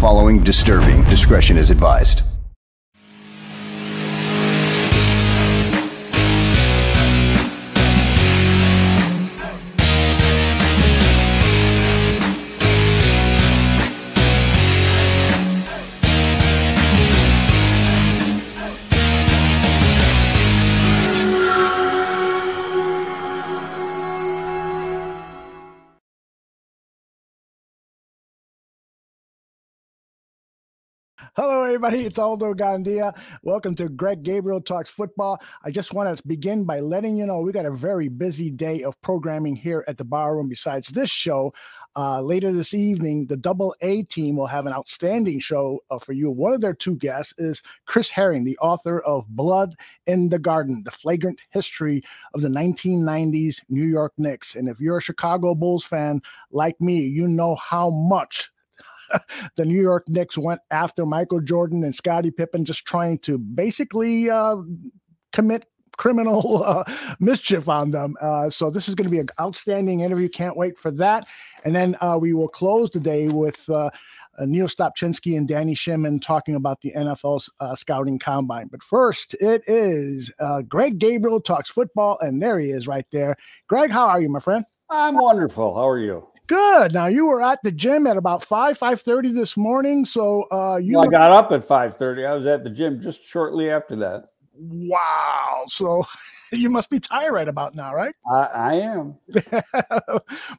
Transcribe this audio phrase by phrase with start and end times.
[0.00, 1.04] following disturbing.
[1.04, 2.29] Discretion is advised.
[31.80, 32.04] Everybody.
[32.04, 33.16] It's Aldo Gandia.
[33.42, 35.38] Welcome to Greg Gabriel Talks Football.
[35.64, 38.82] I just want to begin by letting you know we got a very busy day
[38.82, 40.46] of programming here at the Barroom.
[40.46, 41.54] Besides this show,
[41.96, 46.12] uh, later this evening, the Double A team will have an outstanding show uh, for
[46.12, 46.30] you.
[46.30, 49.74] One of their two guests is Chris Herring, the author of Blood
[50.06, 52.02] in the Garden, the flagrant history
[52.34, 54.54] of the 1990s New York Knicks.
[54.54, 58.50] And if you're a Chicago Bulls fan like me, you know how much
[59.56, 64.30] the New York Knicks went after Michael Jordan and Scottie Pippen, just trying to basically
[64.30, 64.56] uh,
[65.32, 65.64] commit
[65.96, 66.84] criminal uh,
[67.20, 68.16] mischief on them.
[68.20, 70.28] Uh, so this is going to be an outstanding interview.
[70.28, 71.26] Can't wait for that.
[71.64, 73.90] And then uh, we will close the day with uh,
[74.40, 78.68] Neil Stopchinski and Danny Shimon talking about the NFL's uh, scouting combine.
[78.68, 83.36] But first, it is uh, Greg Gabriel talks football, and there he is right there.
[83.68, 84.64] Greg, how are you, my friend?
[84.88, 85.74] I'm wonderful.
[85.74, 86.26] How are you?
[86.50, 86.92] Good.
[86.92, 90.04] Now you were at the gym at about five five thirty this morning.
[90.04, 90.96] So uh, you.
[90.96, 92.26] Well, I got up at five thirty.
[92.26, 94.30] I was at the gym just shortly after that.
[94.62, 95.64] Wow.
[95.68, 96.04] So
[96.52, 98.14] you must be tired right about now, right?
[98.30, 99.16] I, I am.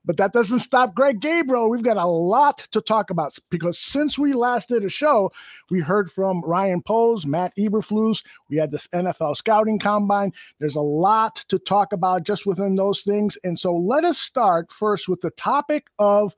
[0.06, 1.70] but that doesn't stop Greg Gabriel.
[1.70, 5.32] We've got a lot to talk about because since we last did a show,
[5.70, 8.24] we heard from Ryan Poles, Matt Eberflus.
[8.50, 10.34] We had this NFL scouting combine.
[10.60, 13.38] There's a lot to talk about just within those things.
[13.44, 16.36] And so let us start first with the topic of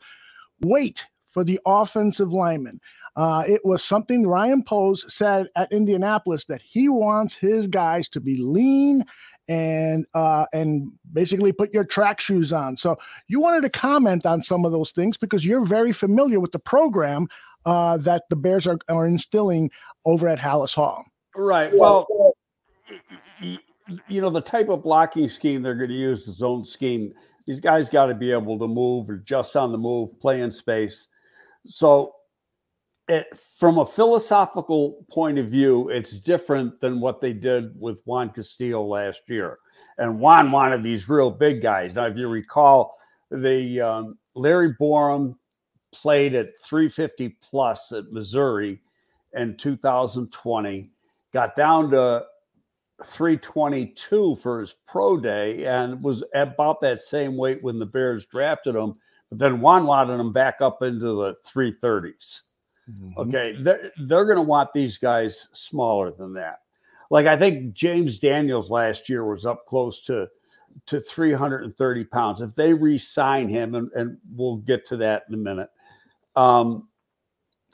[0.62, 2.80] weight for the offensive lineman.
[3.16, 8.19] Uh, it was something Ryan Poles said at Indianapolis that he wants his guys to
[8.19, 9.03] be lean
[9.47, 12.78] and uh, and basically put your track shoes on.
[12.78, 12.97] So
[13.28, 16.59] you wanted to comment on some of those things because you're very familiar with the
[16.59, 17.28] program
[17.66, 19.69] uh, that the Bears are, are instilling
[20.06, 21.03] over at Halas Hall.
[21.35, 21.72] Right.
[21.75, 22.07] Well,
[24.07, 27.12] you know the type of blocking scheme they're going to use, the zone scheme.
[27.45, 31.09] These guys got to be able to move, adjust on the move, play in space.
[31.66, 32.13] So
[33.08, 38.30] it, from a philosophical point of view, it's different than what they did with Juan
[38.30, 39.59] Castillo last year.
[39.97, 41.94] And Juan wanted these real big guys.
[41.94, 42.96] Now, if you recall,
[43.30, 45.36] the um, Larry Borom
[45.92, 48.81] played at 350 plus at Missouri
[49.34, 50.90] in 2020,
[51.34, 52.24] got down to
[53.06, 58.75] 322 for his pro day, and was about that same weight when the Bears drafted
[58.75, 58.94] him.
[59.30, 62.42] But then Juan wanted him back up into the 330s.
[62.91, 63.19] Mm-hmm.
[63.19, 66.59] Okay, they're, they're going to want these guys smaller than that.
[67.09, 70.27] Like I think James Daniels last year was up close to
[70.88, 72.41] to 330 pounds.
[72.41, 75.69] If they re-sign him, and, and we'll get to that in a minute,
[76.35, 76.88] um,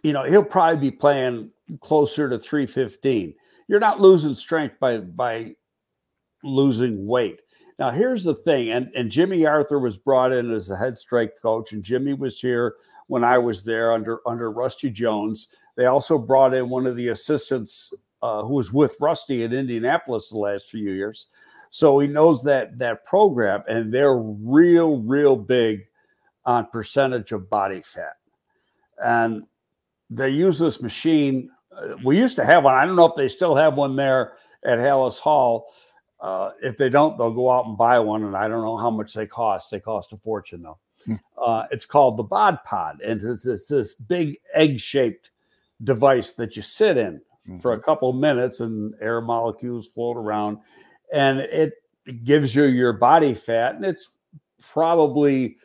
[0.04, 3.34] you know he'll probably be playing closer to 315.
[3.68, 5.56] You're not losing strength by by
[6.44, 7.42] losing weight.
[7.80, 11.42] Now here's the thing, and, and Jimmy Arthur was brought in as the head strength
[11.42, 12.76] coach, and Jimmy was here
[13.08, 15.48] when I was there under under Rusty Jones.
[15.78, 20.28] They also brought in one of the assistants uh, who was with Rusty in Indianapolis
[20.28, 21.28] the last few years,
[21.70, 25.86] so he knows that that program, and they're real, real big
[26.44, 28.18] on percentage of body fat,
[29.02, 29.44] and
[30.10, 31.50] they use this machine.
[31.74, 32.76] Uh, we used to have one.
[32.76, 34.34] I don't know if they still have one there
[34.66, 35.72] at Halas Hall.
[36.22, 38.90] Uh, if they don't, they'll go out and buy one, and I don't know how
[38.90, 39.72] much they cost.
[39.72, 40.78] They cost a fortune, though.
[41.06, 41.16] Hmm.
[41.38, 45.32] Uh, it's called the Bod Pod, and it's, it's this big egg-shaped
[45.84, 47.60] device that you sit in mm-hmm.
[47.60, 50.58] for a couple minutes, and air molecules float around,
[51.14, 51.74] and it
[52.26, 54.10] gives you your body fat, and it's
[54.60, 55.56] probably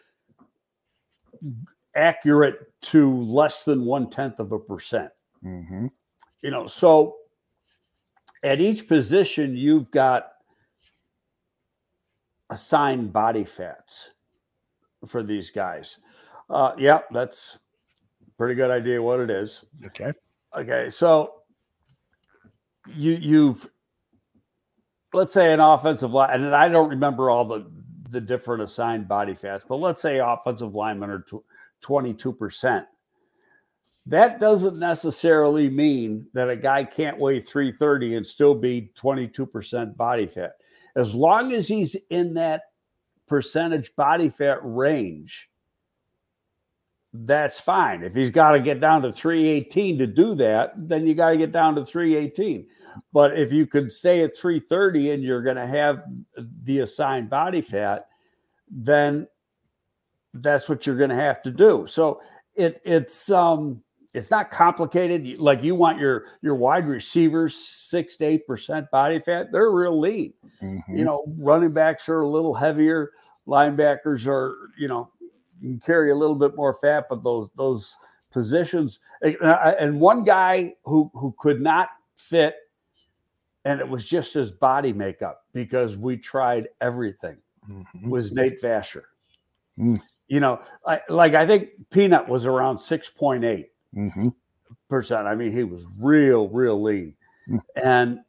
[1.96, 5.10] accurate to less than one tenth of a percent.
[5.44, 5.88] Mm-hmm.
[6.42, 7.16] You know, so
[8.44, 10.28] at each position, you've got
[12.50, 14.10] assigned body fats
[15.06, 15.98] for these guys.
[16.50, 17.58] Uh, yeah, that's
[18.38, 19.64] pretty good idea what it is.
[19.86, 20.12] Okay.
[20.56, 20.90] Okay.
[20.90, 21.42] So
[22.94, 23.68] you you've
[25.12, 27.70] let's say an offensive line, and I don't remember all the
[28.10, 31.24] the different assigned body fats, but let's say offensive linemen are
[31.80, 32.86] twenty two percent.
[34.06, 40.26] That doesn't necessarily mean that a guy can't weigh 330 and still be 22% body
[40.26, 40.56] fat.
[40.96, 42.62] As long as he's in that
[43.26, 45.48] percentage body fat range,
[47.12, 48.02] that's fine.
[48.02, 51.36] If he's got to get down to 318 to do that, then you got to
[51.36, 52.66] get down to 318.
[53.12, 56.02] But if you could stay at 330 and you're going to have
[56.64, 58.06] the assigned body fat,
[58.68, 59.28] then
[60.34, 61.86] that's what you're going to have to do.
[61.86, 62.20] So
[62.56, 63.82] it it's um
[64.14, 65.38] it's not complicated.
[65.40, 69.50] Like you want your your wide receivers six to eight percent body fat.
[69.50, 70.32] They're real lean.
[70.62, 70.96] Mm-hmm.
[70.96, 73.10] You know, running backs are a little heavier.
[73.46, 75.10] Linebackers are you know
[75.84, 77.96] carry a little bit more fat, but those those
[78.30, 82.54] positions and one guy who who could not fit,
[83.64, 87.36] and it was just his body makeup because we tried everything.
[87.68, 88.10] Mm-hmm.
[88.10, 89.02] Was Nate Vasher.
[89.76, 89.98] Mm.
[90.28, 93.66] You know, I, like I think Peanut was around 6.8
[93.96, 94.28] mm-hmm.
[94.88, 95.26] percent.
[95.26, 97.14] I mean, he was real, real lean.
[97.48, 97.58] Mm.
[97.82, 98.20] And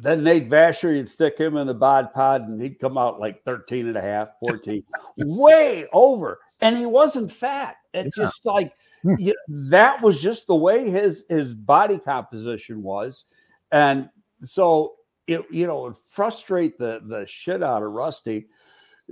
[0.00, 3.44] then Nate Vasher, you'd stick him in the bod pod and he'd come out like
[3.44, 4.82] 13 and a half, 14,
[5.18, 6.40] way over.
[6.60, 7.76] And he wasn't fat.
[7.92, 8.24] It yeah.
[8.24, 8.72] just like
[9.04, 9.16] mm.
[9.18, 13.26] you know, that was just the way his his body composition was.
[13.70, 14.08] And
[14.42, 14.94] so
[15.26, 18.48] it, you know, it frustrate the the shit out of Rusty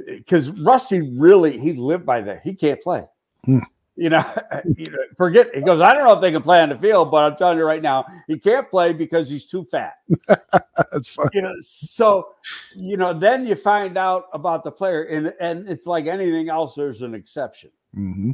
[0.07, 2.43] because Rusty really he lived by that.
[2.43, 3.05] He can't play.
[3.47, 3.63] Mm.
[4.77, 5.55] You, know, forget.
[5.55, 5.81] He goes.
[5.81, 7.83] I don't know if they can play on the field, but I'm telling you right
[7.83, 9.95] now, he can't play because he's too fat.
[10.29, 11.31] That's funny.
[11.35, 12.29] You know, so
[12.75, 16.75] you know, then you find out about the player, and and it's like anything else.
[16.75, 17.71] There's an exception.
[17.97, 18.33] Mm-hmm.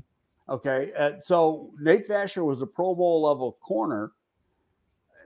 [0.49, 4.13] Okay, uh, so Nate Vasher was a Pro Bowl level corner,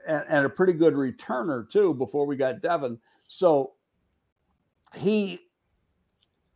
[0.07, 1.93] and, and a pretty good returner too.
[1.93, 3.73] Before we got Devin, so
[4.95, 5.39] he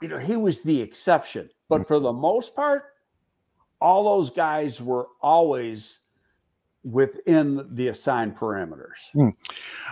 [0.01, 1.49] you know, he was the exception.
[1.69, 1.87] But mm.
[1.87, 2.93] for the most part,
[3.79, 5.99] all those guys were always
[6.83, 8.97] within the assigned parameters.
[9.15, 9.35] Mm.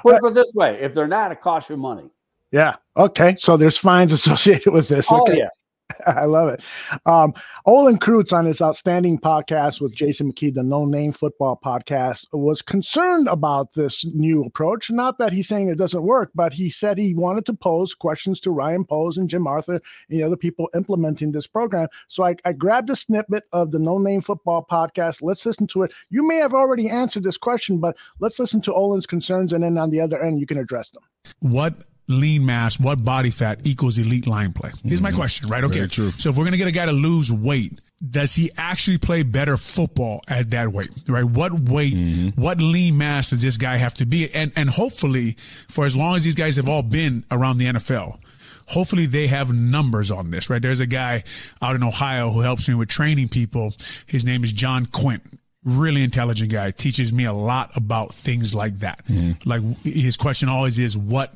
[0.01, 2.09] Put it this way: if they're not, it costs you money.
[2.51, 2.75] Yeah.
[2.95, 3.35] Okay.
[3.39, 5.07] So there's fines associated with this.
[5.11, 5.37] Oh okay.
[5.39, 5.49] yeah.
[6.07, 6.61] I love it.
[7.05, 7.33] Um,
[7.65, 12.61] Olin Kreutz on his outstanding podcast with Jason McKie, the No Name Football podcast, was
[12.61, 14.89] concerned about this new approach.
[14.89, 18.39] Not that he's saying it doesn't work, but he said he wanted to pose questions
[18.41, 21.87] to Ryan Poles and Jim Arthur and the other people implementing this program.
[22.07, 25.21] So I, I grabbed a snippet of the No Name Football podcast.
[25.21, 25.93] Let's listen to it.
[26.09, 29.77] You may have already answered this question, but let's listen to Olin's concerns, and then
[29.77, 31.03] on the other end, you can address them.
[31.39, 31.75] What
[32.07, 34.71] lean mass, what body fat equals elite line play?
[34.83, 35.17] Here's my mm-hmm.
[35.17, 35.63] question, right?
[35.63, 35.87] Okay.
[35.87, 39.23] So if we're going to get a guy to lose weight, does he actually play
[39.23, 41.23] better football at that weight, right?
[41.23, 42.41] What weight, mm-hmm.
[42.41, 44.31] what lean mass does this guy have to be?
[44.33, 48.19] And, and hopefully for as long as these guys have all been around the NFL,
[48.67, 50.61] hopefully they have numbers on this, right?
[50.61, 51.23] There's a guy
[51.61, 53.73] out in Ohio who helps me with training people.
[54.05, 55.23] His name is John Quint
[55.63, 59.31] really intelligent guy teaches me a lot about things like that mm-hmm.
[59.49, 61.33] like his question always is what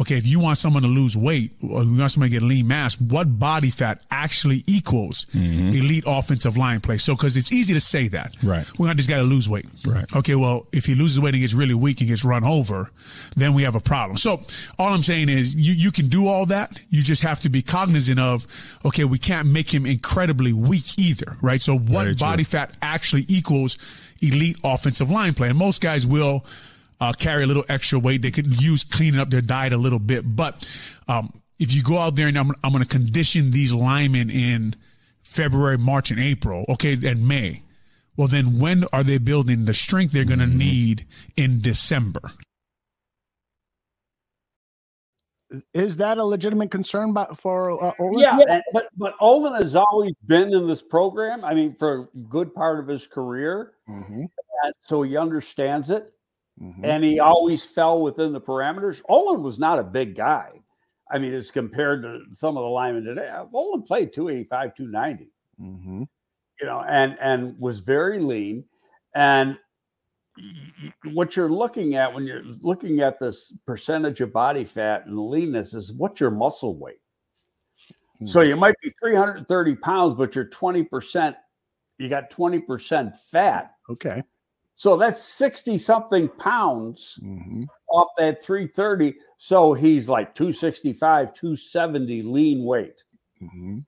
[0.00, 2.68] okay, if you want someone to lose weight or you want someone to get lean
[2.68, 5.70] mass, what body fat actually equals mm-hmm.
[5.70, 6.98] elite offensive line play?
[6.98, 8.36] So, cause it's easy to say that.
[8.42, 8.66] Right.
[8.78, 9.66] We want this guy to lose weight.
[9.84, 10.04] Right.
[10.14, 10.34] Okay.
[10.34, 12.90] Well, if he loses weight and gets really weak and gets run over,
[13.36, 14.16] then we have a problem.
[14.16, 14.42] So
[14.78, 16.78] all I'm saying is you, you can do all that.
[16.90, 18.46] You just have to be cognizant of,
[18.84, 21.36] okay, we can't make him incredibly weak either.
[21.42, 21.60] Right.
[21.60, 23.78] So what body fat actually equals
[24.20, 25.48] elite offensive line play?
[25.48, 26.44] And most guys will,
[27.00, 28.22] uh, carry a little extra weight.
[28.22, 30.24] They could use cleaning up their diet a little bit.
[30.24, 30.68] But
[31.06, 34.74] um, if you go out there and I'm, I'm going to condition these linemen in
[35.22, 37.62] February, March, and April, okay, and May,
[38.16, 40.58] well, then when are they building the strength they're going to mm-hmm.
[40.58, 42.32] need in December?
[45.72, 48.18] Is that a legitimate concern by, for uh, Olin?
[48.18, 51.42] Yeah, but but Olin has always been in this program.
[51.42, 54.24] I mean, for a good part of his career, mm-hmm.
[54.82, 56.12] so he understands it.
[56.62, 56.84] Mm-hmm.
[56.84, 59.02] And he always fell within the parameters.
[59.08, 60.50] Olin was not a big guy.
[61.10, 65.30] I mean, as compared to some of the linemen today, Olin played 285, 290.
[65.60, 66.02] Mm-hmm.
[66.60, 68.64] You know, and and was very lean.
[69.14, 69.56] And
[71.12, 75.74] what you're looking at when you're looking at this percentage of body fat and leanness
[75.74, 77.00] is what's your muscle weight.
[78.16, 78.26] Mm-hmm.
[78.26, 81.36] So you might be 330 pounds, but you're 20%,
[81.98, 83.72] you got 20% fat.
[83.88, 84.22] Okay.
[84.78, 87.64] So that's 60 something pounds mm-hmm.
[87.90, 89.16] off that 330.
[89.36, 93.02] So he's like 265, 270 lean weight.
[93.42, 93.80] Mm-hmm.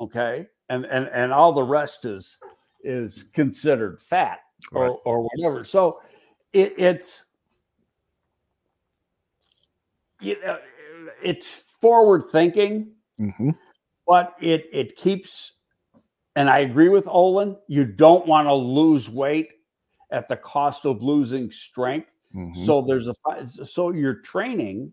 [0.00, 0.46] Okay.
[0.70, 2.38] And, and, and all the rest is,
[2.82, 4.38] is considered fat
[4.72, 4.96] or, right.
[5.04, 5.62] or whatever.
[5.62, 6.00] So
[6.54, 7.26] it, it's,
[10.22, 10.56] you know,
[11.22, 13.50] it's forward thinking, mm-hmm.
[14.06, 15.52] but it, it keeps,
[16.34, 19.50] and I agree with Olin, you don't want to lose weight
[20.12, 22.14] at the cost of losing strength.
[22.34, 22.62] Mm-hmm.
[22.64, 23.14] So there's a
[23.46, 24.92] so your training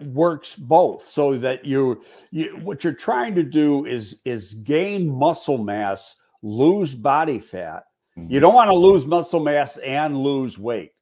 [0.00, 5.58] works both so that you, you what you're trying to do is is gain muscle
[5.58, 7.84] mass lose body fat
[8.18, 8.30] mm-hmm.
[8.30, 10.92] you don't want to lose muscle mass and lose weight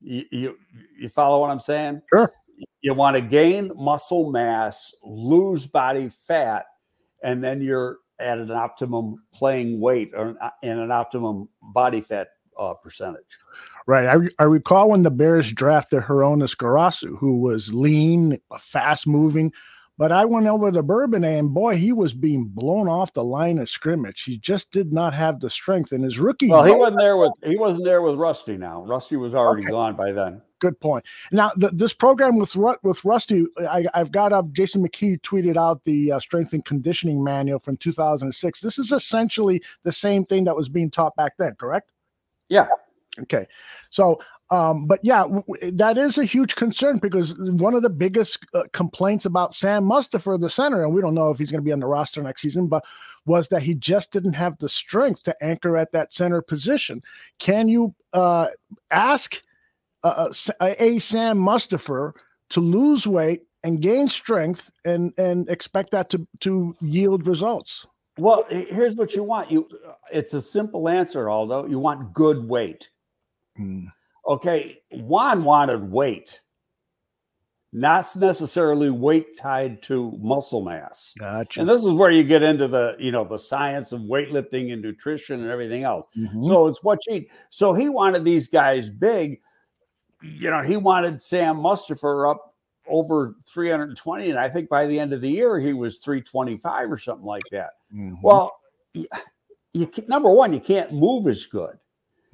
[0.00, 0.58] you, you
[0.98, 2.30] you follow what i'm saying sure
[2.82, 6.66] you want to gain muscle mass lose body fat
[7.22, 12.74] and then you're at an optimum playing weight or in an optimum body fat uh,
[12.74, 13.38] percentage.
[13.86, 14.06] Right.
[14.06, 19.52] I, I recall when the Bears drafted Hroniss Grasu, who was lean, fast moving.
[19.98, 23.58] But I went over to Bourbon and boy, he was being blown off the line
[23.58, 24.22] of scrimmage.
[24.22, 26.48] He just did not have the strength in his rookie.
[26.48, 28.56] Well, he wasn't there with he wasn't there with Rusty.
[28.56, 29.72] Now Rusty was already okay.
[29.72, 30.40] gone by then.
[30.60, 31.04] Good point.
[31.32, 34.52] Now the, this program with with Rusty, I, have got up.
[34.52, 38.60] Jason McKie tweeted out the uh, strength and conditioning manual from 2006.
[38.60, 41.90] This is essentially the same thing that was being taught back then, correct?
[42.48, 42.68] Yeah.
[43.20, 43.46] Okay.
[43.90, 48.44] So, um, but yeah, w- that is a huge concern because one of the biggest
[48.54, 51.64] uh, complaints about Sam Mustipher, the center, and we don't know if he's going to
[51.64, 52.84] be on the roster next season, but
[53.26, 57.02] was that he just didn't have the strength to anchor at that center position.
[57.38, 58.48] Can you uh,
[58.90, 59.42] ask
[60.02, 62.12] uh, a Sam Mustipher
[62.50, 67.86] to lose weight and gain strength and and expect that to to yield results?
[68.18, 69.50] Well, here's what you want.
[69.50, 69.68] You
[70.12, 71.66] it's a simple answer, Aldo.
[71.66, 72.88] You want good weight.
[73.58, 73.86] Mm.
[74.26, 76.40] Okay, Juan wanted weight,
[77.72, 81.14] not necessarily weight tied to muscle mass.
[81.18, 81.60] Gotcha.
[81.60, 84.82] And this is where you get into the, you know, the science of weightlifting and
[84.82, 86.14] nutrition and everything else.
[86.16, 86.44] Mm-hmm.
[86.44, 87.30] So it's what you eat.
[87.48, 89.40] So he wanted these guys big.
[90.22, 92.50] You know, he wanted Sam Mustipher up
[92.90, 96.98] over 320 and i think by the end of the year he was 325 or
[96.98, 98.14] something like that mm-hmm.
[98.22, 98.58] well
[98.92, 99.06] you,
[99.72, 101.78] you number one you can't move as good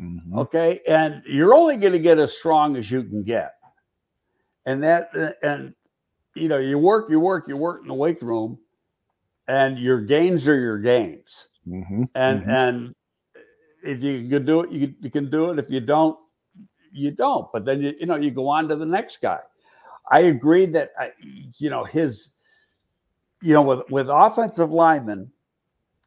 [0.00, 0.38] mm-hmm.
[0.38, 3.54] okay and you're only going to get as strong as you can get
[4.64, 5.10] and that
[5.42, 5.74] and
[6.34, 8.58] you know you work you work you work in the weight room
[9.48, 12.04] and your gains are your gains mm-hmm.
[12.14, 12.50] and mm-hmm.
[12.50, 12.94] and
[13.82, 16.18] if you can do it you, you can do it if you don't
[16.96, 19.38] you don't but then you you know you go on to the next guy
[20.08, 20.92] I agree that
[21.58, 22.30] you know his,
[23.42, 25.30] you know, with with offensive linemen,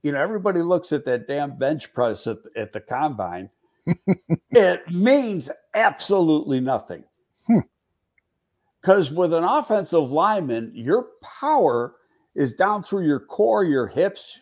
[0.03, 3.49] you know, everybody looks at that damn bench press at, at the combine.
[4.51, 7.03] it means absolutely nothing.
[8.81, 9.15] Because hmm.
[9.15, 11.95] with an offensive lineman, your power
[12.35, 14.39] is down through your core, your hips,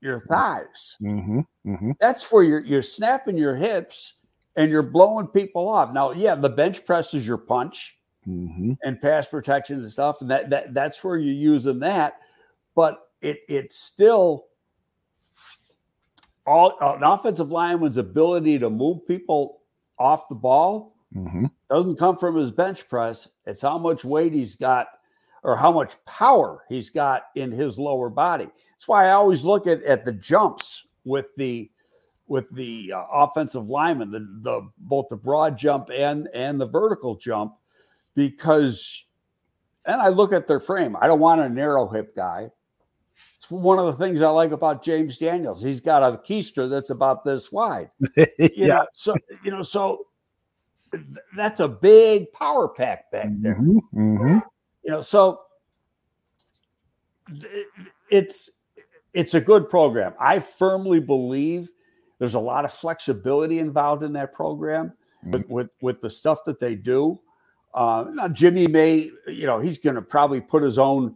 [0.00, 0.96] your thighs.
[1.02, 1.90] Mm-hmm, mm-hmm.
[1.98, 4.14] That's where you're you're snapping your hips
[4.56, 5.92] and you're blowing people off.
[5.92, 8.72] Now, yeah, the bench press is your punch mm-hmm.
[8.82, 12.14] and pass protection and stuff, and that that that's where you're using that.
[12.74, 14.46] But it it's still
[16.46, 19.62] all an offensive lineman's ability to move people
[19.98, 21.46] off the ball mm-hmm.
[21.70, 23.28] doesn't come from his bench press.
[23.46, 24.86] It's how much weight he's got
[25.42, 28.46] or how much power he's got in his lower body.
[28.46, 31.70] That's why I always look at, at the jumps with the
[32.28, 37.16] with the uh, offensive lineman, the, the both the broad jump and and the vertical
[37.16, 37.54] jump,
[38.14, 39.06] because,
[39.84, 40.96] and I look at their frame.
[41.00, 42.50] I don't want a narrow hip guy.
[43.36, 45.62] It's one of the things I like about James Daniels.
[45.62, 47.90] He's got a keister that's about this wide.
[48.38, 48.78] yeah.
[48.78, 49.14] Know, so
[49.44, 50.06] you know, so
[51.36, 53.54] that's a big power pack back there.
[53.54, 54.38] Mm-hmm, mm-hmm.
[54.84, 55.42] You know, so
[58.10, 58.50] it's
[59.12, 60.14] it's a good program.
[60.20, 61.70] I firmly believe
[62.18, 64.92] there's a lot of flexibility involved in that program
[65.24, 65.52] mm-hmm.
[65.52, 67.20] with, with the stuff that they do.
[67.74, 71.14] Uh, Jimmy may, you know, he's going to probably put his own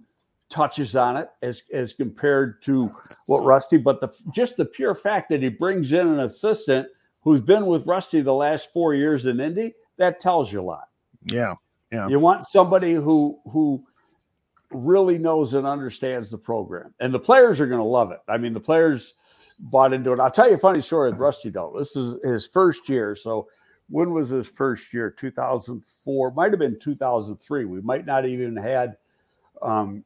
[0.51, 2.91] touches on it as as compared to
[3.27, 3.79] what Rusty.
[3.79, 6.89] But the just the pure fact that he brings in an assistant
[7.23, 10.89] who's been with Rusty the last four years in Indy, that tells you a lot.
[11.25, 11.55] Yeah,
[11.91, 12.09] yeah.
[12.09, 13.83] You want somebody who who
[14.71, 18.21] really knows and understands the program, and the players are going to love it.
[18.29, 19.15] I mean, the players
[19.61, 20.21] bought into it.
[20.21, 21.75] I'll tell you a funny story with Rusty though.
[21.77, 23.47] This is his first year, so
[23.89, 25.11] when was his first year?
[25.11, 27.65] 2004, might have been 2003.
[27.65, 28.97] We might not even had
[29.61, 30.05] um,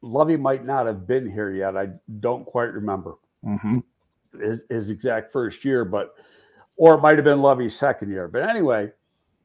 [0.00, 1.76] Lovie might not have been here yet.
[1.76, 1.88] I
[2.20, 3.78] don't quite remember mm-hmm.
[4.40, 6.14] his, his, exact first year, but
[6.76, 8.28] or it might have been Lovie's second year.
[8.28, 8.92] But anyway,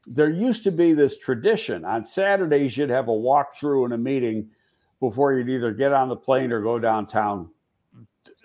[0.06, 2.76] there used to be this tradition on Saturdays.
[2.76, 4.50] You'd have a walkthrough and a meeting
[5.00, 7.50] before you'd either get on the plane or go downtown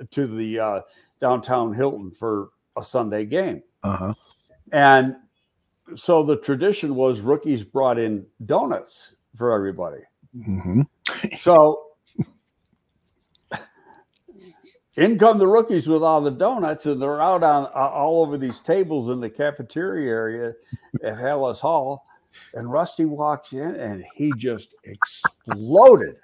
[0.09, 0.81] to the uh,
[1.19, 3.62] downtown Hilton for a Sunday game.
[3.83, 4.13] Uh-huh.
[4.71, 5.15] And
[5.95, 10.01] so the tradition was rookies brought in donuts for everybody.
[10.38, 10.81] Mm-hmm.
[11.39, 11.86] so
[14.95, 18.38] in come the rookies with all the donuts, and they're out on uh, all over
[18.38, 20.53] these tables in the cafeteria area
[21.03, 22.05] at Halas Hall.
[22.53, 26.15] And Rusty walks in and he just exploded.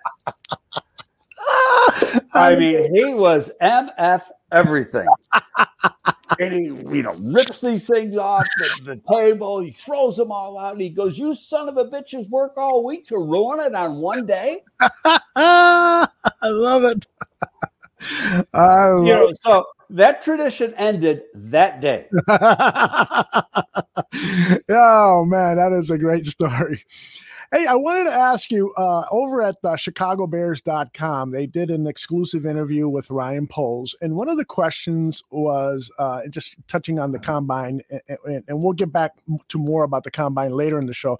[2.34, 5.08] I mean, he was MF everything.
[6.40, 6.64] and he,
[6.96, 9.60] you know, rips these things off the, the, table.
[9.62, 10.74] He throws them all out.
[10.74, 13.98] And he goes, You son of a bitches work all week to ruin it on
[13.98, 14.64] one day.
[15.36, 16.08] I
[16.44, 17.06] love it.
[18.54, 22.08] I love you know, so that tradition ended that day.
[24.70, 26.84] oh man, that is a great story.
[27.56, 32.46] Hey, I wanted to ask you uh, over at uh, ChicagoBears.com, they did an exclusive
[32.46, 33.96] interview with Ryan Poles.
[34.02, 38.74] And one of the questions was uh, just touching on the combine, and, and we'll
[38.74, 39.14] get back
[39.48, 41.18] to more about the combine later in the show.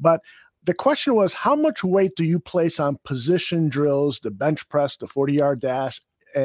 [0.00, 0.20] But
[0.64, 4.96] the question was how much weight do you place on position drills, the bench press,
[4.96, 6.00] the 40 yard dash,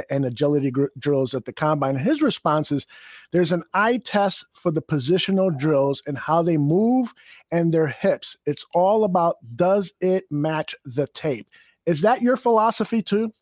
[0.10, 1.96] and agility drills at the combine.
[1.96, 2.86] His response is
[3.32, 7.14] there's an eye test for the positional drills and how they move
[7.52, 8.36] and their hips.
[8.46, 11.50] It's all about does it match the tape?
[11.86, 13.34] Is that your philosophy too?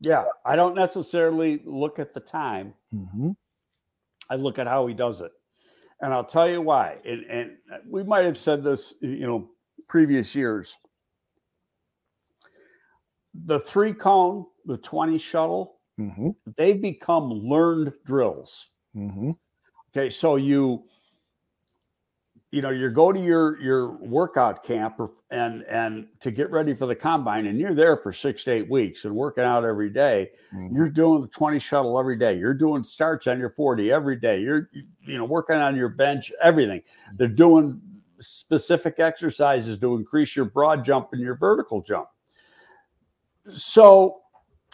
[0.00, 2.74] Yeah, I don't necessarily look at the time.
[2.94, 3.30] Mm-hmm.
[4.28, 5.32] I look at how he does it.
[6.00, 6.98] And I'll tell you why.
[7.04, 7.50] And, and
[7.88, 9.48] we might have said this, you know,
[9.88, 10.74] previous years.
[13.34, 16.30] The three cone, the 20 shuttle, Mm-hmm.
[16.56, 18.68] They become learned drills.
[18.94, 19.32] Mm-hmm.
[19.90, 20.84] Okay, so you
[22.50, 26.74] you know you go to your your workout camp or, and and to get ready
[26.74, 29.90] for the combine and you're there for six to eight weeks and working out every
[29.90, 30.74] day, mm-hmm.
[30.74, 34.40] you're doing the 20 shuttle every day you're doing starts on your 40 every day
[34.40, 34.70] you're
[35.02, 36.80] you know working on your bench everything
[37.16, 37.80] they're doing
[38.20, 42.08] specific exercises to increase your broad jump and your vertical jump
[43.52, 44.20] so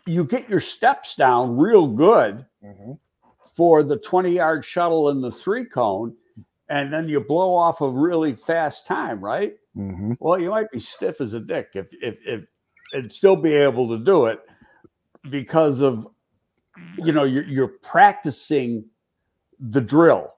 [0.07, 2.93] you get your steps down real good mm-hmm.
[3.57, 6.15] for the 20 yard shuttle and the three cone,
[6.69, 9.55] and then you blow off a really fast time, right?
[9.77, 10.15] Mm-hmm.
[10.21, 12.47] Well, you might be stiff as a dick if if if
[12.93, 14.41] and still be able to do it
[15.31, 16.07] because of
[16.99, 18.85] you know you're, you're practicing
[19.59, 20.35] the drill.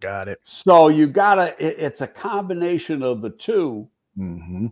[0.00, 0.38] Got it.
[0.42, 1.54] So you gotta.
[1.58, 4.66] It, it's a combination of the 2 mm-hmm.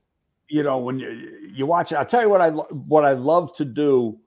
[0.49, 1.93] You know when you you watch.
[1.93, 4.19] I'll tell you what I what I love to do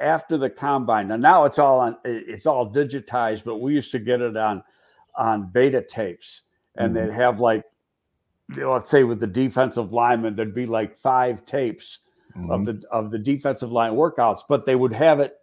[0.00, 1.08] after the combine.
[1.08, 4.62] Now, now it's all on it's all digitized, but we used to get it on
[5.16, 6.42] on beta tapes,
[6.76, 7.08] and mm-hmm.
[7.08, 7.64] they'd have like
[8.56, 11.98] let's say with the defensive lineman, there'd be like five tapes
[12.36, 12.50] mm-hmm.
[12.50, 15.36] of the of the defensive line workouts, but they would have it,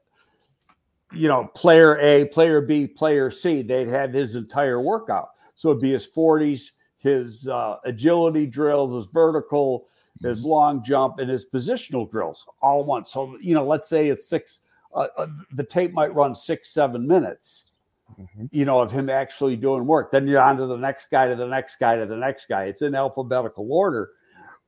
[1.13, 3.61] you know, player A, player B, player C.
[3.61, 5.29] They'd have his entire workout.
[5.55, 9.87] So it'd be his 40s, his uh, agility drills, his vertical,
[10.21, 13.11] his long jump, and his positional drills all at once.
[13.11, 14.61] So, you know, let's say it's six,
[14.93, 17.73] uh, uh, the tape might run six, seven minutes,
[18.19, 18.45] mm-hmm.
[18.51, 20.11] you know, of him actually doing work.
[20.11, 22.65] Then you're on to the next guy, to the next guy, to the next guy.
[22.65, 24.11] It's in alphabetical order.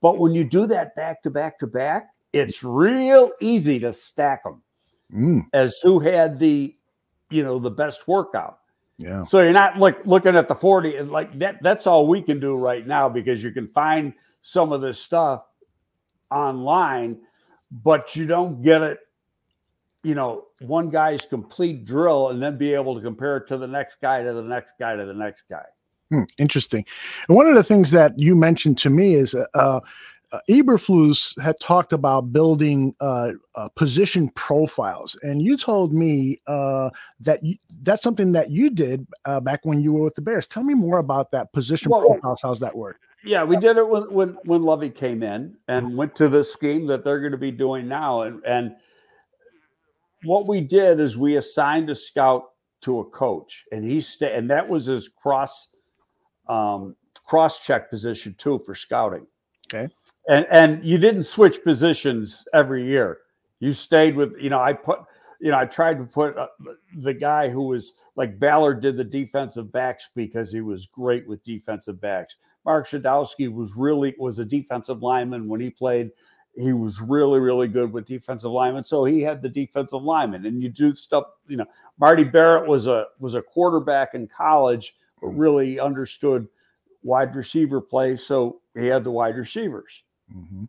[0.01, 4.43] But when you do that back to back to back, it's real easy to stack
[4.43, 4.61] them
[5.13, 5.45] mm.
[5.53, 6.75] as who had the,
[7.29, 8.59] you know, the best workout.
[8.97, 9.23] Yeah.
[9.23, 11.61] So you're not like looking at the 40 and like that.
[11.61, 15.45] That's all we can do right now because you can find– some of this stuff
[16.31, 17.17] online,
[17.71, 18.99] but you don't get it,
[20.03, 23.67] you know, one guy's complete drill and then be able to compare it to the
[23.67, 25.65] next guy, to the next guy, to the next guy.
[26.09, 26.85] Hmm, interesting.
[27.27, 29.79] And one of the things that you mentioned to me is uh,
[30.31, 36.89] uh, Eberflus had talked about building uh, uh, position profiles, and you told me uh,
[37.19, 40.47] that you, that's something that you did uh, back when you were with the Bears.
[40.47, 42.41] Tell me more about that position well, profiles.
[42.41, 42.99] How's that work?
[43.23, 46.87] Yeah, we did it when when when Lovie came in and went to the scheme
[46.87, 48.21] that they're going to be doing now.
[48.21, 48.75] And and
[50.23, 52.51] what we did is we assigned a scout
[52.81, 55.67] to a coach, and he stayed, and that was his cross
[56.47, 59.27] um, cross check position too for scouting.
[59.67, 59.93] Okay,
[60.29, 63.19] and and you didn't switch positions every year.
[63.59, 64.99] You stayed with you know I put
[65.41, 66.47] you know I tried to put uh,
[66.97, 71.43] the guy who was like Ballard did the defensive backs because he was great with
[71.43, 72.37] defensive backs.
[72.69, 76.11] Mark Sadowski was really was a defensive lineman when he played.
[76.55, 78.83] He was really, really good with defensive linemen.
[78.83, 80.45] So he had the defensive lineman.
[80.45, 81.65] And you do stuff, you know,
[81.97, 86.47] Marty Barrett was a was a quarterback in college, but really understood
[87.01, 88.15] wide receiver play.
[88.15, 90.03] So he had the wide receivers.
[90.31, 90.65] Mm-hmm.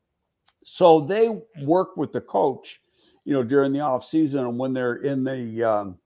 [0.65, 1.29] So they
[1.61, 2.81] work with the coach,
[3.27, 5.99] you know, during the off season and when they're in the um,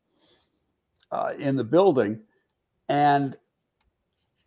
[1.12, 2.18] uh, in the building,
[2.88, 3.37] and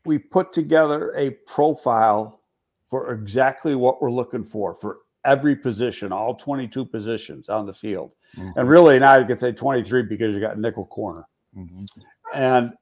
[0.08, 2.42] we put together a profile
[2.90, 8.12] for exactly what we're looking for for every position, all 22 positions on the field.
[8.38, 8.60] Mm-hmm.
[8.60, 11.26] And really now you could say 23 because you got nickel corner.
[11.56, 11.86] Mm-hmm.
[12.34, 12.74] And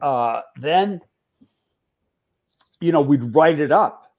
[0.00, 1.00] uh, then
[2.82, 4.12] you know, we'd write it up.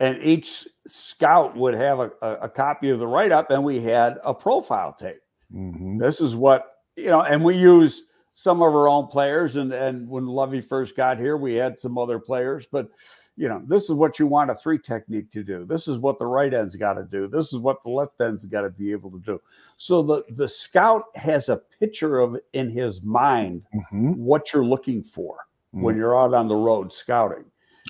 [0.00, 3.80] And each scout would have a, a, a copy of the write up, and we
[3.80, 5.20] had a profile tape.
[5.52, 6.00] Mhm.
[6.00, 9.56] This is what, you know, and we use some of our own players.
[9.56, 12.88] And, and when Lovie first got here, we had some other players, but
[13.36, 15.64] you know, this is what you want a three technique to do.
[15.64, 17.26] This is what the right end's got to do.
[17.26, 19.40] This is what the left end's got to be able to do.
[19.78, 24.16] So the the scout has a picture of in his mind Mhm.
[24.18, 25.98] what you're looking for when Mm.
[25.98, 27.44] you're out on the road scouting.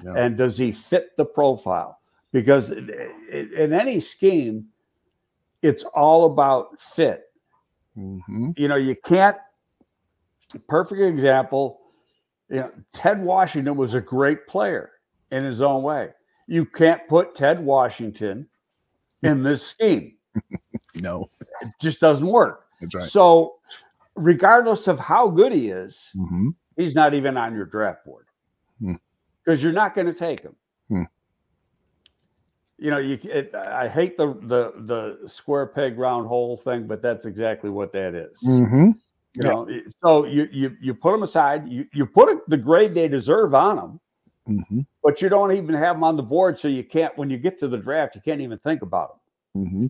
[0.04, 0.14] Yeah.
[0.16, 1.98] And does he fit the profile?
[2.30, 4.68] Because in any scheme,
[5.60, 7.32] it's all about fit.
[7.98, 8.56] Mhm.
[8.56, 9.36] You know, you can't.
[10.68, 11.80] Perfect example.
[12.48, 14.90] You know, Ted Washington was a great player
[15.30, 16.10] in his own way.
[16.46, 18.48] You can't put Ted Washington
[19.22, 20.16] in this scheme.
[20.96, 21.28] No,
[21.62, 22.66] It just doesn't work.
[22.94, 23.02] right.
[23.02, 23.56] So,
[24.16, 26.54] regardless of how good he is, Mhm.
[26.76, 28.26] he's not even on your draft board
[28.80, 28.94] Hmm.
[29.44, 30.56] because you're not going to take him.
[30.88, 31.02] Hmm.
[32.78, 33.16] You know, you.
[33.22, 34.72] It, I hate the the
[35.22, 38.42] the square peg round hole thing, but that's exactly what that is.
[38.44, 38.94] Mhm.
[39.34, 41.68] You know, it- so you you you put them aside.
[41.68, 44.00] You you put the grade they deserve on them,
[44.48, 44.86] Mhm.
[45.02, 47.16] but you don't even have them on the board, so you can't.
[47.16, 49.18] When you get to the draft, you can't even think about
[49.54, 49.66] them.
[49.66, 49.86] hmm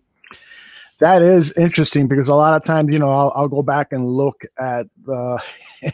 [1.00, 4.06] That is interesting because a lot of times, you know, I'll, I'll go back and
[4.06, 5.42] look at the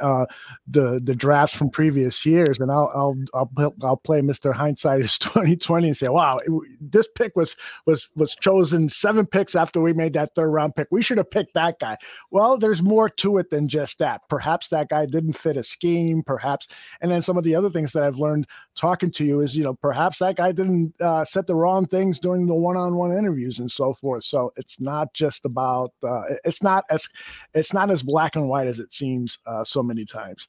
[0.00, 0.26] uh,
[0.66, 4.52] the the drafts from previous years, and I'll I'll I'll, I'll play Mr.
[4.52, 9.26] Hindsight is twenty twenty and say, wow, it, this pick was was was chosen seven
[9.26, 10.88] picks after we made that third round pick.
[10.90, 11.96] We should have picked that guy.
[12.30, 14.22] Well, there's more to it than just that.
[14.28, 16.68] Perhaps that guy didn't fit a scheme, perhaps,
[17.00, 19.64] and then some of the other things that I've learned talking to you is, you
[19.64, 23.70] know, perhaps that guy didn't uh, set the wrong things during the one-on-one interviews and
[23.70, 24.24] so forth.
[24.24, 27.08] So it's not just about uh, it's not as
[27.54, 30.48] it's not as black and white as it seems uh, so many times.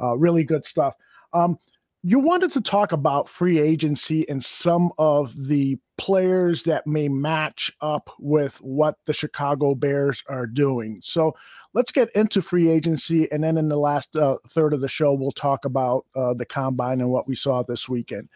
[0.00, 0.94] Uh, really good stuff.
[1.32, 1.58] Um,
[2.02, 7.72] you wanted to talk about free agency and some of the players that may match
[7.80, 11.00] up with what the Chicago Bears are doing.
[11.02, 11.34] So
[11.74, 15.14] let's get into free agency, and then in the last uh, third of the show,
[15.14, 18.28] we'll talk about uh, the combine and what we saw this weekend.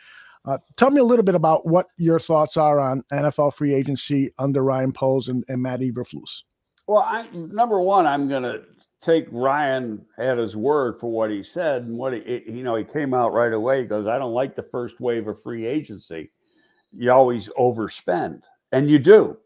[0.45, 4.33] Uh, tell me a little bit about what your thoughts are on NFL free agency
[4.39, 6.43] under Ryan Poles and, and Matt Eberflus.
[6.91, 8.63] Well, I, number one, I'm going to
[9.01, 12.83] take Ryan at his word for what he said and what he, you know, he
[12.83, 13.83] came out right away.
[13.83, 16.33] He goes, I don't like the first wave of free agency.
[16.93, 19.39] You always overspend, and you do.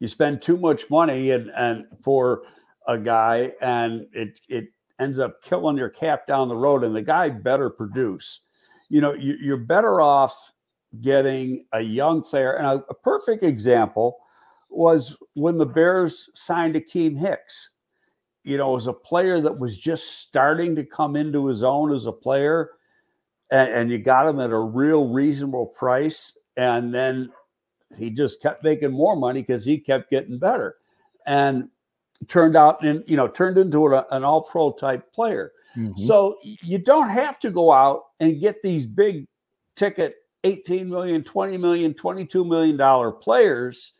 [0.00, 2.42] You spend too much money and and for
[2.88, 4.64] a guy, and it it
[4.98, 6.82] ends up killing your cap down the road.
[6.82, 8.40] And the guy better produce.
[8.88, 10.50] You know, you, you're better off
[11.00, 12.54] getting a young player.
[12.54, 14.18] And a, a perfect example
[14.70, 17.70] was when the Bears signed Akiem Hicks.
[18.42, 22.06] You know, as a player that was just starting to come into his own as
[22.06, 22.70] a player,
[23.50, 27.30] and, and you got him at a real reasonable price, and then
[27.98, 30.76] he just kept making more money because he kept getting better,
[31.26, 31.68] and
[32.28, 35.52] turned out and you know turned into an All Pro type player.
[35.76, 35.92] Mm-hmm.
[35.96, 39.26] So you don't have to go out and get these big
[39.76, 43.92] ticket 18 million, 20 million, 22 million dollar players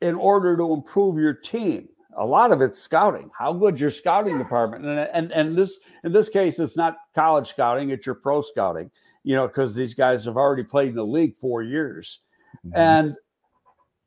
[0.00, 1.88] in order to improve your team.
[2.18, 3.30] A lot of it's scouting.
[3.38, 7.48] How good your scouting department and and and this in this case it's not college
[7.48, 8.90] scouting, it's your pro scouting,
[9.22, 12.20] you know, because these guys have already played in the league 4 years.
[12.66, 12.76] Mm-hmm.
[12.76, 13.14] And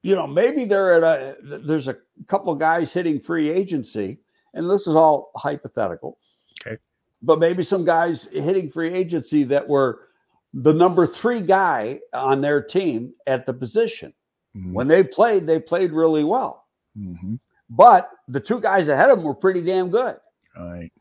[0.02, 1.98] you know, maybe they're at a there's a
[2.28, 4.20] couple of guys hitting free agency
[4.56, 6.18] and this is all hypothetical.
[6.66, 6.78] Okay.
[7.22, 10.08] But maybe some guys hitting free agency that were
[10.54, 14.14] the number 3 guy on their team at the position.
[14.56, 14.74] Mhm.
[14.74, 16.66] When they played, they played really well.
[16.98, 17.40] Mhm.
[17.70, 20.18] But the two guys ahead of them were pretty damn good.
[20.58, 20.92] All right.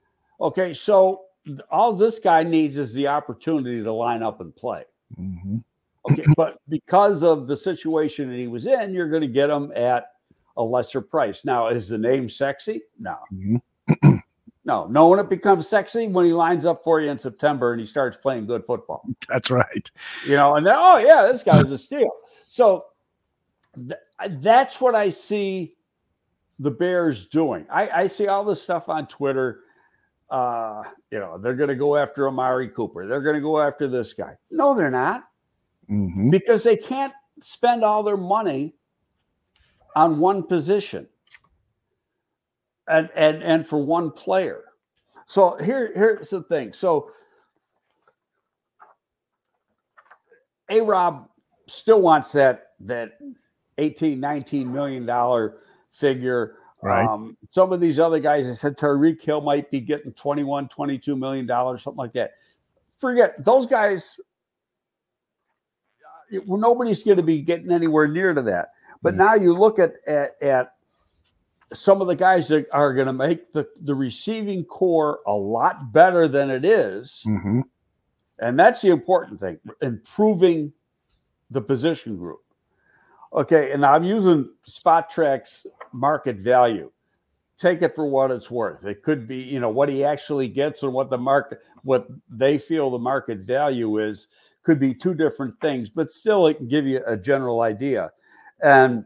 [0.41, 1.23] Okay, so
[1.71, 4.85] all this guy needs is the opportunity to line up and play.
[5.19, 5.65] Mhm.
[6.11, 9.73] Okay, but because of the situation that he was in, you're going to get him
[9.75, 10.13] at
[10.59, 11.45] a lesser price.
[11.45, 12.83] Now, is the name sexy?
[12.99, 13.63] No, Mhm.
[14.65, 14.87] no.
[14.89, 17.87] No, when it becomes sexy when he lines up for you in September and he
[17.87, 19.09] starts playing good football.
[19.29, 19.91] That's right.
[20.27, 22.11] you know, and then oh yeah, this guy was a steal.
[22.45, 22.85] So
[24.31, 25.75] that's what I see
[26.59, 27.67] the Bears doing.
[27.71, 29.61] I, I see all this stuff on Twitter.
[30.31, 33.07] Uh, you know, they're going to go after Amari Cooper.
[33.07, 34.35] They're going to go after this guy.
[34.51, 35.25] No, they're not
[35.89, 36.31] Mhm.
[36.31, 38.75] because they can't spend all their money
[39.97, 41.09] on one position
[42.89, 44.65] and and and for one player.
[45.25, 46.73] So here here's the thing.
[46.75, 47.11] So
[50.69, 51.29] A Rob
[51.67, 53.19] still wants that that
[53.79, 55.59] 18 19 million dollar
[55.93, 57.05] figure Right.
[57.05, 61.17] um, some of these other guys i said Tyreek Hill might be getting 21 22
[61.17, 62.35] million dollars something like that
[62.99, 64.19] forget those guys.
[66.47, 68.73] Well, nobody's going to be getting anywhere near to that.
[69.03, 69.25] But mm-hmm.
[69.25, 70.75] now you look at, at at
[71.73, 75.93] some of the guys that are going to make the, the receiving core a lot
[75.93, 77.23] better than it is.
[77.27, 77.61] Mm-hmm.
[78.41, 80.73] And that's the important thing improving
[81.51, 82.41] the position group.
[83.33, 83.73] Okay.
[83.73, 86.91] And I'm using Spotrac's market value.
[87.59, 88.85] Take it for what it's worth.
[88.85, 92.57] It could be, you know, what he actually gets or what the market, what they
[92.57, 94.29] feel the market value is,
[94.63, 98.11] could be two different things, but still it can give you a general idea.
[98.63, 99.05] And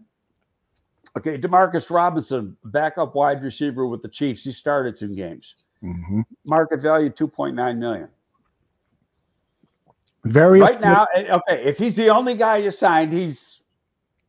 [1.17, 4.45] Okay, Demarcus Robinson, backup wide receiver with the Chiefs.
[4.45, 5.67] He started two games.
[5.83, 6.23] Mm-hmm.
[6.47, 8.09] Market value two point nine million.
[10.25, 11.07] Very right now.
[11.15, 13.62] Eh, okay, if he's the only guy you signed, he's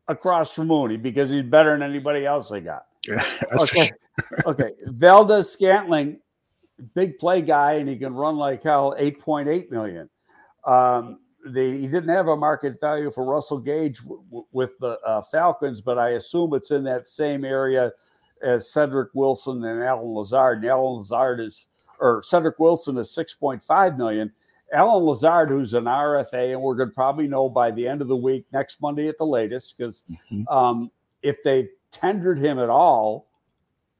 [0.07, 2.85] across from Mooney because he's better than anybody else they got.
[3.59, 3.91] okay,
[4.45, 4.69] okay.
[4.85, 6.19] Valdes-Scantling,
[6.93, 8.95] big play guy, and he can run like hell.
[8.97, 10.09] Eight point eight million.
[10.65, 15.21] Um, they he didn't have a market value for Russell Gage w- with the uh,
[15.23, 17.91] Falcons, but I assume it's in that same area
[18.41, 20.59] as Cedric Wilson and Allen Lazard.
[20.59, 21.67] And Allen Lazard is,
[21.99, 24.31] or Cedric Wilson is 6.5 million.
[24.73, 28.07] Allen Lazard, who's an RFA, and we're going to probably know by the end of
[28.07, 30.47] the week, next Monday at the latest, because mm-hmm.
[30.53, 33.27] um, if they tendered him at all,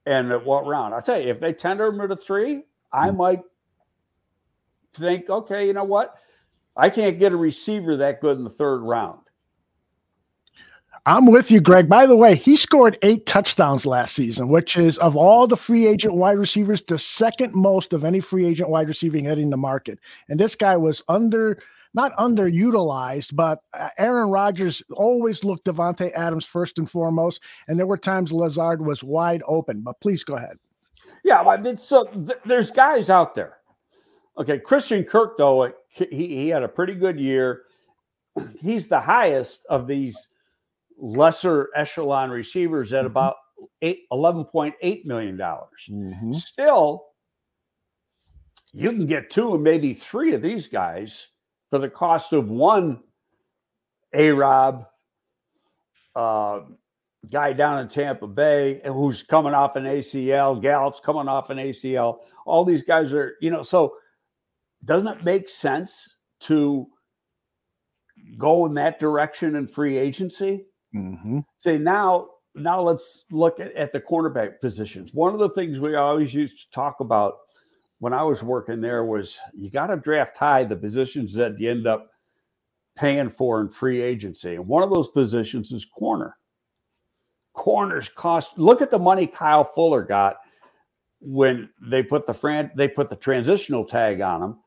[0.05, 0.93] and at what round?
[0.93, 2.63] I'll tell you, if they tender him at a three, mm-hmm.
[2.91, 3.41] I might
[4.93, 6.15] think, okay, you know what?
[6.75, 9.19] I can't get a receiver that good in the third round.
[11.05, 11.89] I'm with you, Greg.
[11.89, 15.85] By the way, he scored eight touchdowns last season, which is of all the free
[15.85, 19.99] agent wide receivers, the second most of any free agent wide receiver hitting the market.
[20.29, 21.61] And this guy was under,
[21.93, 27.43] not underutilized, but uh, Aaron Rodgers always looked Davante Adams first and foremost.
[27.67, 29.81] And there were times Lazard was wide open.
[29.81, 30.57] But please go ahead.
[31.25, 33.57] Yeah, I mean, so th- there's guys out there.
[34.37, 37.63] Okay, Christian Kirk, though, he, he had a pretty good year.
[38.61, 40.29] He's the highest of these
[41.03, 43.07] lesser echelon receivers at mm-hmm.
[43.07, 43.35] about
[43.81, 45.37] eight, $11.8 million.
[45.37, 46.33] Mm-hmm.
[46.33, 47.03] Still,
[48.71, 51.27] you can get two and maybe three of these guys
[51.69, 53.01] for the cost of one
[54.13, 54.85] A Rob
[56.15, 56.61] uh,
[57.29, 62.19] guy down in Tampa Bay who's coming off an ACL, Gallup's coming off an ACL.
[62.45, 63.95] All these guys are, you know, so
[64.85, 66.87] doesn't it make sense to
[68.37, 70.65] go in that direction in free agency?
[70.95, 71.39] Mm-hmm.
[71.57, 75.13] Say now, now let's look at, at the cornerback positions.
[75.13, 77.35] One of the things we always used to talk about
[77.99, 81.71] when I was working there was you got to draft high the positions that you
[81.71, 82.09] end up
[82.95, 84.55] paying for in free agency.
[84.55, 86.37] And one of those positions is corner.
[87.53, 88.57] Corners cost.
[88.57, 90.37] Look at the money Kyle Fuller got
[91.19, 94.57] when they put the fran they put the transitional tag on him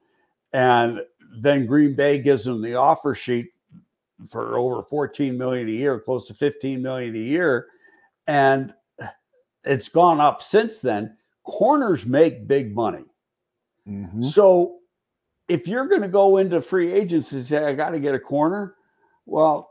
[0.53, 1.03] and
[1.39, 3.49] then Green Bay gives him the offer sheet
[4.29, 7.67] for over 14 million a year, close to 15 million a year.
[8.27, 8.73] And
[9.65, 11.17] it's gone up since then.
[11.45, 13.05] Corners make big money.
[13.87, 14.23] Mm-hmm.
[14.23, 14.79] So
[15.49, 18.19] if you're going to go into free agency and say, I got to get a
[18.19, 18.75] corner,
[19.27, 19.71] well,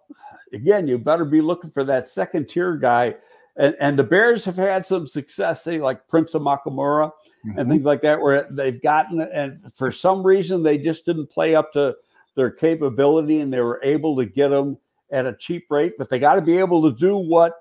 [0.54, 3.16] again, you better be looking for that second tier guy.
[3.58, 7.60] And, and the Bears have had some success, say like Prince Amukamara mm-hmm.
[7.60, 11.56] and things like that, where they've gotten, and for some reason, they just didn't play
[11.56, 11.96] up to
[12.36, 14.78] their capability and they were able to get them
[15.12, 17.54] at a cheap rate, but they got to be able to do what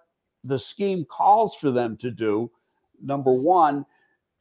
[0.43, 2.51] the scheme calls for them to do,
[3.03, 3.87] number one.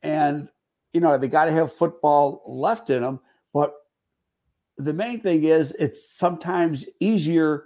[0.01, 0.49] And,
[0.91, 3.19] you know, they got to have football left in them.
[3.53, 3.73] But
[4.77, 7.65] the main thing is, it's sometimes easier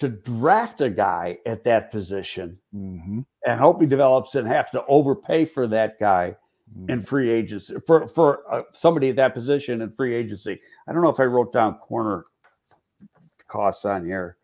[0.00, 3.20] to draft a guy at that position mm-hmm.
[3.46, 6.36] and hope he develops and have to overpay for that guy
[6.88, 10.58] in free agency for for uh, somebody at that position in free agency.
[10.86, 12.26] I don't know if I wrote down corner
[13.46, 14.36] costs on here.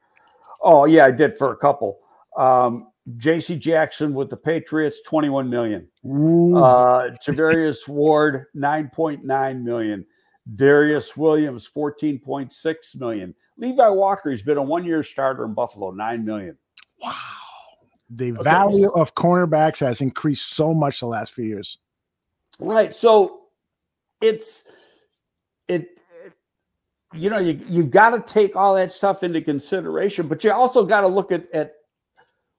[0.60, 1.98] Oh yeah, I did for a couple.
[2.36, 3.56] Um, J.C.
[3.56, 5.86] Jackson with the Patriots, twenty-one million.
[6.04, 10.04] Uh, Charvarius Ward, nine point nine million.
[10.56, 13.34] Darious Williams, fourteen point six million.
[13.56, 16.56] Levi Walker, he's been a one-year starter in Buffalo, nine million.
[17.00, 17.14] Wow.
[18.10, 18.42] The okay.
[18.42, 21.78] value of cornerbacks has increased so much the last few years.
[22.58, 22.94] Right.
[22.94, 23.40] So
[24.20, 24.64] it's
[25.68, 25.88] it,
[26.24, 26.32] it
[27.12, 30.84] you know, you you've got to take all that stuff into consideration, but you also
[30.84, 31.74] got to look at at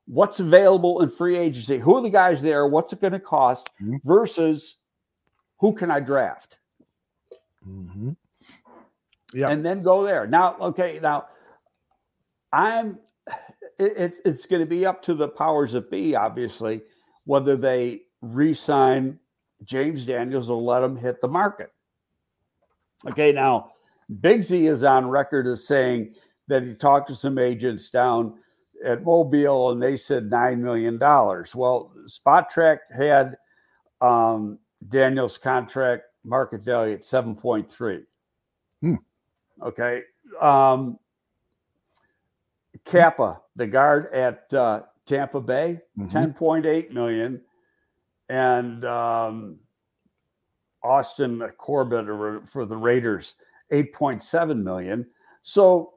[0.08, 1.78] what's available in free agency.
[1.80, 2.68] Who are the guys there?
[2.68, 3.98] What's it going to cost mm-hmm.
[4.04, 4.76] versus
[5.60, 6.58] who can I draft?
[7.68, 8.12] Mm-hmm.
[9.34, 9.50] Yeah.
[9.50, 10.28] And then go there.
[10.28, 11.26] Now, okay, now
[12.54, 13.00] I'm
[13.80, 16.82] it's it's going to be up to the powers that be, obviously,
[17.26, 19.20] whether they re-sign
[19.66, 21.72] James Daniels will let him hit the market.
[23.08, 23.72] Okay, now
[24.22, 26.16] Bigsy is on record as saying
[26.48, 28.36] that he talked to some agents down
[28.84, 31.00] at Mobile and they said $9 million.
[31.00, 33.38] Well, Spotrac had
[34.02, 38.04] um, Daniel's contract market value at 7.3.
[38.82, 38.96] Hmm.
[39.64, 40.04] Okay.
[40.42, 41.00] Um,
[42.84, 46.12] Cappa, the guard at uh, Tampa Bay, Mhm.
[46.38, 47.42] 10.8 million.
[48.30, 49.60] And um,
[50.84, 53.36] Austin Corbett for the Raiders,
[53.72, 55.06] 8.7 million.
[55.42, 55.96] So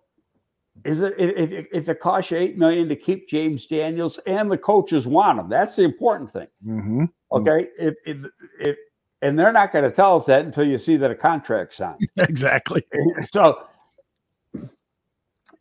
[0.84, 5.06] is it if, it costs you 8 million to keep James Daniels and the coaches
[5.06, 5.48] want him?
[5.48, 6.46] That's the important thing.
[6.66, 7.04] Mm-hmm.
[7.32, 7.68] Okay.
[7.78, 8.16] If, if,
[8.60, 8.76] if,
[9.22, 12.08] and they're not going to tell us that until you see that a contract's signed.
[12.18, 12.82] Exactly.
[13.24, 13.64] so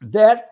[0.01, 0.49] that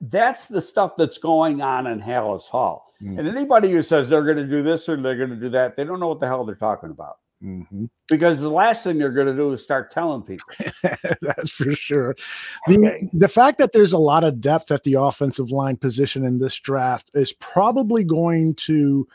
[0.00, 2.92] that's the stuff that's going on in Halas Hall.
[3.02, 3.18] Mm.
[3.18, 5.76] And anybody who says they're going to do this or they're going to do that,
[5.76, 7.16] they don't know what the hell they're talking about.
[7.42, 7.86] Mm-hmm.
[8.08, 10.46] Because the last thing they're going to do is start telling people.
[11.20, 12.16] That's for sure.
[12.68, 13.08] The Okay.
[13.12, 16.58] the fact that there's a lot of depth at the offensive line position in this
[16.58, 19.06] draft is probably going to.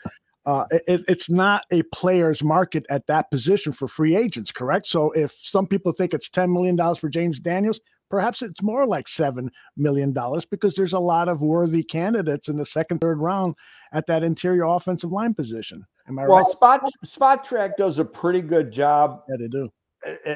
[0.46, 4.86] Uh, it, it's not a player's market at that position for free agents, correct?
[4.86, 8.86] So if some people think it's ten million dollars for James Daniels, perhaps it's more
[8.86, 13.18] like seven million dollars because there's a lot of worthy candidates in the second, third
[13.18, 13.54] round
[13.92, 15.86] at that interior offensive line position.
[16.08, 16.46] Am I Well, right?
[16.46, 19.70] Spot Spotrac does a pretty good job Yeah, they do.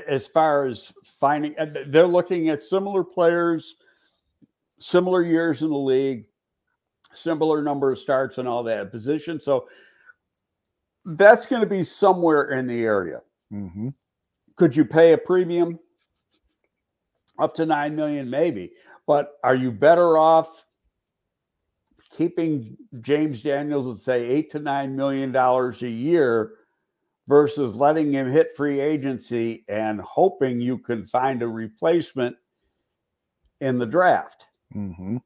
[0.09, 1.55] as far as finding.
[1.89, 3.77] They're looking at similar players,
[4.79, 6.27] similar years in the league,
[7.13, 9.41] similar number of starts and all that position.
[9.41, 9.67] So
[11.05, 13.21] that's going to be somewhere in the area.
[13.53, 13.89] Mm-hmm.
[14.57, 15.79] Could you pay a premium
[17.39, 18.29] up to nine million?
[18.31, 18.73] Maybe,
[19.07, 20.65] but are you better off
[22.11, 26.53] keeping James Daniels at say eight to nine million dollars a year
[27.27, 32.37] versus letting him hit free agency and hoping you can find a replacement
[33.61, 34.47] in the draft?
[34.75, 35.17] Mm-hmm.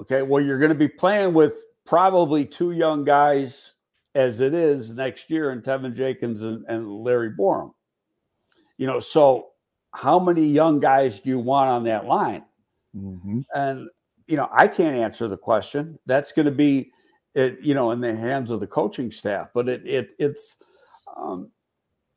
[0.00, 3.74] Okay, well, you're going to be playing with probably two young guys
[4.14, 7.72] as it is next year in Teven Jenkins and, and Larry Borom.
[8.76, 9.50] You know, so
[9.94, 12.44] how many young guys do you want on that line?
[12.96, 13.40] Mm-hmm.
[13.54, 13.88] And,
[14.26, 15.98] you know, I can't answer the question.
[16.06, 16.92] That's going to be,
[17.34, 19.48] it, you know, in the hands of the coaching staff.
[19.54, 20.56] But it, it it's,
[21.16, 21.50] um,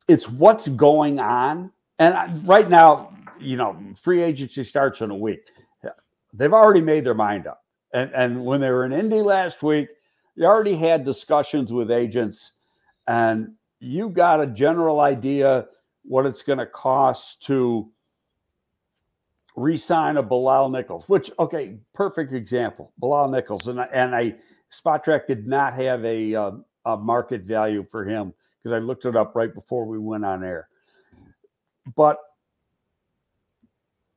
[0.08, 1.70] it's what's going on.
[1.98, 5.40] And I, right now, you know, free agency starts in a week.
[6.34, 7.62] They've already made their mind up.
[7.92, 9.88] And, and when they were in Indy last week,
[10.34, 12.52] they already had discussions with agents,
[13.06, 15.66] and you got a general idea
[16.04, 17.90] what it's going to cost to
[19.56, 21.08] re-sign a Bilal Nichols.
[21.08, 24.34] Which, okay, perfect example, Bilal Nichols, and I, and I
[24.72, 26.52] Spotrac did not have a, uh,
[26.86, 28.32] a market value for him
[28.62, 30.68] because I looked it up right before we went on air.
[31.94, 32.18] But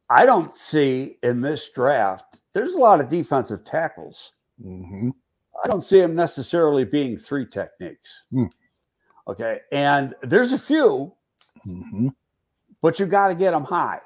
[0.10, 2.42] I don't see in this draft.
[2.54, 4.34] There's a lot of defensive tackles.
[4.64, 5.10] Mm-hmm.
[5.64, 8.24] I don't see them necessarily being three techniques.
[8.32, 8.46] Hmm.
[9.28, 9.62] Okay.
[9.72, 11.14] And there's a few,
[11.66, 12.10] Mm-hmm.
[12.82, 13.99] but you got to get them high.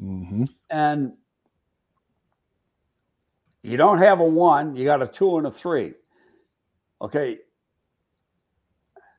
[0.00, 0.44] Mm-hmm.
[0.70, 1.12] And
[3.62, 5.94] you don't have a one, you got a two and a three.
[7.00, 7.38] Okay.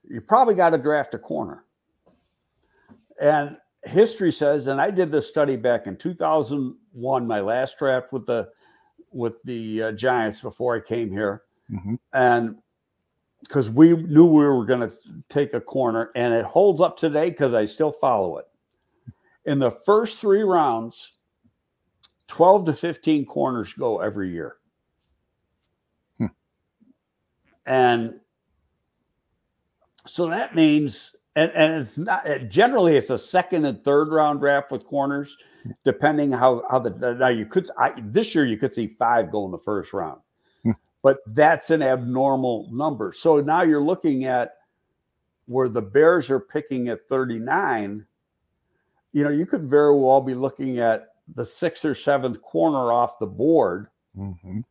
[0.03, 1.63] You probably got to draft a corner.
[3.21, 8.25] And history says, and I did this study back in 2001, my last draft with
[8.25, 8.49] the
[9.11, 11.99] with the uh, Giants before I came here, Mhm.
[12.13, 12.57] and
[13.43, 14.95] because we knew we were going to
[15.29, 18.45] take a corner, and it holds up today because I still follow it.
[19.45, 21.11] In the first three rounds,
[22.27, 24.55] 12 to 15 corners go every year.
[26.17, 26.27] Hmm.
[27.65, 28.19] And
[30.07, 34.71] so that means, and, and it's not generally it's a second and third round draft
[34.71, 35.37] with corners,
[35.83, 39.45] depending how how the now you could I, this year you could see five go
[39.45, 40.19] in the first round.
[41.03, 43.11] But that's an abnormal number.
[43.11, 44.55] So now you're looking at
[45.45, 48.05] where the Bears are picking at 39.
[49.11, 53.19] You know, you could very well be looking at the sixth or seventh corner off
[53.19, 53.87] the board.
[54.17, 54.61] Mm-hmm.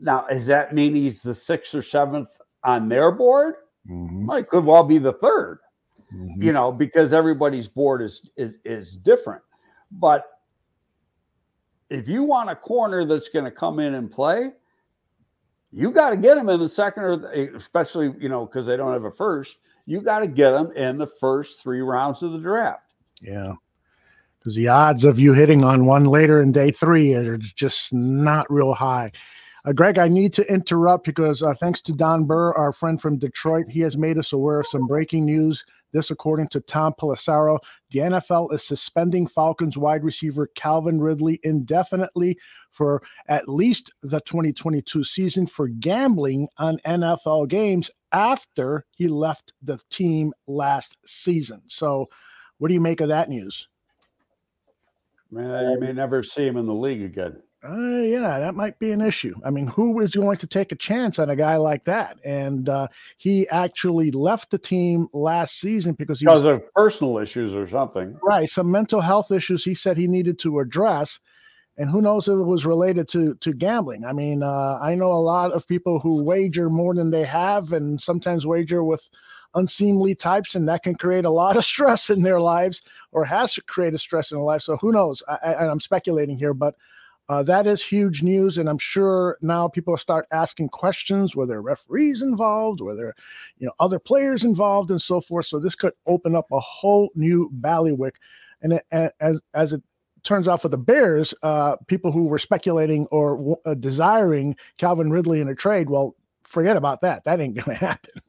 [0.00, 3.54] Now, does that mean he's the sixth or seventh on their board?
[3.88, 4.26] Mm-hmm.
[4.26, 5.60] Well, it could well be the third
[6.14, 6.42] Mm-hmm.
[6.42, 9.42] you know, because everybody's board is is is different.
[9.90, 10.24] But
[11.90, 14.52] if you want a corner that's going to come in and play,
[15.74, 18.76] you got to get them in the second or the, especially you know because they
[18.76, 19.58] don't have a first.
[19.86, 22.94] You got to get them in the first three rounds of the draft.
[23.20, 23.54] Yeah.
[24.38, 28.50] Because the odds of you hitting on one later in day three are just not
[28.50, 29.10] real high.
[29.64, 33.18] Uh, Greg, I need to interrupt because uh, thanks to Don Burr, our friend from
[33.18, 35.64] Detroit, he has made us aware of some breaking news
[35.94, 37.60] This, according to Tom Pelissero,
[37.92, 42.36] the NFL is suspending Falcons wide receiver Calvin Ridley indefinitely
[42.72, 49.78] for at least the 2022 season for gambling on NFL games after he left the
[49.88, 51.62] team last season.
[51.68, 52.08] So,
[52.58, 53.68] what do you make of that news?
[55.30, 57.40] Man, you may never see him in the league again.
[57.66, 59.34] Uh, yeah, that might be an issue.
[59.42, 62.18] I mean, who is going to take a chance on a guy like that?
[62.22, 67.18] And uh, he actually left the team last season because he because was, of personal
[67.18, 68.18] issues or something.
[68.22, 69.64] right some mental health issues.
[69.64, 71.20] He said he needed to address,
[71.78, 74.04] and who knows if it was related to to gambling.
[74.04, 77.72] I mean, uh, I know a lot of people who wager more than they have,
[77.72, 79.08] and sometimes wager with
[79.54, 83.58] unseemly types, and that can create a lot of stress in their lives, or has
[83.66, 84.60] created stress in their life.
[84.60, 85.22] So who knows?
[85.28, 86.74] I, I, I'm speculating here, but
[87.28, 92.20] uh, that is huge news, and I'm sure now people start asking questions: whether referees
[92.20, 93.14] involved, whether
[93.58, 95.46] you know other players involved, and so forth.
[95.46, 98.16] So this could open up a whole new ballywick.
[98.62, 99.82] And it, as as it
[100.22, 105.40] turns out for the Bears, uh, people who were speculating or uh, desiring Calvin Ridley
[105.40, 107.24] in a trade, well, forget about that.
[107.24, 108.20] That ain't going to happen.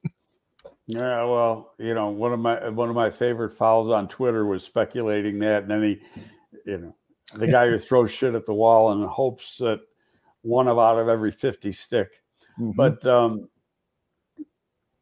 [0.87, 4.63] Yeah, well, you know, one of my one of my favorite fouls on Twitter was
[4.63, 6.01] speculating that, and then he,
[6.65, 6.95] you know,
[7.33, 9.79] the guy who throws shit at the wall and hopes that
[10.41, 12.21] one of out of every fifty stick.
[12.59, 12.71] Mm-hmm.
[12.75, 13.49] But um,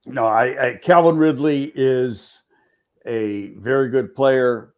[0.08, 2.44] no, I, I Calvin Ridley is
[3.06, 4.74] a very good player,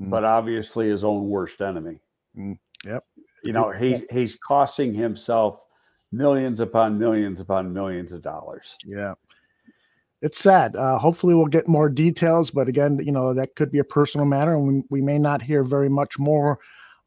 [0.00, 0.10] Mm.
[0.10, 2.00] but obviously his own worst enemy.
[2.36, 3.04] Mm, yep.
[3.44, 5.66] You know, he's he's costing himself
[6.10, 8.76] millions upon millions upon millions of dollars.
[8.84, 9.14] Yeah.
[10.24, 10.74] It's sad.
[10.74, 12.50] Uh, hopefully, we'll get more details.
[12.50, 15.42] But again, you know, that could be a personal matter, and we, we may not
[15.42, 16.58] hear very much more.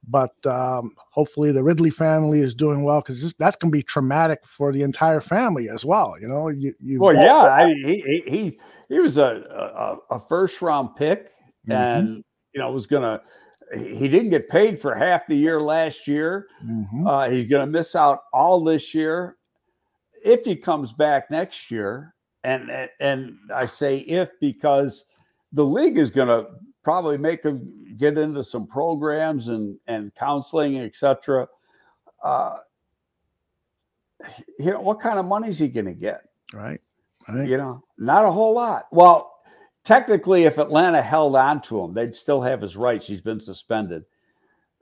[0.07, 4.41] But um, hopefully, the Ridley family is doing well because that's going to be traumatic
[4.45, 6.13] for the entire family as well.
[6.21, 10.15] You know, you, you Well, yeah, I mean, he he he, he was a, a,
[10.15, 11.31] a first round pick,
[11.67, 11.73] Mhm.
[11.75, 13.19] and you know was gonna.
[13.73, 16.49] He he didn't get paid for half the year last year.
[16.63, 17.07] Mhm.
[17.07, 19.37] Uh, he's going to miss out all this year.
[20.23, 22.13] If he comes back next year,
[22.43, 25.05] and and, I say if because
[25.51, 26.47] the league is going to
[26.83, 31.47] probably make him get into some programs and and counseling, etc.
[32.23, 32.57] Uh,
[34.59, 36.21] you know what kind of money is he going to get?
[36.53, 36.79] right,
[37.27, 37.47] right.
[37.47, 38.87] You know, not a whole lot.
[38.91, 39.33] Well,
[39.83, 43.07] technically, if Atlanta held on to him, they'd still have his rights.
[43.07, 44.03] He's been suspended.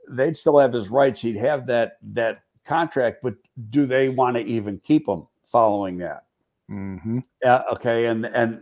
[0.09, 1.21] They'd still have his rights.
[1.21, 3.19] He'd have that that contract.
[3.23, 3.35] But
[3.69, 6.24] do they want to even keep him following that?
[6.67, 7.63] Hmm Yeah.
[7.71, 8.05] Okay.
[8.07, 8.61] And and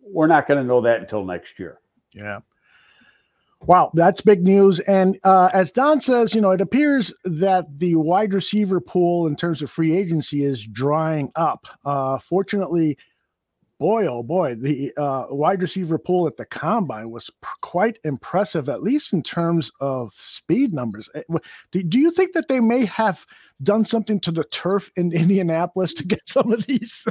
[0.00, 1.80] we're not going to know that until next year.
[2.12, 2.40] Yeah.
[3.66, 4.80] Wow, that's big news.
[4.80, 9.36] And uh, as Don says, you know, it appears that the wide receiver pool in
[9.36, 11.66] terms of free agency is drying up.
[11.84, 12.98] Uh, fortunately,
[13.84, 18.70] boy, oh boy, the uh, wide receiver pool at the combine was p- quite impressive,
[18.70, 21.10] at least in terms of speed numbers.
[21.14, 21.20] Eh,
[21.70, 23.26] Do, do you think that they may have
[23.62, 27.06] done something to the turf in Indianapolis to get some of these?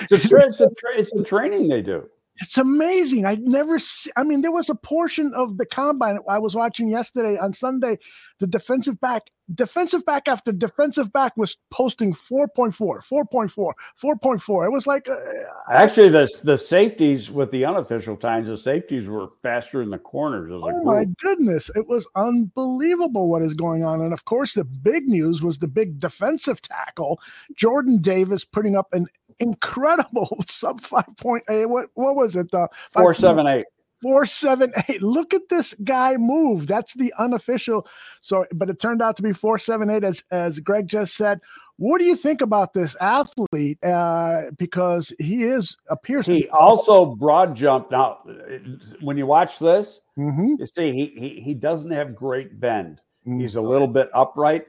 [0.00, 2.08] It's a, tra- it's a, tra- it's a training they do.
[2.40, 3.26] It's amazing.
[3.26, 6.88] I never see, I mean, there was a portion of the combine I was watching
[6.88, 7.98] yesterday on Sunday.
[8.38, 9.24] The defensive back,
[9.54, 14.66] defensive back after defensive back was posting 4.4, 4.4, 4.4.
[14.66, 15.16] It was like, uh,
[15.72, 20.50] Actually, the the safeties with the unofficial times, the safeties were faster in the corners.
[20.52, 24.00] Oh my goodness, it was unbelievable what is going on.
[24.00, 27.20] And of course, the big news was the big defensive tackle,
[27.56, 29.08] Jordan Davis, putting up an
[29.40, 31.68] incredible sub 5.8.
[31.68, 32.50] What, what was it?
[32.50, 33.66] The Four seven eight.
[34.02, 35.02] four seven eight.
[35.02, 36.66] Look at this guy move.
[36.66, 37.86] That's the unofficial.
[38.20, 41.40] So, but it turned out to be four seven eight, as as Greg just said.
[41.80, 43.78] What do you think about this athlete?
[43.84, 47.92] Uh, because he is appears to He also broad jumped.
[47.92, 48.18] Now,
[49.00, 50.58] when you watch this, Mhm.
[50.58, 53.00] you see he he, he doesn't have great bend.
[53.26, 53.40] Mm.
[53.40, 54.64] He's a little bit upright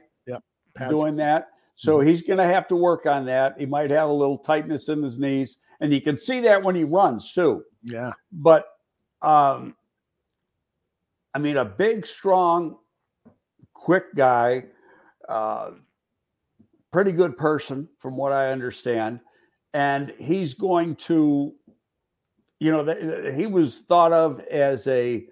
[0.76, 1.48] Pads- doing that.
[1.80, 3.54] So he's going to have to work on that.
[3.58, 6.74] He might have a little tightness in his knees, and you can see that when
[6.74, 7.64] he runs too.
[7.84, 8.66] yeah, But
[9.22, 9.74] um,
[11.32, 12.76] I mean, a big, strong,
[13.72, 14.64] quick guy,
[15.26, 15.70] uh,
[16.92, 19.20] pretty good person, from what I understand,
[19.72, 21.54] and he's going to,
[22.58, 25.24] you know, th- th- he was thought of as a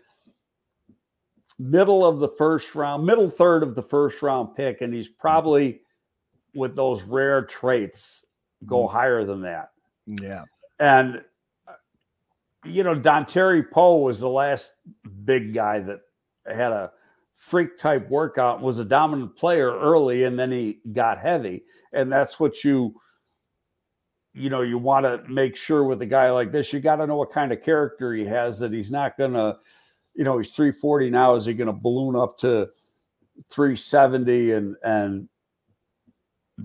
[1.59, 5.83] middle of the first round, middle third of the first round pick, and he's probably
[6.55, 8.25] with those rare traits
[8.67, 8.97] go mm-hmm.
[8.97, 9.71] higher than that.
[10.07, 10.45] yeah,
[10.79, 11.23] And
[12.65, 14.71] you know, Dontari Poe was the last
[15.25, 16.01] big guy that
[16.47, 16.91] had a
[17.37, 21.65] freak type workout, was a dominant player early, and then he got heavy.
[21.93, 23.01] And that's what you
[24.35, 27.07] you know, you want to make sure with a guy like this, you got to
[27.07, 29.57] know what kind of character he has that he's not going to,
[30.15, 31.35] you know, he's 340 now.
[31.35, 32.69] Is he going to balloon up to
[33.51, 35.29] 370 and, and,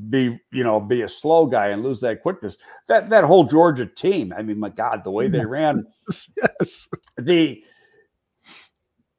[0.09, 3.85] be you know be a slow guy and lose that quickness that that whole georgia
[3.85, 5.85] team i mean my god the way they ran
[6.37, 7.63] yes the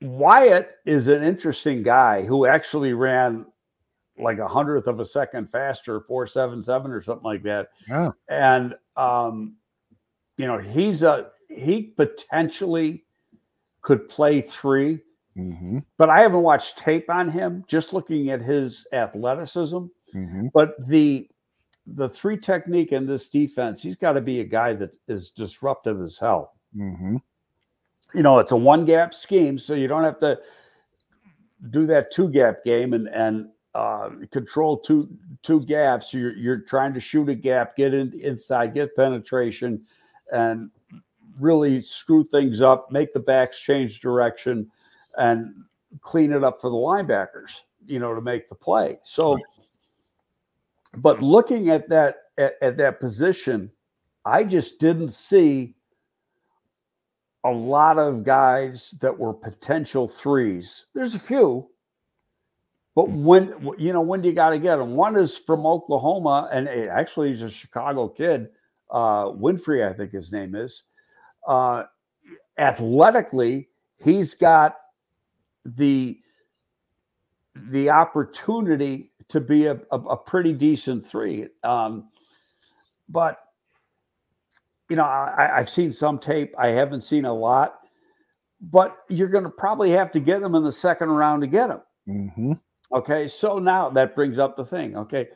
[0.00, 3.46] wyatt is an interesting guy who actually ran
[4.18, 7.68] like a hundredth of a second faster, four seven seven or something like that.
[7.88, 8.10] Yeah.
[8.28, 9.56] And um,
[10.36, 13.04] you know, he's a he potentially
[13.80, 14.98] could play 3
[15.36, 15.78] mm-hmm.
[15.98, 17.64] but I haven't watched tape on him.
[17.68, 19.84] Just looking at his athleticism,
[20.14, 20.48] mm-hmm.
[20.52, 21.28] but the
[21.86, 26.00] the three technique in this defense, he's got to be a guy that is disruptive
[26.00, 26.54] as hell.
[26.76, 27.16] Mm-hmm.
[28.14, 30.38] You know, it's a one gap scheme, so you don't have to
[31.70, 35.08] do that two gap game and and uh, control two
[35.42, 36.14] two gaps.
[36.14, 39.84] You're you're trying to shoot a gap, get in, inside, get penetration,
[40.32, 40.70] and
[41.40, 44.70] really screw things up, make the backs change direction,
[45.18, 45.52] and
[46.00, 47.62] clean it up for the linebackers.
[47.86, 48.98] You know, to make the play.
[49.02, 49.36] So,
[50.97, 53.70] but looking at that at, at that position,
[54.24, 55.74] I just didn't see
[57.45, 60.86] a lot of guys that were potential threes.
[60.95, 61.68] There's a few,
[62.95, 64.95] but when you know when do you got to get them?
[64.95, 68.49] One is from Oklahoma, and actually he's a Chicago kid.
[68.90, 70.84] Uh, Winfrey, I think his name is.
[71.47, 71.84] Uh,
[72.59, 73.68] athletically,
[74.03, 74.76] he's got
[75.64, 76.18] the
[77.55, 81.48] the opportunity to be a, a, a pretty decent three.
[81.62, 82.08] Um,
[83.08, 83.38] but
[84.90, 86.54] you know, I, I've seen some tape.
[86.58, 87.80] I haven't seen a lot,
[88.60, 91.68] but you're going to probably have to get them in the second round to get
[91.68, 91.80] them.
[92.08, 92.52] Mm-hmm.
[92.92, 94.96] Okay, so now that brings up the thing.
[94.96, 95.28] Okay,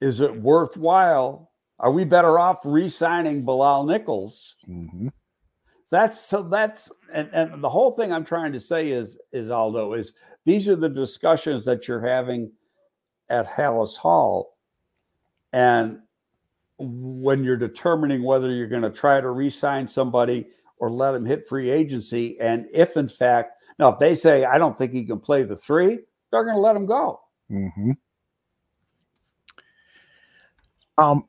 [0.00, 1.50] is it worthwhile?
[1.80, 4.56] Are we better off re-signing Bilal Nichols?
[4.68, 5.08] Mm-hmm.
[5.90, 9.94] That's so that's and, and the whole thing I'm trying to say is is Aldo
[9.94, 10.12] is
[10.44, 12.52] these are the discussions that you're having
[13.30, 14.56] at Halas Hall,
[15.52, 16.00] and
[16.78, 20.46] when you're determining whether you're going to try to re-sign somebody
[20.78, 24.58] or let him hit free agency, and if in fact now if they say I
[24.58, 25.98] don't think he can play the three,
[26.30, 27.20] they're going to let him go.
[27.50, 27.92] Mm-hmm.
[30.98, 31.24] Um,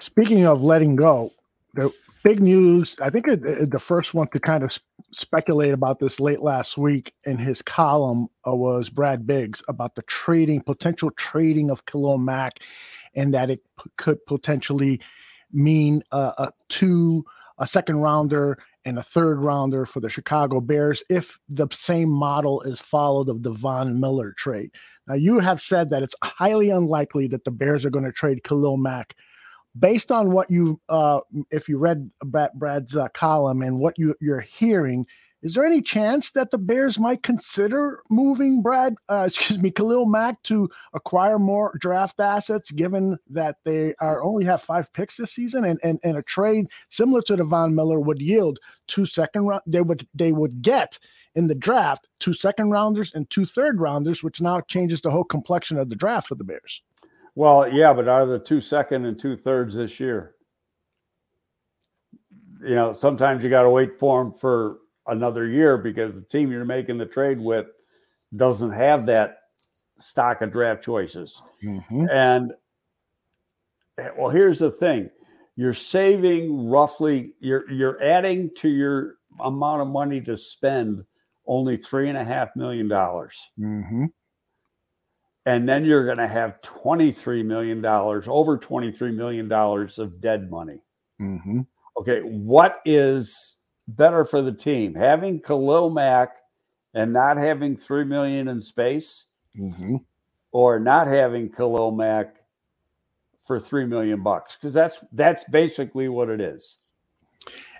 [0.00, 1.30] speaking of letting go,
[1.74, 2.96] the big news.
[3.00, 4.78] I think it, it, the first one to kind of
[5.12, 10.02] speculate about this late last week in his column uh, was Brad Biggs about the
[10.02, 12.60] trading potential trading of Khalil Mack,
[13.14, 15.00] and that it p- could potentially
[15.52, 17.24] mean uh, a two
[17.58, 22.60] a second rounder and a third rounder for the Chicago Bears if the same model
[22.62, 24.70] is followed of the Von Miller trade.
[25.06, 28.42] Now, you have said that it's highly unlikely that the Bears are going to trade
[28.42, 29.14] Khalil Mack.
[29.78, 31.20] Based on what you, uh,
[31.50, 32.10] if you read
[32.54, 35.06] Brad's uh, column and what you, you're hearing,
[35.42, 40.06] is there any chance that the Bears might consider moving Brad, uh, excuse me, Khalil
[40.06, 45.32] Mack to acquire more draft assets, given that they are only have five picks this
[45.32, 49.46] season, and and, and a trade similar to the Von Miller would yield two second
[49.46, 49.62] round.
[49.66, 50.98] They would they would get
[51.34, 55.24] in the draft two second rounders and two third rounders, which now changes the whole
[55.24, 56.82] complexion of the draft for the Bears.
[57.34, 60.34] Well, yeah, but are the two second and two thirds this year?
[62.62, 66.52] You know, sometimes you got to wait for them for another year because the team
[66.52, 67.66] you're making the trade with
[68.36, 69.38] doesn't have that
[69.98, 71.42] stock of draft choices.
[71.64, 72.06] Mm-hmm.
[72.10, 72.52] And
[74.16, 75.10] well, here's the thing.
[75.56, 81.04] You're saving roughly, you're you're adding to your amount of money to spend
[81.46, 83.38] only three and a half million dollars.
[83.58, 84.06] Mm-hmm.
[85.44, 90.78] And then you're going to have $23 million, over $23 million of dead money.
[91.20, 91.60] Mm-hmm.
[91.98, 92.20] Okay.
[92.20, 94.94] What is better for the team?
[94.94, 96.36] Having Khalil Mack
[96.94, 99.26] and not having 3 million in space
[99.58, 99.96] Mm-hmm.
[100.52, 102.36] or not having Khalil Mack
[103.44, 104.56] for 3 million bucks?
[104.56, 106.78] Because that's that's basically what it is.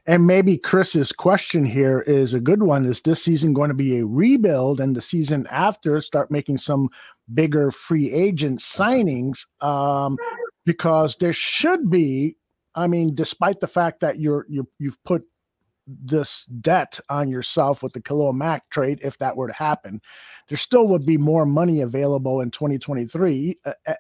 [0.06, 2.84] And maybe Chris's question here is a good one.
[2.84, 6.88] Is this season going to be a rebuild and the season after start making some
[7.34, 9.46] bigger free agent signings?
[9.60, 10.16] Um,
[10.64, 12.36] because there should be,
[12.74, 15.24] I mean, despite the fact that you're you you've put
[15.86, 20.00] this debt on yourself with the Khalil Mack trade, if that were to happen,
[20.48, 23.94] there still would be more money available in 2023 uh, uh,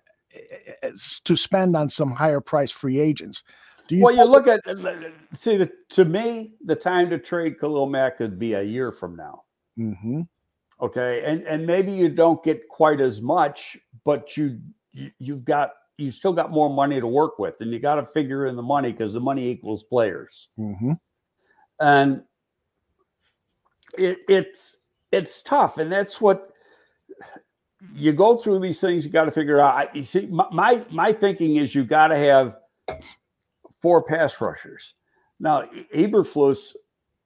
[0.82, 0.88] uh,
[1.24, 3.42] to spend on some higher price free agents.
[3.88, 4.60] Do you well, you look at
[5.34, 9.16] see the to me the time to trade Khalil Mack could be a year from
[9.16, 9.42] now.
[9.78, 10.22] Mm-hmm.
[10.82, 14.58] Okay, and and maybe you don't get quite as much, but you,
[14.92, 18.04] you you've got you still got more money to work with, and you got to
[18.04, 20.48] figure in the money because the money equals players.
[20.58, 20.92] Mm-hmm.
[21.80, 22.22] And
[23.96, 24.78] it, it's
[25.12, 26.50] it's tough, and that's what
[27.94, 29.04] you go through these things.
[29.04, 29.94] You got to figure out.
[29.94, 32.56] You see, my my thinking is you got to have
[33.80, 34.94] four pass rushers.
[35.38, 36.74] Now, Eberflus,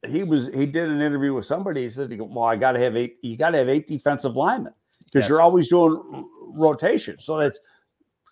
[0.06, 1.82] he was he did an interview with somebody.
[1.82, 3.16] He said, "Well, I got to have eight.
[3.22, 4.74] You got to have eight defensive linemen
[5.04, 5.28] because yeah.
[5.28, 7.18] you're always doing rotation.
[7.18, 7.58] So that's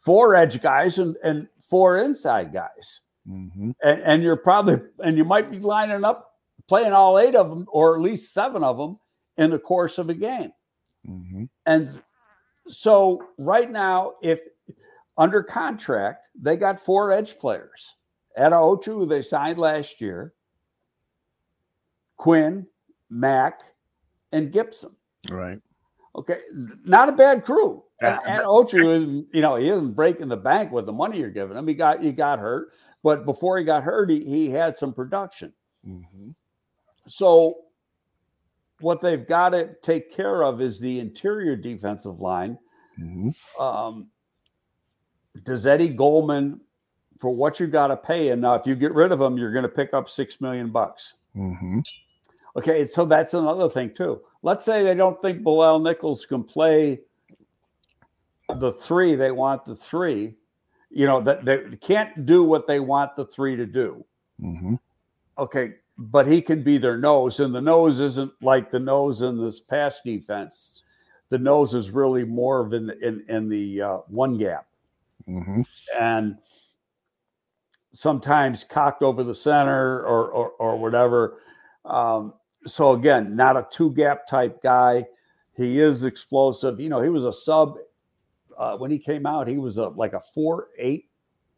[0.05, 3.71] four edge guys and and four inside guys, mm-hmm.
[3.83, 6.33] and and you're probably and you might be lining up
[6.69, 8.99] playing all eight of them or at least seven of them
[9.37, 10.53] in the course of a game.
[11.07, 11.45] Mm-hmm.
[11.67, 12.01] And
[12.69, 14.41] so right now, if
[15.19, 17.95] under contract, they got four edge players.
[18.39, 20.35] Attaochu, they signed last year.
[22.17, 22.67] Quinn,
[23.11, 23.61] Mack,
[24.33, 24.95] and Gipson.
[25.29, 25.61] Right.
[26.17, 26.39] Okay.
[26.85, 27.83] Not a bad crew.
[28.01, 31.31] And, and Ochu is, you know, he isn't breaking the bank with the money you're
[31.31, 31.67] giving him.
[31.67, 35.53] He got he got hurt, but before he got hurt, he, he had some production.
[35.87, 36.31] Mm-hmm.
[37.07, 37.57] So
[38.81, 42.59] what they've got to take care of is the interior defensive line.
[42.99, 43.63] Mm-hmm.
[43.63, 44.09] Um,
[45.45, 46.61] does Eddie Goldman,
[47.21, 49.53] for what you got to pay, and now if you get rid of him, you're
[49.53, 51.15] going to pick up six million bucks.
[51.37, 51.81] Mm-hmm.
[52.57, 54.21] Okay, so that's another thing too.
[54.43, 57.01] Let's say they don't think Bilal Nichols can play
[58.49, 60.35] the three; they want the three.
[60.91, 64.05] You know that they can't do what they want the three to do.
[64.41, 64.75] Mm-hmm.
[65.37, 69.43] Okay, but he can be their nose, and the nose isn't like the nose in
[69.43, 70.83] this pass defense.
[71.31, 74.67] The nose is really more of in the, in, in the uh, one gap,
[75.27, 75.63] mm-hmm.
[75.99, 76.39] and
[77.93, 81.41] sometimes cocked over the center or or, or whatever.
[81.85, 82.35] Um,
[82.67, 85.07] so again, not a two gap type guy.
[85.57, 86.81] He is explosive.
[86.81, 87.77] You know, he was a sub
[88.57, 89.49] uh, when he came out.
[89.49, 91.09] He was a like a four eight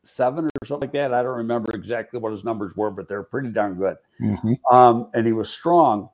[0.05, 1.13] seven or something like that.
[1.13, 3.97] I don't remember exactly what his numbers were, but they're pretty darn good.
[4.21, 4.75] Mm-hmm.
[4.75, 6.11] Um, and he was strong.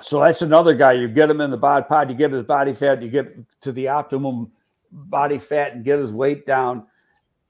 [0.00, 0.92] So that's another guy.
[0.92, 3.72] You get him in the body pod, you get his body fat, you get to
[3.72, 4.52] the optimum
[4.92, 6.86] body fat and get his weight down.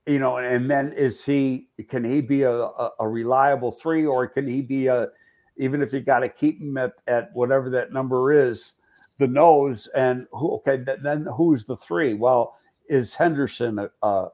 [0.07, 4.28] You know, and then is he can he be a, a, a reliable three or
[4.28, 5.09] can he be a
[5.57, 8.74] even if you got to keep them at, at whatever that number is,
[9.18, 12.14] the nose and who okay then who's the three?
[12.14, 12.57] Well,
[12.88, 14.28] is Henderson a, a,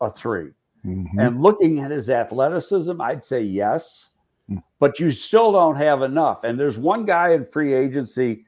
[0.00, 0.50] a 3
[0.84, 1.18] mm-hmm.
[1.18, 4.10] And looking at his athleticism, I'd say yes,
[4.50, 4.62] mm.
[4.80, 6.44] but you still don't have enough.
[6.44, 8.44] And there's one guy in free agency,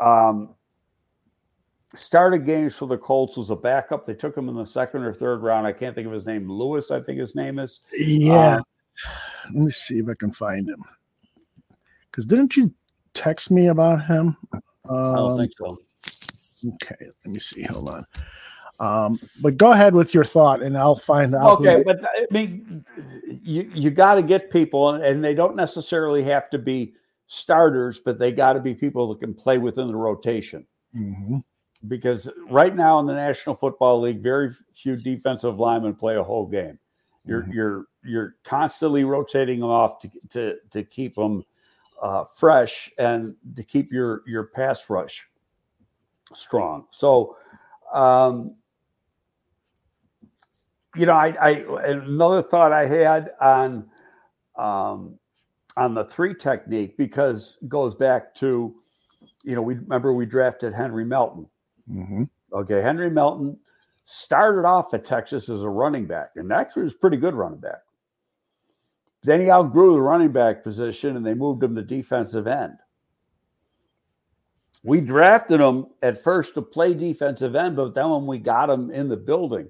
[0.00, 0.54] um,
[1.94, 4.04] started games for the Colts, was a backup.
[4.04, 5.66] They took him in the second or third round.
[5.66, 6.50] I can't think of his name.
[6.50, 7.80] Lewis, I think his name is.
[7.92, 8.56] Yeah.
[8.56, 8.62] Um,
[9.54, 10.82] Let me see if I can find him.
[12.10, 12.72] Because didn't you
[13.14, 14.36] text me about him?
[14.52, 15.78] Um, I don't think so.
[16.74, 17.62] Okay, let me see.
[17.62, 18.06] Hold on.
[18.80, 21.60] Um, but go ahead with your thought, and I'll find out.
[21.60, 22.84] Okay, but I mean,
[23.42, 26.94] you you got to get people, and they don't necessarily have to be
[27.26, 30.66] starters, but they got to be people that can play within the rotation.
[30.96, 31.38] Mm-hmm.
[31.86, 36.46] Because right now in the National Football League, very few defensive linemen play a whole
[36.46, 36.78] game.
[37.24, 37.52] You're mm-hmm.
[37.52, 41.44] you're you're constantly rotating them off to to to keep them
[42.02, 45.26] uh, fresh and to keep your your pass rush
[46.32, 46.86] strong.
[46.90, 47.36] So.
[47.92, 48.54] Um,
[50.96, 51.50] you know, I, I
[51.86, 53.88] another thought I had on
[54.56, 55.18] um,
[55.76, 58.74] on the three technique because goes back to,
[59.44, 61.46] you know, we remember we drafted Henry Melton.
[61.90, 62.24] Mm-hmm.
[62.52, 63.56] Okay, Henry Melton
[64.04, 67.82] started off at Texas as a running back, and actually was pretty good running back.
[69.22, 72.78] Then he outgrew the running back position, and they moved him to defensive end.
[74.84, 78.90] We drafted him at first to play defensive end, but then when we got him
[78.90, 79.68] in the building,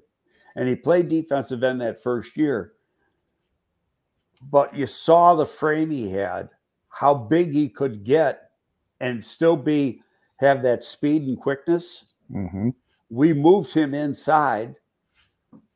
[0.55, 2.73] and he played defensive end that first year.
[4.51, 6.49] But you saw the frame he had,
[6.89, 8.51] how big he could get,
[8.99, 10.01] and still be
[10.37, 12.05] have that speed and quickness.
[12.31, 12.69] Mm-hmm.
[13.09, 14.75] We moved him inside,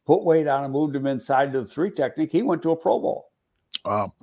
[0.05, 2.31] put weight on him, moved him inside to the three technique.
[2.31, 3.31] He went to a Pro Bowl.
[3.85, 4.13] Wow.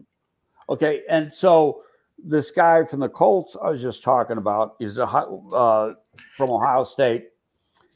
[0.68, 1.82] Okay, and so
[2.22, 5.94] this guy from the Colts I was just talking about is a uh,
[6.36, 7.28] from Ohio State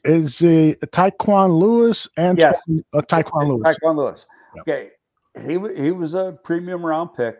[0.05, 2.63] is a Tyquan Lewis and yes.
[2.93, 3.75] uh, Tyquan Lewis.
[3.75, 4.25] Tyquan Lewis.
[4.59, 4.89] Okay,
[5.35, 7.37] he he was a premium round pick.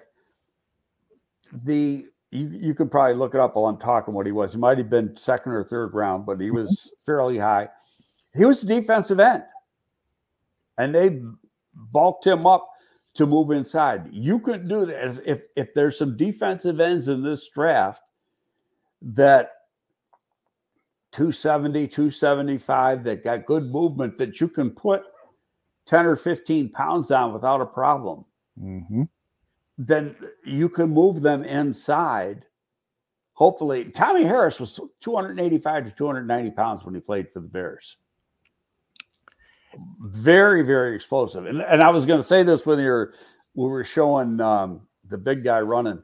[1.63, 4.53] The you you can probably look it up while I'm talking what he was.
[4.53, 7.03] He might have been second or third round, but he was mm-hmm.
[7.05, 7.69] fairly high.
[8.36, 9.43] He was a defensive end,
[10.78, 11.21] and they
[11.73, 12.67] bulked him up
[13.16, 14.07] to move inside.
[14.11, 18.01] You couldn't do that if if, if there's some defensive ends in this draft
[19.01, 19.51] that
[21.11, 25.03] 270, 275 that got good movement that you can put
[25.86, 28.26] 10 or 15 pounds on without a problem,
[28.61, 29.03] Mm-hmm.
[29.78, 32.45] then you can move them inside.
[33.34, 37.97] Hopefully, Tommie Harris was 285 to 290 pounds when he played for the Bears.
[39.99, 41.45] Very, very explosive.
[41.45, 43.13] And, and I was going to say this when you're,
[43.53, 46.03] we were showing um, the big guy running.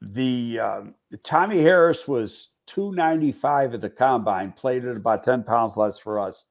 [0.00, 5.98] The um, Tommie Harris was 295 at the combine, played at about 10 pounds less
[5.98, 6.44] for us.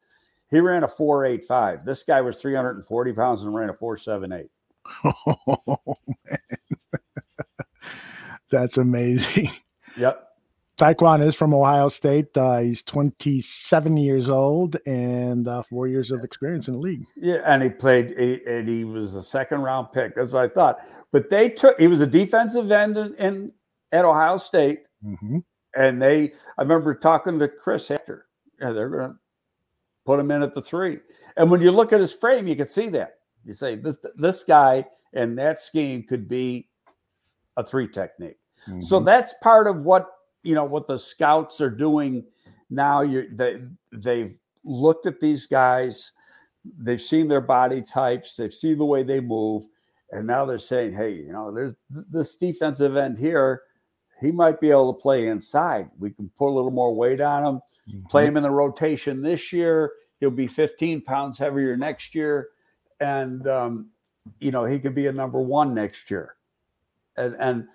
[0.50, 1.86] He ran a 485.
[1.86, 4.50] This guy was 340 pounds and ran a 478.
[5.04, 5.80] Oh,
[6.30, 6.38] man.
[8.52, 9.50] That's amazing.
[9.98, 10.25] Yep.
[10.78, 12.36] Tyquan is from Ohio State.
[12.36, 17.06] Uh, he's 27 years old and uh, four years of experience in the league.
[17.16, 20.16] Yeah, and he played, and he was a second round pick.
[20.16, 20.78] That's what I thought.
[21.12, 21.80] But they took.
[21.80, 23.52] He was a defensive end in, in
[23.92, 25.38] at Ohio State, Mm-hmm.
[25.76, 26.34] and they.
[26.58, 28.26] I remember talking to Chris after.
[28.60, 29.16] Yeah, they're going to
[30.06, 30.98] put him in at the three.
[31.38, 33.16] And when you look at his frame, you can see that.
[33.46, 36.70] You say this this guy and that scheme could be
[37.56, 38.38] a three technique.
[38.80, 39.06] So Mm-hmm.
[39.06, 40.08] that's part of what
[40.46, 42.24] you know what the scouts are doing
[42.70, 43.02] now.
[43.02, 46.12] You they they've looked at these guys,
[46.80, 49.64] they've seen their body types, they've seen the way they move,
[50.12, 53.64] and now they're saying, hey, you know, there's this defensive end here.
[54.22, 55.90] He might be able to play inside.
[56.00, 57.62] We can put a little more weight on him.
[57.90, 58.10] Mhm.
[58.10, 59.92] Play him in the rotation this year.
[60.20, 62.50] He'll be 15 pounds heavier next year,
[63.00, 63.90] and um,
[64.40, 66.36] you know he could be a number one next year.
[67.18, 67.68] And, and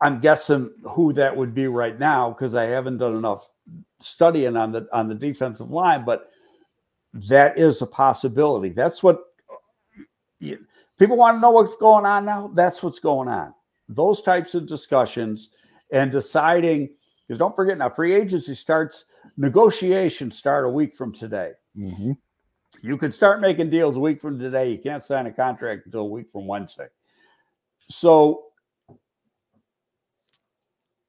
[0.00, 3.50] I'm guessing who that would be right now because I haven't done enough
[4.00, 6.28] studying on the on the defensive line, but
[7.14, 8.70] that is a possibility.
[8.70, 9.20] That's what
[10.38, 10.66] you-
[10.98, 12.50] people want to know what's going on now.
[12.54, 13.54] That's what's going on.
[13.88, 15.50] Those types of discussions
[15.92, 16.94] and deciding
[17.26, 21.52] because don't forget now, free agency starts negotiations start a week from today.
[21.76, 22.12] Mm-hmm.
[22.82, 24.70] You can start making deals a week from today.
[24.70, 26.86] You can't sign a contract until a week from Wednesday.
[27.88, 28.45] So,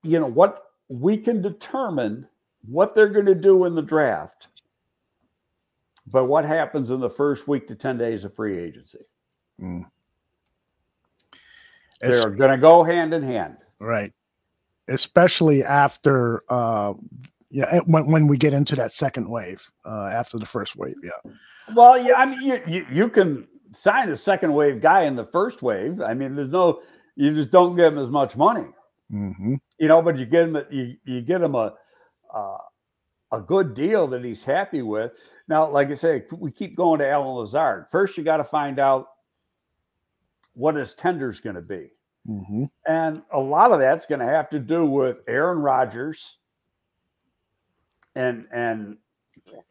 [0.07, 2.27] you know what we can determine
[2.67, 4.47] what they're going to do in the draft,
[6.11, 8.99] but what happens in the first week to 10 days of free agency?
[9.61, 9.85] Mm.
[11.99, 13.57] They're going to go hand in hand.
[13.79, 14.13] Right.
[14.87, 16.93] Especially after uh
[17.49, 20.95] yeah, eh, when when we get into that second wave, uh after the first wave.
[21.03, 21.31] Yeah.
[21.75, 25.25] Well, yeah, I mean, you, you, you can sign a second wave guy in the
[25.25, 26.01] first wave.
[26.01, 26.81] I mean, there's no,
[27.15, 28.67] you just don't give him as much money.
[29.11, 29.55] Mm-hmm.
[29.79, 31.73] you know, but you get him, you, you get him a,
[32.33, 32.57] uh,
[33.31, 35.11] a good deal that he's happy with.
[35.47, 37.85] Now, like I say, we keep going to Allen Lazard.
[37.89, 39.07] First, you got to find out
[40.53, 41.89] what his tender's going to be.
[42.27, 42.65] Mm-hmm.
[42.85, 46.37] And a lot of that's going to have to do with Aaron Rodgers
[48.15, 48.97] and, and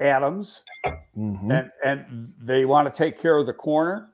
[0.01, 0.63] Adams.
[0.85, 1.51] Mm-hmm.
[1.51, 4.09] And, and they want to take care of the corner.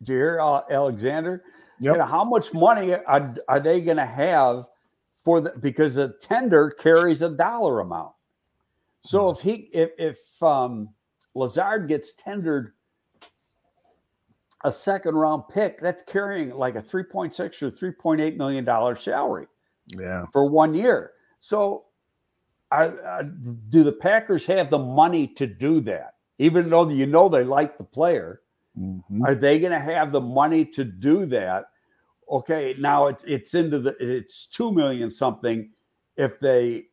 [0.00, 1.42] Did you hear uh, Alexander?
[1.80, 1.94] Yep.
[1.94, 4.66] You know, how much money are, are they going to have
[5.24, 8.12] for the because the tender carries a dollar amount.
[9.00, 10.88] So if he if if um,
[11.34, 12.72] Lazard gets tendered
[14.64, 18.36] a second round pick, that's carrying like a three point six or three point eight
[18.36, 19.46] million dollar salary
[19.88, 20.26] Yeah.
[20.32, 21.12] for one year.
[21.40, 21.84] So,
[22.72, 26.14] are, are- do the Packers have the money to do that?
[26.38, 28.40] Even though you know they like the player,
[28.78, 29.24] Mm-hmm.
[29.24, 31.66] are they going to have the money to do that?
[32.30, 35.70] Okay, now it's it's into the it's two million something
[36.16, 36.86] if they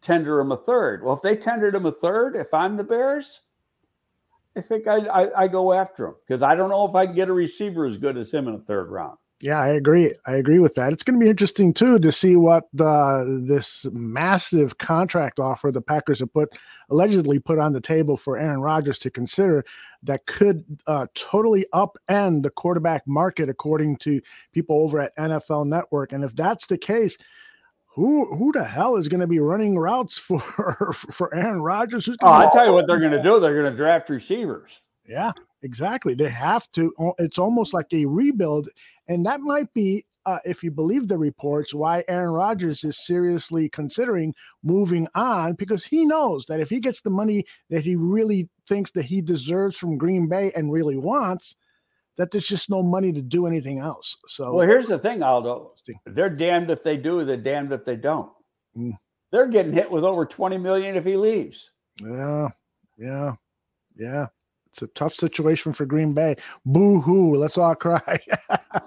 [0.00, 1.04] tender him a third.
[1.04, 3.40] Well, if they tendered him a third, if I'm the Bears,
[4.56, 7.14] I think I I, I go after him because I don't know if I can
[7.14, 9.18] get a receiver as good as him in a third round.
[9.42, 10.12] Yeah, I agree.
[10.26, 10.92] I agree with that.
[10.92, 15.80] It's going to be interesting too to see what the this massive contract offer the
[15.80, 16.50] Packers have put
[16.90, 19.64] allegedly put on the table for Aaron Rodgers to consider
[20.02, 24.20] that could uh, totally upend the quarterback market, according to
[24.52, 26.12] people over at NFL Network.
[26.12, 27.16] And if that's the case,
[27.86, 32.04] who who the hell is going to be running routes for for Aaron Rodgers?
[32.04, 33.40] Who's Oh, I tell you what they're going to do.
[33.40, 34.82] They're going to draft receivers.
[35.08, 35.32] Yeah,
[35.62, 36.14] exactly.
[36.14, 36.92] They have to.
[37.18, 38.68] It's almost like a rebuild,
[39.08, 43.68] and that might be, uh, if you believe the reports, why Aaron Rodgers is seriously
[43.68, 48.48] considering moving on because he knows that if he gets the money that he really
[48.68, 51.56] thinks that he deserves from Green Bay and really wants,
[52.16, 54.16] that there's just no money to do anything else.
[54.26, 55.72] So, Well, here's the thing, Aldo.
[56.06, 57.24] They're damned if they do.
[57.24, 58.30] They're damned if they don't.
[58.76, 58.92] Mm.
[59.32, 61.70] They're getting hit with over 20 million if he leaves.
[62.00, 62.48] yeah,
[62.98, 63.34] yeah,
[63.96, 64.26] yeah.
[64.72, 66.36] It's a tough situation for Green Bay.
[66.64, 67.34] Boo hoo.
[67.36, 68.18] Let's all cry.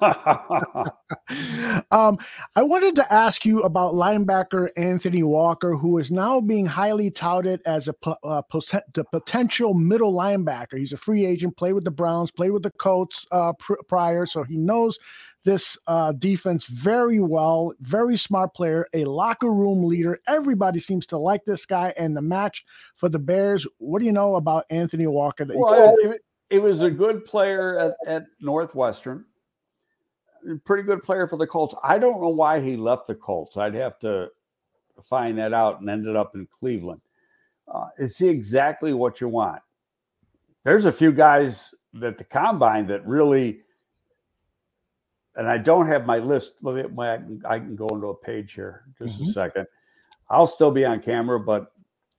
[1.91, 2.17] um,
[2.55, 7.61] I wanted to ask you about linebacker Anthony Walker, who is now being highly touted
[7.65, 8.41] as a uh,
[8.93, 10.77] the potential middle linebacker.
[10.77, 14.25] He's a free agent, played with the Browns, played with the Colts uh, pr- prior,
[14.25, 14.97] so he knows
[15.43, 17.73] this uh, defense very well.
[17.79, 20.19] Very smart player, a locker room leader.
[20.27, 21.93] Everybody seems to like this guy.
[21.97, 22.65] And the match
[22.95, 23.67] for the Bears.
[23.77, 25.45] What do you know about Anthony Walker?
[25.53, 29.25] well, it, it, was a good player at, at Northwestern.
[30.65, 31.75] Pretty good player for the Colts.
[31.83, 33.55] I don't know why he left the Colts.
[33.57, 34.29] I'd have to
[35.01, 37.01] find that out and ended up in Cleveland.
[37.67, 39.61] Uh, is he exactly what you want?
[40.63, 43.61] There's a few guys that the combine that really
[45.35, 46.53] and I don't have my list.
[46.61, 49.29] Look at my, I can go into a page here just mm-hmm.
[49.29, 49.67] a second.
[50.29, 51.71] I'll still be on camera, but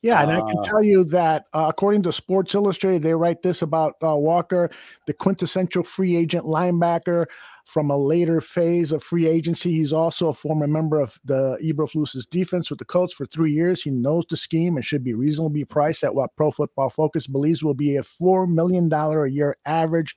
[0.03, 3.15] yeah, and uh, I can uh, tell you that uh, according to Sports Illustrated, they
[3.15, 4.71] write this about uh, Walker,
[5.07, 7.25] the quintessential free agent linebacker
[7.65, 9.73] from a later phase of free agency.
[9.73, 13.83] He's also a former member of the Eberflus's defense with the Colts for three years.
[13.83, 17.65] He knows the scheme and should be reasonably priced at what Pro Football Focus believes
[17.65, 20.17] will be a four million dollar a year average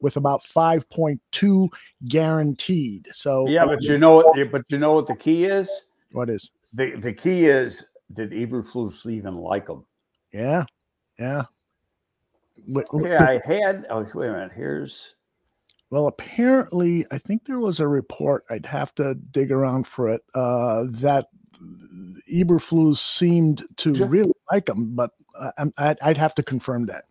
[0.00, 1.68] with about 5.2
[2.08, 3.08] guaranteed.
[3.12, 4.50] So yeah, but you know what?
[4.50, 5.70] But you know what the key is?
[6.12, 7.84] What is the the key is?
[8.12, 9.84] Did Eberflus even like him?
[10.32, 10.64] Yeah,
[11.18, 11.44] yeah.
[12.94, 13.86] Okay, I had.
[13.90, 14.52] Oh, wait a minute.
[14.54, 15.15] Here's.
[15.90, 18.44] Well, apparently, I think there was a report.
[18.50, 20.22] I'd have to dig around for it.
[20.34, 21.28] Uh, that
[22.32, 27.04] Eberflus seemed to really like him, but uh, I'd, I'd have to confirm that.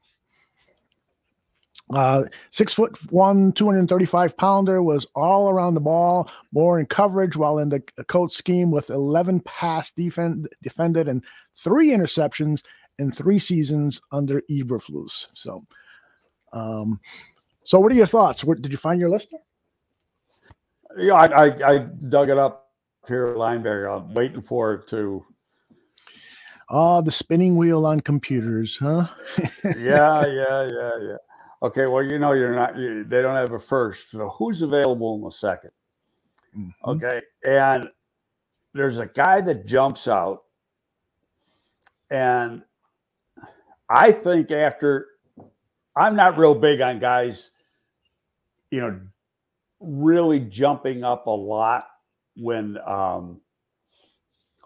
[1.93, 7.59] Uh, six foot one, 235 pounder was all around the ball, more in coverage while
[7.59, 11.23] in the coach scheme with 11 pass defend, defended and
[11.55, 12.63] three interceptions
[12.97, 15.27] in three seasons under Eberflus.
[15.35, 15.63] So,
[16.53, 16.99] um,
[17.65, 18.43] so what are your thoughts?
[18.43, 19.33] What, did you find your list?
[20.97, 22.69] Yeah, I, I, I dug it up
[23.07, 23.93] here, linebacker.
[23.93, 25.25] I'm waiting for it to.
[26.69, 29.07] Oh, the spinning wheel on computers, huh?
[29.77, 31.17] yeah, yeah, yeah, yeah.
[31.63, 34.11] Okay, well, you know, you're not, you, they don't have a first.
[34.11, 35.69] So who's available in the 2nd
[36.57, 36.89] mm-hmm.
[36.89, 37.21] Okay.
[37.43, 37.89] And
[38.73, 40.43] there's a guy that jumps out.
[42.11, 42.61] And
[43.89, 45.07] I think after,
[45.95, 47.49] I'm not real big on guys,
[48.75, 48.99] you know,
[49.79, 51.87] really jumping up a lot
[52.35, 53.39] when, um,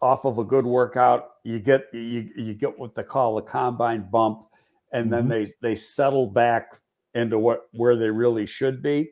[0.01, 4.09] off of a good workout, you get you you get what they call a combine
[4.09, 4.45] bump,
[4.93, 5.27] and mm-hmm.
[5.27, 6.71] then they they settle back
[7.13, 9.11] into what where they really should be.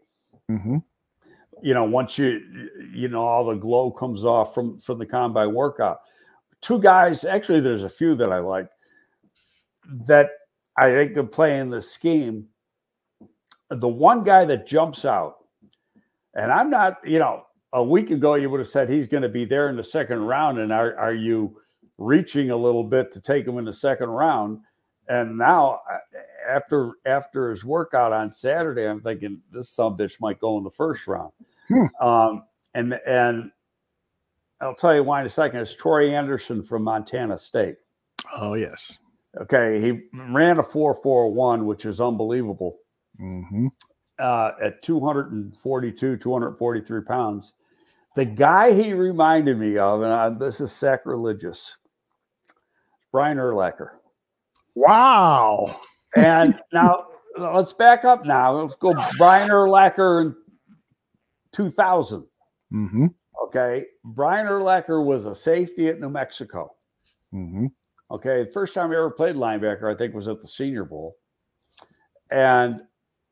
[0.49, 0.77] Mm-hmm.
[1.61, 2.41] You know, once you
[2.93, 5.99] you know all the glow comes off from from the combine workout.
[6.61, 8.69] Two guys, actually, there's a few that I like
[10.05, 10.29] that
[10.77, 12.47] I think can play in the scheme.
[13.69, 15.37] The one guy that jumps out,
[16.33, 17.43] and I'm not, you know,
[17.73, 20.19] a week ago you would have said he's going to be there in the second
[20.19, 21.59] round, and are are you
[21.97, 24.59] reaching a little bit to take him in the second round?
[25.09, 25.81] And now
[26.47, 30.71] after after his workout on Saturday, I'm thinking this some bitch might go in the
[30.71, 31.31] first round.
[31.67, 31.85] Hmm.
[32.01, 32.43] Um,
[32.73, 33.51] and and
[34.61, 35.59] I'll tell you why in a second.
[35.59, 37.75] It's Troy Anderson from Montana State.
[38.35, 38.99] Oh yes.
[39.41, 40.01] Okay, he
[40.31, 42.77] ran a four four one, which is unbelievable.
[43.21, 43.67] Mm-hmm.
[44.19, 47.53] Uh, at 242, 243 pounds.
[48.15, 51.77] The guy he reminded me of, and I, this is sacrilegious,
[53.11, 53.89] Brian Urlacher.
[54.73, 55.79] Wow
[56.17, 57.07] and now
[57.37, 58.53] let's back up now.
[58.53, 60.35] Let's go Brian Urlacher in
[61.51, 62.25] 2000.
[62.73, 63.07] Mm-hmm.
[63.45, 63.85] Okay.
[64.03, 66.73] Brian Urlacher was a safety at New Mexico.
[67.33, 67.67] Mm-hmm.
[68.11, 68.45] Okay.
[68.53, 71.15] First time he ever played linebacker, I think, was at the Senior Bowl.
[72.29, 72.81] And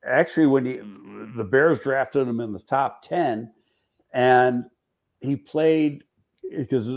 [0.06, 0.80] actually, when he,
[1.36, 3.51] the Bears drafted him in the top 10,
[4.14, 4.66] and
[5.20, 6.03] he played
[6.49, 6.89] because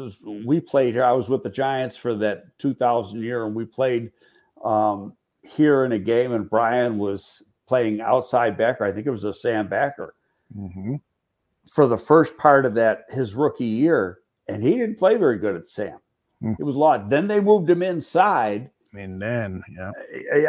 [0.44, 1.04] we played here.
[1.04, 4.10] I was with the Giants for that 2000 year, and we played
[4.64, 8.84] um, here in a game and Brian was playing outside backer.
[8.84, 10.14] I think it was a Sam backer
[10.56, 10.96] mm-hmm.
[11.70, 15.56] for the first part of that his rookie year, and he didn't play very good
[15.56, 15.98] at Sam.
[16.42, 16.56] Mm.
[16.58, 17.10] It was a lot.
[17.10, 18.70] Then they moved him inside.
[18.98, 19.92] And then, yeah,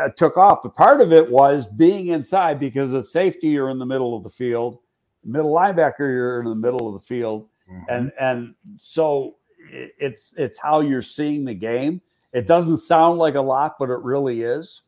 [0.05, 0.63] it took off.
[0.63, 4.23] But part of it was being inside because of safety, you're in the middle of
[4.23, 4.79] the field.
[5.23, 7.83] Middle linebacker, you're in the middle of the field, mm-hmm.
[7.89, 9.35] and and so
[9.69, 12.01] it's it's how you're seeing the game.
[12.31, 14.83] It doesn't sound like a lot, but it really is.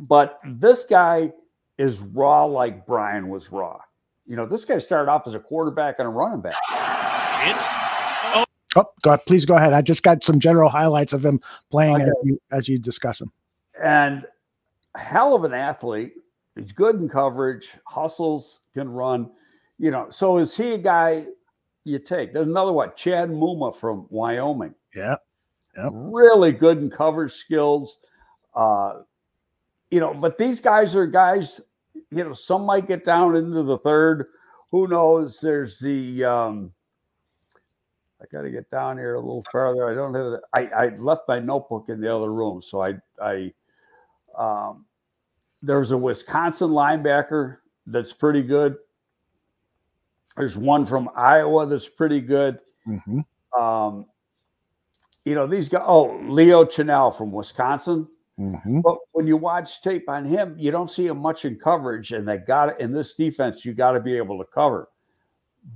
[0.00, 1.32] But this guy
[1.78, 3.78] is raw like Brian was raw.
[4.26, 6.56] You know, this guy started off as a quarterback and a running back.
[7.44, 7.70] It's
[8.76, 9.72] oh, God, please go ahead.
[9.72, 11.40] I just got some general highlights of him
[11.70, 12.04] playing okay.
[12.04, 13.32] as, you, as you discuss him.
[13.80, 14.26] And
[14.96, 16.14] hell of an athlete.
[16.56, 19.30] He's good in coverage, hustles, can run.
[19.78, 21.26] You know, so is he a guy
[21.84, 22.34] you take?
[22.34, 24.74] There's another one, Chad Muma from Wyoming.
[24.94, 25.16] Yeah.
[25.76, 25.92] Yep.
[25.92, 27.98] Really good in coverage skills.
[28.54, 29.00] Uh,
[29.90, 31.60] you know, but these guys are guys,
[32.10, 34.26] you know, some might get down into the third.
[34.70, 35.40] Who knows?
[35.40, 36.72] There's the um,
[38.20, 39.90] I got to get down here a little further.
[39.90, 40.24] I don't have.
[40.24, 43.52] The, I I left my notebook in the other room, so I I
[44.36, 44.84] um,
[45.62, 48.76] there's a Wisconsin linebacker that's pretty good.
[50.36, 52.58] There's one from Iowa that's pretty good.
[52.86, 53.60] Mm-hmm.
[53.60, 54.06] Um,
[55.24, 55.82] you know these guys.
[55.86, 58.06] Oh, Leo Chenal from Wisconsin.
[58.38, 58.80] Mm-hmm.
[58.80, 62.28] But when you watch tape on him, you don't see him much in coverage, and
[62.28, 63.64] they got in this defense.
[63.64, 64.88] You got to be able to cover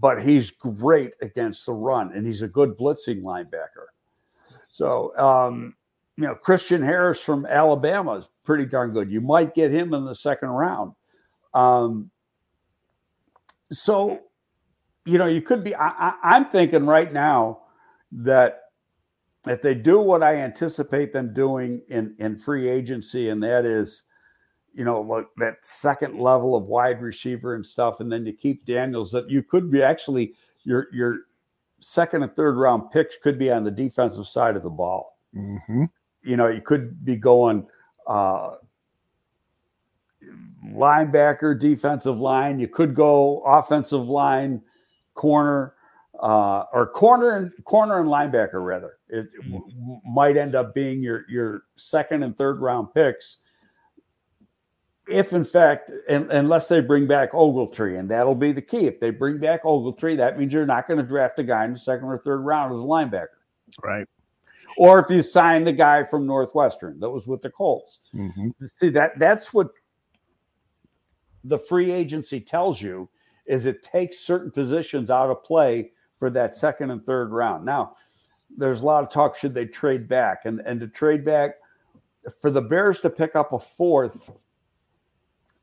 [0.01, 3.87] but he's great against the run and he's a good blitzing linebacker.
[4.69, 5.75] So, um,
[6.17, 9.11] you know, Christian Harris from Alabama is pretty darn good.
[9.11, 10.93] You might get him in the second round.
[11.53, 12.11] Um,
[13.71, 14.21] so,
[15.05, 17.63] you know, you could be, I, I'm thinking right now
[18.13, 18.61] that
[19.47, 24.05] if they do what I anticipate them doing in, in free agency, and that is
[24.75, 28.67] you know, like that second level of wide receiver and stuff, and then you keep
[28.67, 29.13] Daniels.
[29.13, 31.19] That you could be actually your your
[31.81, 35.19] second and third round picks could be on the defensive side of the ball.
[35.35, 35.85] Mm-hmm.
[36.23, 37.67] You know, you could be going
[38.07, 38.57] uh,
[40.67, 42.59] linebacker, defensive line.
[42.59, 44.61] You could go offensive line,
[45.15, 45.75] corner,
[46.21, 48.65] uh, or corner and corner and linebacker.
[48.65, 49.95] Rather, it mm-hmm.
[50.13, 53.37] might end up being your your second and third round picks
[55.09, 58.87] if in fact, and, unless they bring back Ogletree, and that'll be the key.
[58.87, 61.75] If they bring back Ogletree, that means you're not going to draft a guy in
[61.75, 63.27] the second or third round as a linebacker.
[63.83, 64.07] Right.
[64.77, 68.11] Or if you sign the guy from Northwestern that was with the Colts.
[68.15, 68.49] Mm-hmm.
[68.67, 69.69] See that that's what
[71.45, 73.09] the free agency tells you
[73.47, 77.65] is it takes certain positions out of play for that second and third round.
[77.65, 77.97] Now,
[78.57, 81.57] there's a lot of talk should they trade back and and to trade back
[82.41, 84.31] for the Bears to pick up a fourth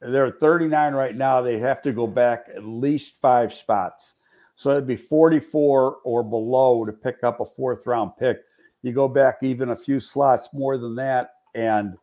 [0.01, 1.41] they're at 39 right now.
[1.41, 4.21] They have to go back at least five spots.
[4.55, 8.39] So it'd be 44 or below to pick up a fourth round pick.
[8.81, 11.97] You go back even a few slots more than that, and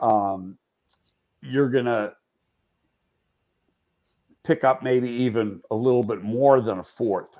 [0.00, 0.56] um,
[1.42, 2.12] you're going to
[4.44, 7.38] pick up maybe even a little bit more than a 4th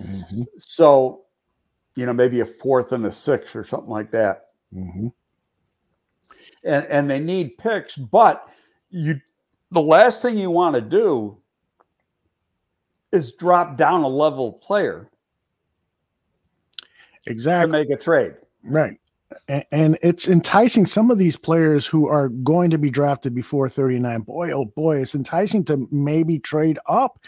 [0.00, 0.42] mm-hmm.
[0.58, 1.22] So,
[1.96, 4.46] you know, maybe a fourth and a sixth or something like that.
[4.74, 5.08] Mm-hmm.
[6.64, 8.48] And, and they need picks, but
[8.90, 9.20] you
[9.72, 11.38] the last thing you want to do
[13.10, 15.10] is drop down a level player
[17.26, 18.34] exactly to make a trade.
[18.64, 18.98] Right.
[19.48, 24.20] And it's enticing some of these players who are going to be drafted before 39
[24.20, 27.18] boy oh boy it's enticing to maybe trade up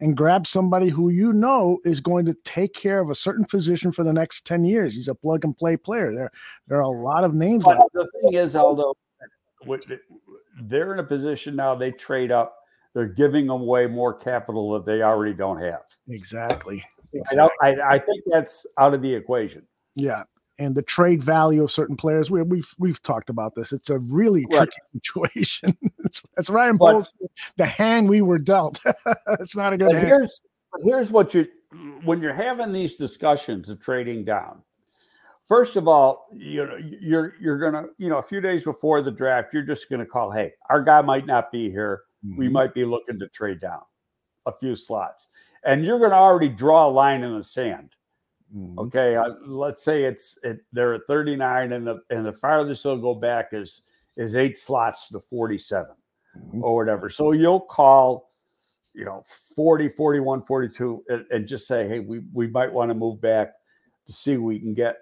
[0.00, 3.92] and grab somebody who you know is going to take care of a certain position
[3.92, 4.92] for the next 10 years.
[4.92, 6.12] He's a plug and play player.
[6.12, 6.32] There
[6.66, 8.94] there are a lot of names well, the thing is aldo
[10.62, 12.58] they're in a position now they trade up
[12.94, 17.50] they're giving away more capital that they already don't have exactly, exactly.
[17.62, 20.24] I, I, I, think that's out of the equation yeah
[20.58, 23.90] and the trade value of certain players we, have we've, we've talked about this it's
[23.90, 24.68] a really right.
[24.68, 25.76] tricky situation
[26.34, 27.12] that's ryan Poles,
[27.56, 28.80] the hand we were dealt
[29.40, 30.06] it's not a good hand.
[30.06, 30.40] here's
[30.82, 31.46] here's what you
[32.04, 34.62] when you're having these discussions of trading down
[35.42, 39.10] First of all, you know you're you're gonna you know a few days before the
[39.10, 42.02] draft, you're just gonna call, hey, our guy might not be here.
[42.24, 42.36] Mm-hmm.
[42.36, 43.80] We might be looking to trade down
[44.46, 45.28] a few slots,
[45.64, 47.90] and you're gonna already draw a line in the sand.
[48.56, 48.78] Mm-hmm.
[48.78, 52.96] Okay, uh, let's say it's it, they're at 39, and the and the farthest they'll
[52.96, 53.82] go back is
[54.16, 55.96] is eight slots to 47
[56.36, 56.62] mm-hmm.
[56.62, 57.10] or whatever.
[57.10, 58.30] So you'll call
[58.94, 59.24] you know
[59.56, 63.54] 40 41 42 and, and, just say hey we we might want to move back
[64.06, 64.96] to see we can get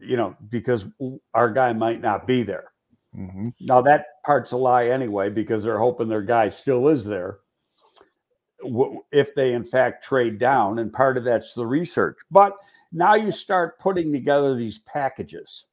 [0.00, 0.86] you know, because
[1.34, 2.72] our guy might not be there.
[3.16, 3.48] Mm-hmm.
[3.60, 7.38] Now that part's a lie anyway, because they're hoping their guy still is there.
[9.12, 12.18] If they in fact trade down, and part of that's the research.
[12.30, 12.54] But
[12.92, 15.64] now you start putting together these packages.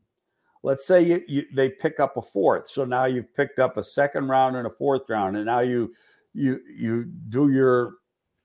[0.64, 3.84] Let's say you, you, they pick up a fourth, so now you've picked up a
[3.84, 5.94] second round and a fourth round, and now you
[6.34, 7.96] you you do your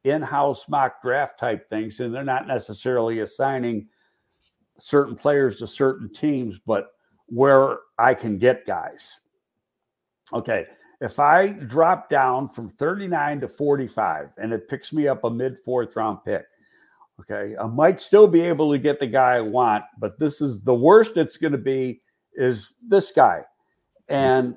[0.04, 3.88] in-house mock draft type things, and they're not necessarily assigning
[4.80, 6.88] certain players to certain teams, but
[7.26, 9.20] where I can get guys.
[10.32, 10.66] Okay.
[11.00, 15.58] If I drop down from 39 to 45 and it picks me up a mid
[15.58, 16.44] fourth round pick,
[17.20, 20.60] okay, I might still be able to get the guy I want, but this is
[20.60, 22.02] the worst it's going to be
[22.34, 23.42] is this guy.
[24.08, 24.56] And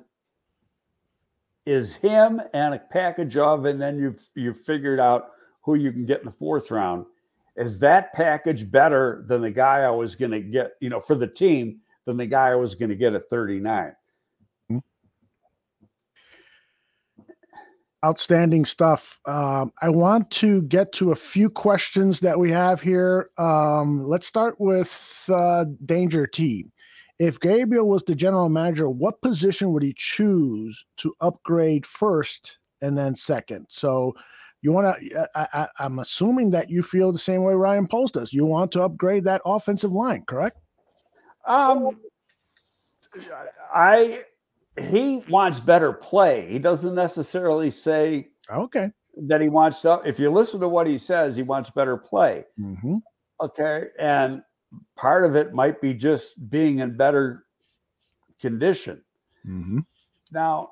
[1.66, 5.30] is him and a package of, and then you've you've figured out
[5.62, 7.06] who you can get in the fourth round.
[7.56, 11.14] Is that package better than the guy I was going to get, you know, for
[11.14, 13.92] the team than the guy I was going to get at 39?
[18.04, 19.18] outstanding stuff.
[19.24, 23.30] Um, I want to get to a few questions that we have here.
[23.38, 26.66] Um, let's start with uh, Danger T.
[27.18, 32.98] If Gabriel was the general manager, what position would he choose to upgrade first and
[32.98, 33.66] then second?
[33.70, 34.14] So
[34.64, 38.32] you want to, I, am assuming that you feel the same way Ryan Poles does.
[38.32, 40.58] You want to upgrade that offensive line, correct?
[41.46, 42.00] Um,
[43.74, 44.22] I
[44.80, 46.50] he wants better play.
[46.50, 48.90] He doesn't necessarily say okay
[49.28, 50.00] that he wants to.
[50.02, 52.46] If you listen to what he says, he wants better play.
[52.58, 52.96] Mm-hmm.
[53.42, 54.42] Okay, and
[54.96, 57.44] part of it might be just being in better
[58.40, 59.04] condition.
[59.46, 59.80] Mm-hmm.
[60.32, 60.70] Now,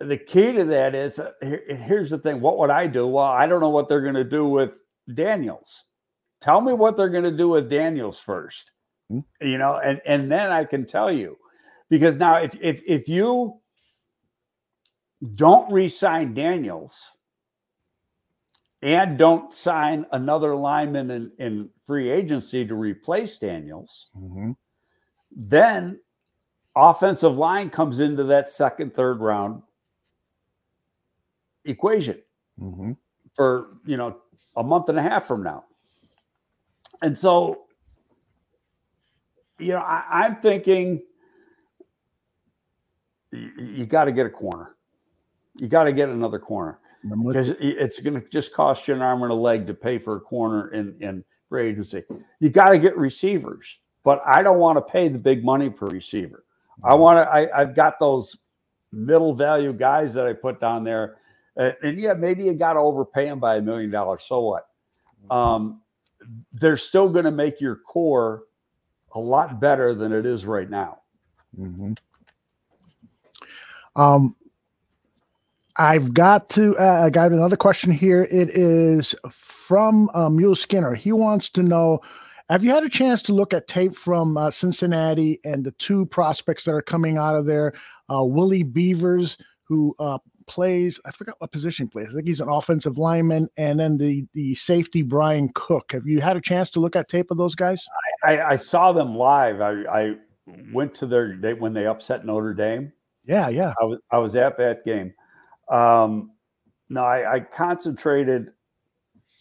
[0.00, 3.06] the key to that is uh, here, here's the thing: what would I do?
[3.06, 4.80] Well, I don't know what they're going to do with
[5.12, 5.84] Daniels.
[6.40, 8.64] Tell me what they're going to do with Daniels 1st
[9.12, 9.46] mm-hmm.
[9.46, 11.36] You know, and and then I can tell you
[11.90, 13.60] because now, if if if you
[15.34, 17.10] don't re-sign Daniels
[18.80, 24.52] and don't sign another lineman in, in free agency to replace Daniels, mm-hmm.
[25.30, 26.00] then
[26.74, 29.62] offensive line comes into that second, third round
[31.64, 32.18] equation
[32.60, 32.92] mm-hmm.
[33.34, 34.16] for you know
[34.56, 35.64] a month and a half from now.
[37.02, 37.62] And so,
[39.58, 41.02] you know, I, I'm thinking
[43.32, 44.76] you, you got to get a corner.
[45.56, 46.78] You got to get another corner
[47.26, 50.16] because it's going to just cost you an arm and a leg to pay for
[50.16, 52.02] a corner in in free agency.
[52.38, 55.88] You got to get receivers, but I don't want to pay the big money for
[55.88, 56.44] receiver.
[56.84, 57.30] I want to.
[57.30, 58.36] I, I've got those
[58.92, 61.16] middle value guys that I put down there,
[61.60, 64.22] uh, and yeah, maybe you got to overpay them by a million dollars.
[64.26, 64.66] So what?
[65.30, 65.82] Um,
[66.54, 68.44] they're still going to make your core
[69.12, 71.02] a lot better than it is right now.
[71.58, 71.92] Mm-hmm.
[73.94, 74.34] Um,
[75.76, 76.76] I've got to.
[76.78, 78.26] Uh, I got another question here.
[78.30, 80.94] It is from uh, Mule Skinner.
[80.94, 82.00] He wants to know:
[82.48, 86.06] Have you had a chance to look at tape from uh, Cincinnati and the two
[86.06, 87.74] prospects that are coming out of there?
[88.08, 92.08] Uh, Willie Beavers, who uh, plays, I forgot what position he plays.
[92.10, 95.92] I think he's an offensive lineman, and then the the safety Bryan Cook.
[95.92, 97.86] Have you had a chance to look at tape of those guys?
[98.24, 99.60] I, I, I saw them live.
[99.60, 100.14] I, I
[100.72, 102.92] went to their they, when they upset Notre Dame.
[103.24, 103.74] Yeah, yeah.
[103.80, 105.14] I was I was at that game.
[105.70, 106.32] Um,
[106.88, 108.48] no, I, I concentrated,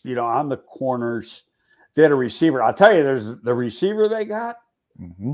[0.04, 1.44] you know, on the corners.
[1.96, 2.62] They had a receiver.
[2.62, 4.58] I'll tell you, there's the receiver they got.
[5.02, 5.34] Mm-hmm.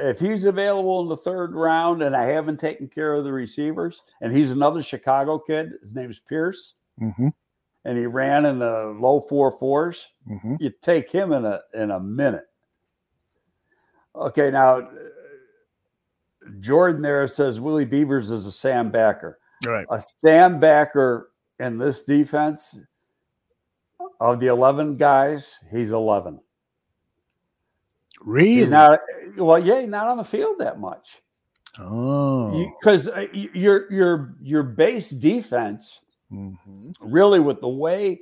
[0.00, 4.02] If he's available in the third round, and I haven't taken care of the receivers,
[4.20, 5.72] and he's another Chicago kid.
[5.82, 7.28] His name is Pierce, mm-hmm.
[7.84, 10.08] and he ran in the low four fours.
[10.30, 10.56] Mm-hmm.
[10.60, 12.46] You take him in a in a minute.
[14.16, 14.88] Okay, now
[16.60, 19.38] Jordan there says Willie Beavers is a Sam Backer.
[19.64, 19.86] Right.
[19.90, 22.78] A Sam Backer in this defense
[24.20, 26.40] of the 11 guys, he's 11.
[28.20, 28.56] Really?
[28.56, 29.00] He's not,
[29.36, 31.22] well, yeah, not on the field that much.
[31.78, 32.70] Oh.
[32.78, 36.90] Because uh, your your your base defense, mm-hmm.
[37.00, 38.20] really, with the way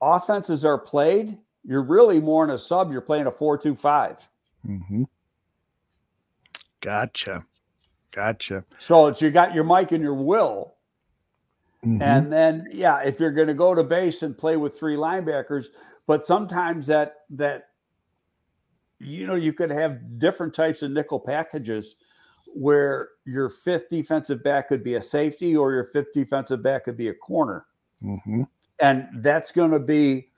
[0.00, 2.90] offenses are played, you're really more in a sub.
[2.90, 4.26] You're playing a four-two-five.
[4.66, 5.04] Mm-hmm.
[6.80, 7.44] Gotcha.
[8.10, 8.64] Gotcha.
[8.78, 10.74] So it's you got your Mike and your Will.
[11.84, 12.02] Mm-hmm.
[12.02, 15.66] And then yeah, if you're going to go to base and play with three linebackers,
[16.06, 17.68] but sometimes that that
[19.00, 21.96] you know you could have different types of nickel packages
[22.54, 26.96] where your fifth defensive back could be a safety or your fifth defensive back could
[26.96, 27.66] be a corner.
[28.02, 28.42] Mm-hmm.
[28.80, 30.30] And that's going to be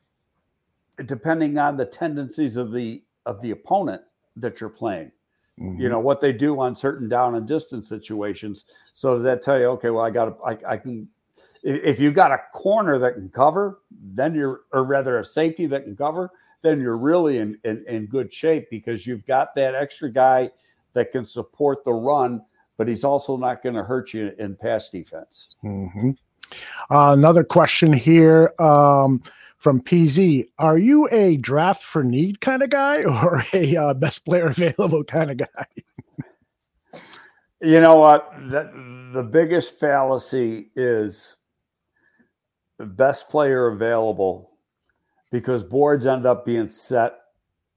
[1.07, 4.03] depending on the tendencies of the of the opponent
[4.37, 5.11] that you're playing
[5.59, 5.81] mm-hmm.
[5.81, 8.65] you know what they do on certain down and distance situations
[8.95, 11.09] so does that tell you okay well i got I, I can
[11.63, 15.85] if you got a corner that can cover then you're or rather a safety that
[15.85, 16.31] can cover
[16.63, 20.51] then you're really in, in, in good shape because you've got that extra guy
[20.95, 22.43] that can support the run
[22.79, 26.11] but he's also not going to hurt you in pass defense mm-hmm.
[26.91, 29.23] uh, another question here um,
[29.63, 30.49] from PZ.
[30.59, 35.05] Are you a draft for need kind of guy or a uh, best player available
[35.05, 35.67] kind of guy?
[37.61, 38.29] you know what?
[38.51, 41.37] The, the biggest fallacy is
[42.79, 44.51] the best player available
[45.33, 47.15] because boards end up being set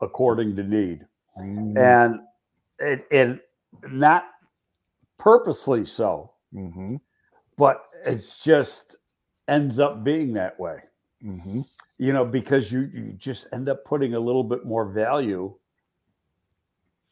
[0.02, 1.07] according to need.
[1.40, 1.77] Mm-hmm.
[1.77, 2.19] And
[2.77, 3.40] it, it
[3.90, 4.26] not
[5.18, 6.32] purposely so.
[6.53, 6.95] Mm-hmm.
[7.57, 8.95] but it's just
[9.49, 10.77] ends up being that way.
[11.22, 11.61] Mm-hmm.
[11.98, 15.53] You know, because you you just end up putting a little bit more value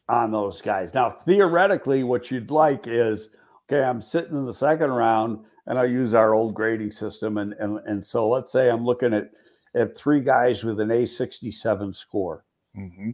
[0.08, 0.94] on those guys.
[0.94, 3.30] Now, theoretically, what you'd like is
[3.68, 7.38] okay, I'm sitting in the second round and I use our old grading system.
[7.38, 9.30] And, and, and so let's say I'm looking at,
[9.74, 12.44] at three guys with an A67 score.
[12.76, 13.10] Mm-hmm.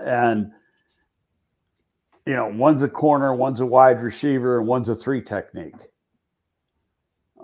[0.00, 0.50] And,
[2.26, 5.74] you know, one's a corner, one's a wide receiver, and one's a three technique.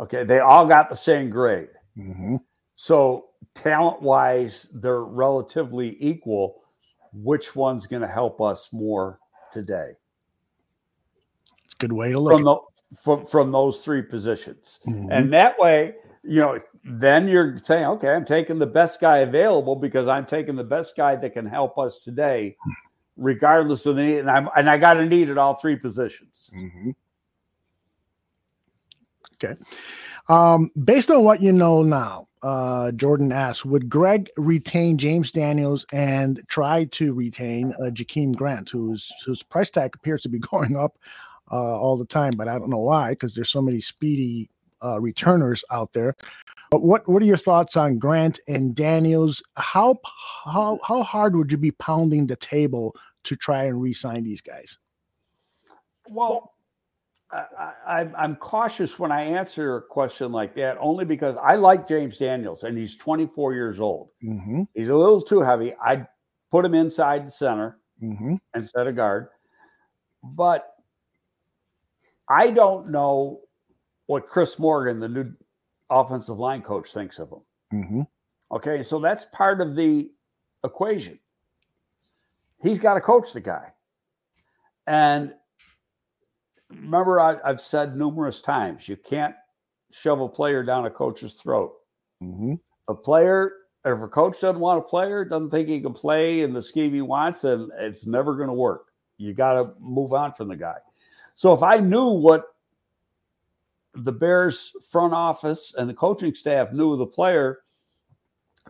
[0.01, 0.25] Okay.
[0.25, 1.69] They all got the same grade.
[1.97, 2.37] Mm-hmm.
[2.77, 6.63] So, talent wise, they're relatively equal.
[7.13, 9.19] Which one's going to help us more
[9.53, 9.93] today?
[11.79, 12.33] Good way to look.
[12.33, 12.59] From, the,
[13.03, 14.79] from, from those three positions.
[14.87, 15.09] Mhm.
[15.11, 19.77] And that way, you know, then you're saying, okay, I'm taking the best guy available
[19.77, 22.57] because I'm taking the best guy that can help us today,
[23.17, 24.19] regardless of the need.
[24.19, 26.51] And I'm and I got a need at all three positions.
[26.55, 26.95] Mhm.
[29.43, 29.55] Okay.
[30.29, 35.87] Um, based on what you know now, uh, Jordan asks, would Greg retain James Daniels
[35.93, 40.77] and try to retain uh, Jakeem Grant, whose whose price tag appears to be going
[40.77, 40.99] up
[41.51, 44.51] uh, all the time, but I don't know why because there's so many speedy
[44.85, 46.17] uh, returners out there.
[46.71, 49.43] But what what are your thoughts on Grant and Daniels?
[49.57, 49.99] How
[50.45, 52.95] how how hard would you be pounding the table
[53.25, 54.79] to try and re-sign these guys?
[56.09, 56.55] Well,
[57.33, 61.87] I, I, I'm cautious when I answer a question like that, only because I like
[61.87, 64.09] James Daniels and he's 24 years old.
[64.25, 64.63] Mm-hmm.
[64.75, 65.75] He's a little too heavy.
[65.85, 66.07] I'd
[66.51, 68.37] put him inside the center Mm-hmm.
[68.55, 69.29] instead of guard.
[70.25, 70.67] But
[72.31, 73.41] I don't know
[74.11, 75.33] what Chris Morgan, the new
[75.89, 77.39] offensive line coach, thinks of him.
[77.73, 78.01] Mm-hmm.
[78.51, 80.11] Okay, so that's part of the
[80.65, 81.17] equation.
[82.61, 83.69] He's got to coach the guy.
[84.89, 85.33] And
[86.71, 89.37] remember, I, I've said numerous times you can't
[89.93, 91.73] shove a player down a coach's throat.
[92.21, 92.55] Mm-hmm.
[92.89, 93.53] A player,
[93.85, 96.93] if a coach doesn't want a player, doesn't think he can play in the scheme
[96.93, 98.87] he wants, and it's never going to work.
[99.19, 100.79] You got to move on from the guy.
[101.37, 102.47] So if I knew what
[103.95, 107.61] the Bears front office and the coaching staff knew of the player,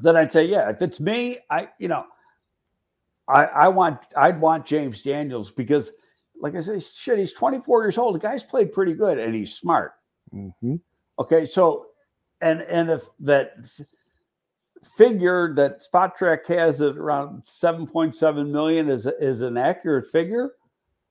[0.00, 2.04] then I'd say, yeah, if it's me, I, you know,
[3.28, 5.92] I, I want, I'd want James Daniels because,
[6.40, 8.14] like I say, shit, he's 24 years old.
[8.14, 9.92] The guy's played pretty good and he's smart.
[10.34, 10.76] Mm-hmm.
[11.18, 11.86] Okay, so,
[12.40, 13.52] and and if that
[14.96, 20.52] figure that Spotrac has at around 7.7 million is is an accurate figure,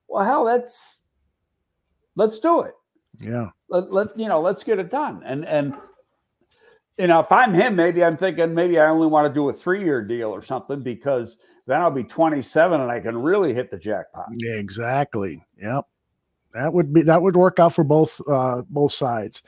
[0.08, 0.98] well, hell, that's
[2.16, 2.74] let's do it
[3.20, 3.50] Yeah.
[3.70, 5.76] let, let you know let's get it done and and
[6.98, 9.54] you know if i'm him maybe i'm thinking maybe i only want to do a
[9.54, 11.38] three year deal or something because
[11.68, 15.44] then i'll be 27 and i can really hit the jackpot Yeah, exactly.
[15.62, 15.86] Yep.
[16.54, 19.44] That would be that would work out for both uh both sides.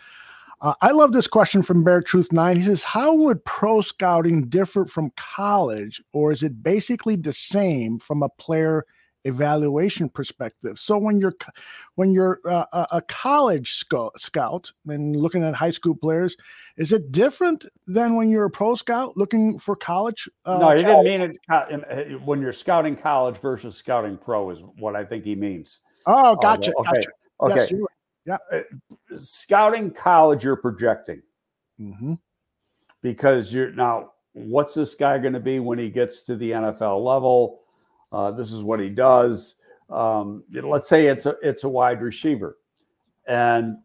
[0.62, 2.56] Uh, I love this question from Bear Truth Nine.
[2.58, 7.98] He says, "How would pro scouting differ from college, or is it basically the same
[7.98, 8.86] from a player
[9.26, 11.36] evaluation perspective?" So when you're
[11.96, 16.36] when you're uh, a college scout, and looking at high school players,
[16.78, 20.30] is it different than when you're a pro scout looking for college?
[20.46, 21.66] Uh, no he didn't mean it uh,
[22.26, 26.74] when you're scouting college versus scouting pro is what i think he means Oh, gotcha,
[26.78, 27.08] okay gotcha.
[27.42, 31.22] okay Yes, you're scouting college you're projecting
[31.80, 32.20] Mhm.
[33.02, 37.04] because you're now what's this guy going to be when he gets to the NFL
[37.04, 37.62] level?
[38.12, 39.56] Uh, this is what he does.
[39.90, 42.58] Um, let's say it's a it's a wide receiver,
[43.28, 43.78] and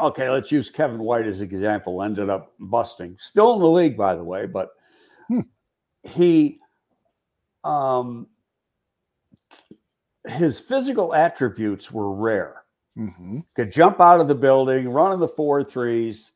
[0.00, 2.02] okay, let's use Kevin White as an example.
[2.02, 4.70] Ended up busting, still in the league, by the way, but
[5.28, 5.40] Hmm.
[6.04, 6.60] he,
[7.64, 8.28] um,
[10.26, 12.64] his physical attributes were rare
[12.96, 13.44] Mhm.
[13.56, 16.32] could jump out of the building, run in the four threes,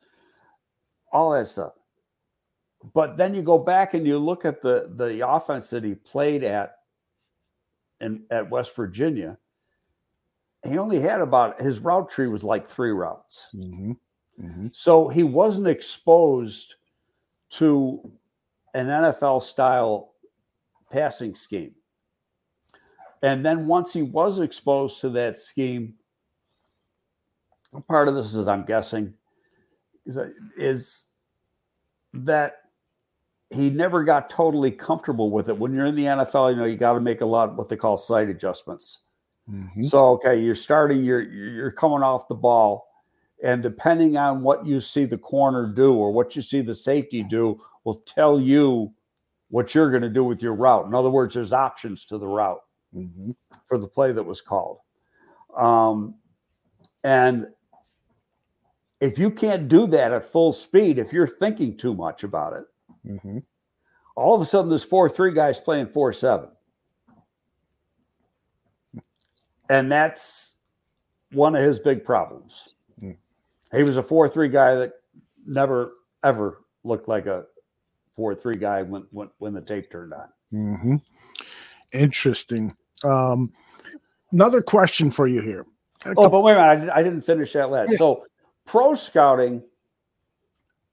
[1.13, 1.78] all that stuff.
[2.95, 6.45] But then you go back and you look at the the offense that he played
[6.45, 6.77] at
[8.01, 9.37] in at West Virginia.
[10.65, 13.51] He only had about his route tree was like three routes.
[13.55, 13.97] Mhm.
[14.41, 14.75] Mhm.
[14.75, 16.77] So he wasn't exposed
[17.51, 18.13] to
[18.75, 20.15] an NFL style
[20.91, 21.75] passing scheme.
[23.23, 25.99] And then once he was exposed to that scheme,
[27.89, 29.15] part of this is I'm guessing
[30.07, 30.19] is
[30.57, 31.07] is
[32.15, 32.68] that
[33.51, 35.59] he never got totally comfortable with it.
[35.59, 37.69] When you're in the NFL, you know, you got to make a lot of what
[37.69, 39.05] they call sight adjustments.
[39.51, 39.85] Mhm.
[39.85, 42.87] So okay, you're starting, you're you're coming off the ball,
[43.43, 47.23] and depending on what you see the corner do or what you see the safety
[47.23, 48.93] do, will tell you
[49.49, 50.85] what you're going to do with your route.
[50.87, 52.61] In other words, there's options to the route
[52.95, 53.35] Mhm.
[53.65, 54.81] for the play that was called.
[55.57, 56.17] Um,
[57.05, 57.47] And
[59.01, 62.65] if you can't do that at full speed, if you're thinking too much about it,
[63.07, 63.39] Mm-hmm.
[64.17, 66.49] all of a sudden this 4 3 guy's playing 4 7.
[69.71, 70.57] And that's
[71.33, 72.69] one of his big problems.
[73.03, 73.17] Mm.
[73.73, 74.93] He was a 4 3 guy that
[75.47, 75.93] never,
[76.25, 77.45] ever looked like a
[78.15, 80.29] 4 3 guy when, when, when the tape turned on.
[80.53, 80.97] Mm-hmm.
[81.93, 82.75] Interesting.
[83.05, 83.53] Um,
[84.33, 85.67] another question for you here.
[86.17, 86.91] Oh, but wait a minute.
[86.91, 87.91] I, I didn't finish that last.
[87.93, 87.99] Yeah.
[87.99, 88.25] So,
[88.65, 89.63] pro scouting,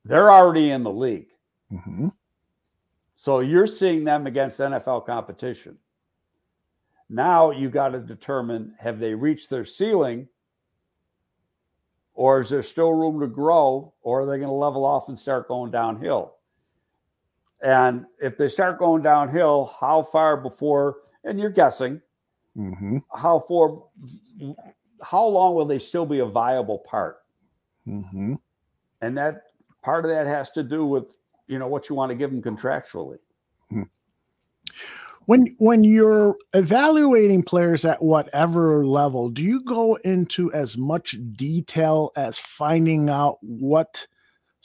[0.03, 1.27] they're already in the league.
[1.71, 2.11] Mhm.
[3.15, 5.77] So you're seeing them against NFL competition.
[7.09, 10.27] Now you got to determine have they reached their ceiling
[12.13, 15.17] or is there still room to grow or are they going to level off and
[15.17, 16.35] start going downhill?
[17.61, 22.01] And if they start going downhill, how far before, and you're guessing,
[22.55, 23.03] Mhm.
[23.13, 23.83] how far,
[25.01, 27.25] how long will they still be a viable part?
[27.85, 28.39] Mhm.
[29.01, 29.51] And that
[29.81, 31.15] part of that has to do with,
[31.47, 33.17] you know, what you want to give them contractually.
[33.69, 33.83] Hmm.
[35.25, 42.11] When when you're evaluating players at whatever level, do you go into as much detail
[42.15, 44.05] as finding out what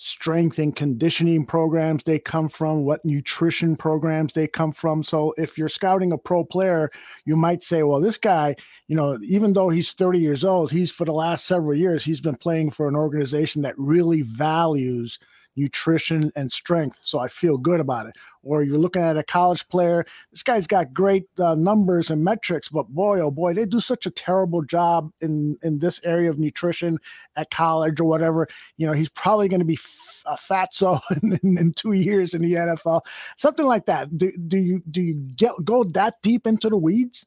[0.02, 5.02] strength and conditioning programs they come from, what nutrition programs they come from?
[5.02, 6.90] So if you're scouting a pro player,
[7.24, 8.56] you might say, well, this guy,
[8.88, 12.20] you know, even though he's 30 years old, he's for the last several years, he's
[12.20, 15.18] been playing for an organization that really values
[15.56, 16.98] nutrition and strength.
[17.02, 18.16] So I feel good about it.
[18.42, 22.68] Or you're looking at a college player, this guy's got great uh, numbers and metrics,
[22.70, 26.38] but boy, oh boy, they do such a terrible job in in this area of
[26.38, 26.98] nutrition
[27.36, 28.48] at college or whatever.
[28.78, 29.78] You know, he's probably going to be
[30.26, 33.02] a fatso in, in, in two years in the NFL,
[33.36, 34.16] something like that.
[34.16, 37.26] Do, do you do you get go that deep into the weeds?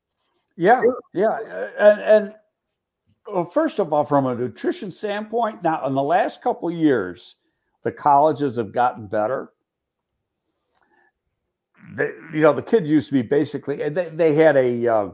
[0.56, 0.82] Yeah,
[1.14, 1.38] yeah,
[1.80, 2.36] and and
[3.28, 7.36] well, first of all, from a nutrition standpoint, now in the last couple years,
[7.84, 9.52] the colleges have gotten better.
[11.96, 15.10] They, you know, the kids used to be basically they they had a, uh,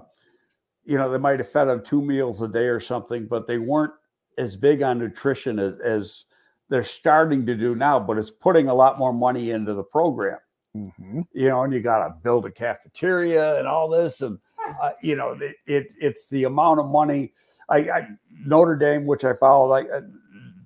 [0.86, 3.58] you know, they might have fed them two meals a day or something, but they
[3.58, 3.94] weren't
[4.38, 6.26] as big on nutrition as as
[6.70, 8.00] they're starting to do now.
[8.00, 10.38] But it's putting a lot more money into the program
[10.76, 11.22] Mm-hmm.
[11.34, 14.38] you know, and you got to build a cafeteria and all this, and
[14.82, 17.34] uh, you know, it, it it's the amount of money.
[17.70, 18.08] I, I
[18.46, 20.02] Notre Dame, which I follow, like uh,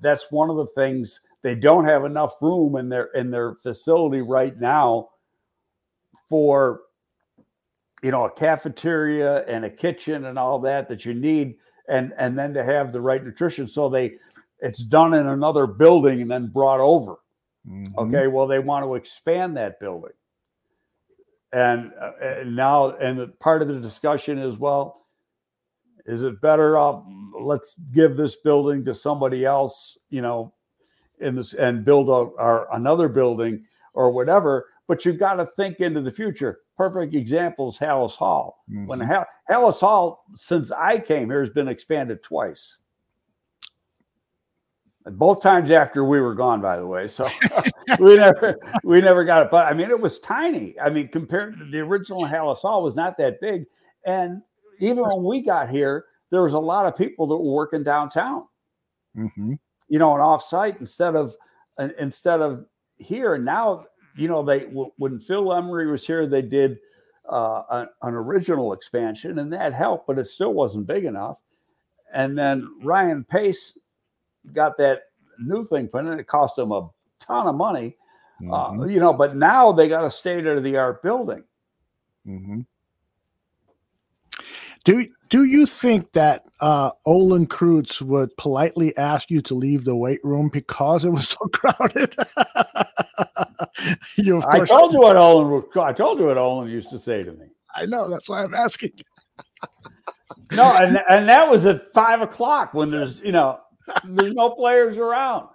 [0.02, 4.22] that's one of the things they don't have enough room in their in their facility
[4.22, 5.10] right now
[6.28, 6.82] for
[8.02, 11.56] you know a cafeteria and a kitchen and all that that you need,
[11.88, 13.68] and and then to have the right nutrition.
[13.68, 14.14] So they
[14.60, 17.18] it's done in another building and then brought over.
[17.68, 18.00] Mm-hmm.
[18.00, 20.14] Okay, well, they want to expand that building.
[21.52, 25.06] And, uh, and now, and the, part of the discussion is well,
[26.06, 27.04] is it better off?
[27.40, 30.54] Let's give this building to somebody else, you know,
[31.24, 33.64] in this and build a, our, another building
[33.94, 34.68] or whatever.
[34.88, 36.60] But you've got to think into the future.
[36.78, 38.64] Perfect example is Halas Hall.
[38.68, 39.08] When Mhm.
[39.08, 42.78] Hall, Halas Hall, since I came here, has been expanded twice.
[45.06, 47.08] Both times after we were gone, by the way.
[47.08, 47.28] So
[48.00, 49.52] we never we never got it.
[49.52, 50.80] But I mean, it was tiny.
[50.80, 53.66] I mean, compared to the original Halas Hall was not that big.
[54.06, 54.42] And
[54.80, 58.48] even when we got here, there was a lot of people that were working downtown,
[59.16, 59.60] Mhm.
[59.94, 61.36] You know, an offsite instead of
[61.78, 62.66] uh, instead of
[62.98, 63.36] here.
[63.36, 64.62] And now, you know, they
[64.98, 66.80] when Phil Emery was here, they did
[67.30, 71.44] uh, an, an original expansion, and that helped, but it still wasn't big enough.
[72.12, 73.78] And then Ryan Pace
[74.52, 75.04] got that
[75.38, 76.20] new thing put in.
[76.20, 76.90] It cost him a
[77.20, 77.96] ton of money,
[78.52, 78.92] uh, Mhm.
[78.92, 79.14] you know.
[79.14, 81.44] But now they got a state of the art building.
[82.26, 82.66] Mhm.
[84.84, 89.96] Do do you think that uh, Olin Kreutz would politely ask you to leave the
[89.96, 92.14] weight room because it was so crowded?
[94.18, 95.50] you, I course, told you what Olin.
[95.52, 97.46] was- I told you what Olin used to say to me.
[97.76, 98.10] I know.
[98.10, 98.92] That's why I'm asking.
[100.52, 103.60] No, and and that was at five o'clock when there's you know
[104.04, 105.48] there's no players around.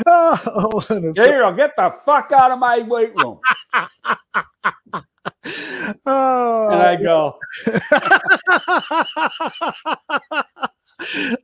[0.06, 3.38] Oh, Olin is so- Here, get the fuck out of my weight room.
[6.06, 7.38] oh, And I go,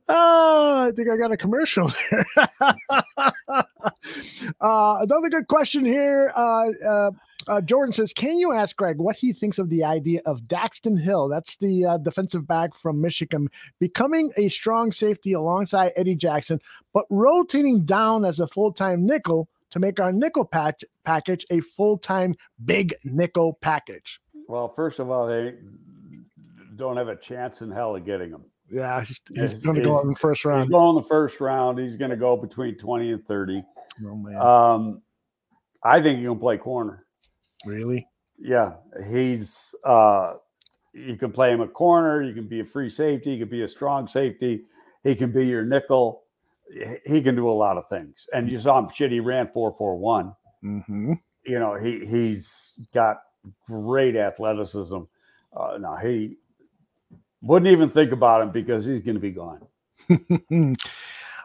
[0.09, 2.25] oh, I think I got a commercial there.
[3.49, 3.63] uh,
[5.01, 6.31] another good question here.
[6.35, 7.11] Uh,
[7.47, 10.99] uh, Jordan says, "Can you ask Greg what he thinks of the idea of Daxton
[10.99, 11.27] Hill?
[11.27, 13.49] That's the uh, defensive back from Michigan,
[13.79, 16.59] becoming a strong safety alongside Eddie Jackson,
[16.93, 22.35] but rotating down as a full-time nickel to make our nickel patch package a full-time
[22.65, 24.19] big nickel package."
[24.51, 25.53] well, first of all, they
[26.75, 28.43] don't have a chance in hell of getting him.
[28.69, 30.63] Yeah, he's, he's going to go in the first round.
[30.63, 31.79] He's going the first round.
[31.79, 33.63] He's going to go between 20 and 30.
[34.05, 34.35] Oh, man.
[34.37, 35.01] Um,
[35.83, 37.05] I think he can play corner.
[37.65, 38.07] Really?
[38.37, 38.73] Yeah,
[39.09, 40.33] he's uh
[40.93, 43.63] you can play him a corner, you can be a free safety, you can be
[43.63, 44.63] a strong safety,
[45.03, 46.23] he can be your nickel.
[47.05, 48.27] He- can do a lot of things.
[48.33, 50.33] And you saw him shit, he ran 441.
[50.63, 51.13] Mm-hmm.
[51.45, 53.17] You know, he he's got
[53.67, 54.99] great athleticism.
[55.55, 56.37] Uh no, he
[57.41, 59.65] wouldn't even think about him because he's going to be gone.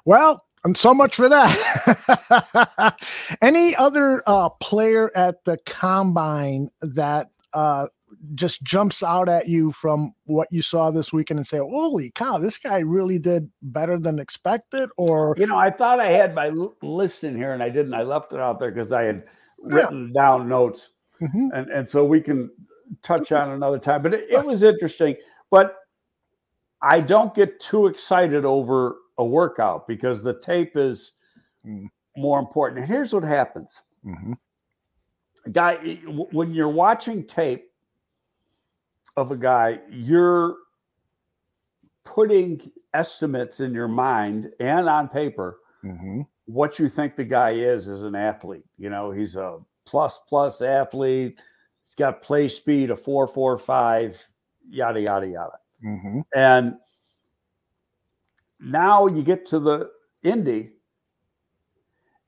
[0.05, 2.97] well, and so much for that.
[3.43, 7.87] Any other uh, player at the combine that uh,
[8.35, 12.39] just jumps out at you from what you saw this weekend and say, "Holy cow,
[12.39, 14.91] this guy really did better than expected"?
[14.97, 16.49] Or You know, I thought I had my
[16.83, 17.95] list in here and I didn't.
[17.95, 19.25] I left it out there because I had
[19.63, 20.91] written down notes.
[21.23, 21.49] Mhm.
[21.55, 22.51] and and so we can
[23.03, 24.03] touch on another time.
[24.03, 25.17] But it, it was interesting.
[25.51, 25.77] But
[26.83, 31.13] I don't get too excited over a workout because the tape is
[31.65, 31.89] Mm.
[32.17, 32.81] more important.
[32.81, 34.39] And here's what happens, Mhm.
[35.53, 35.97] guy.
[36.33, 37.73] When you're watching tape
[39.17, 40.57] of a guy, you're
[42.05, 46.27] putting estimates in your mind and on paper Mhm.
[46.47, 48.65] what you think the guy is as an athlete.
[48.79, 51.41] You know, he's a plus plus athlete.
[51.83, 54.25] He's got play speed of four four five,
[54.69, 55.59] yada yada yada.
[55.85, 56.23] Mhm.
[56.35, 56.79] And
[58.61, 59.91] now you get to the
[60.23, 60.71] Indy,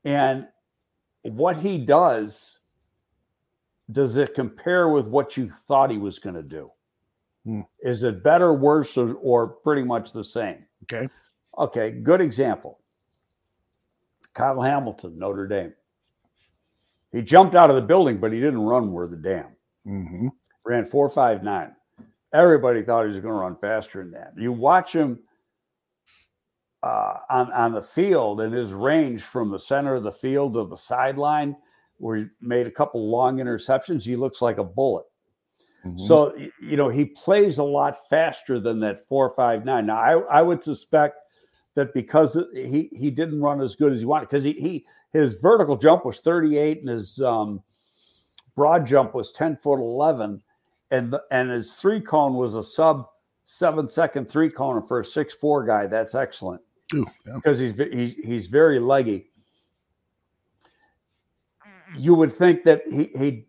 [0.04, 0.46] and
[1.22, 2.58] what he does,
[3.90, 6.70] does it compare with what you thought he was going to do?
[7.44, 7.60] Hmm.
[7.80, 10.66] Is it better, worse, or, or pretty much the same?
[10.84, 11.08] Okay.
[11.56, 12.80] Okay, good example.
[14.34, 15.72] Kyle Hamilton, Notre Dame.
[17.10, 19.56] He jumped out of the building, but he didn't run worth a damn.
[19.86, 20.30] Mhm.
[20.64, 21.74] Ran 459.
[22.32, 24.34] Everybody thought he was going to run faster than that.
[24.36, 25.18] You watch him
[26.82, 30.64] uh, on, on the field and his range from the center of the field to
[30.64, 31.56] the sideline,
[31.98, 35.04] where he made a couple long interceptions, he looks like a bullet.
[35.84, 36.00] Mhm.
[36.00, 39.86] So you know he plays a lot faster than that four five nine.
[39.86, 41.16] Now I, I would suspect
[41.74, 45.34] that because he he didn't run as good as he wanted because he he his
[45.34, 47.62] vertical jump was thirty eight and his um,
[48.56, 50.42] broad jump was ten foot eleven,
[50.90, 53.06] and the, and his three cone was a sub
[53.44, 55.86] seven second three cone for a six four guy.
[55.86, 56.60] That's excellent
[56.94, 57.34] Ooh, yeah.
[57.34, 59.30] because he's he's he's very leggy.
[61.96, 63.46] You would think that he he'd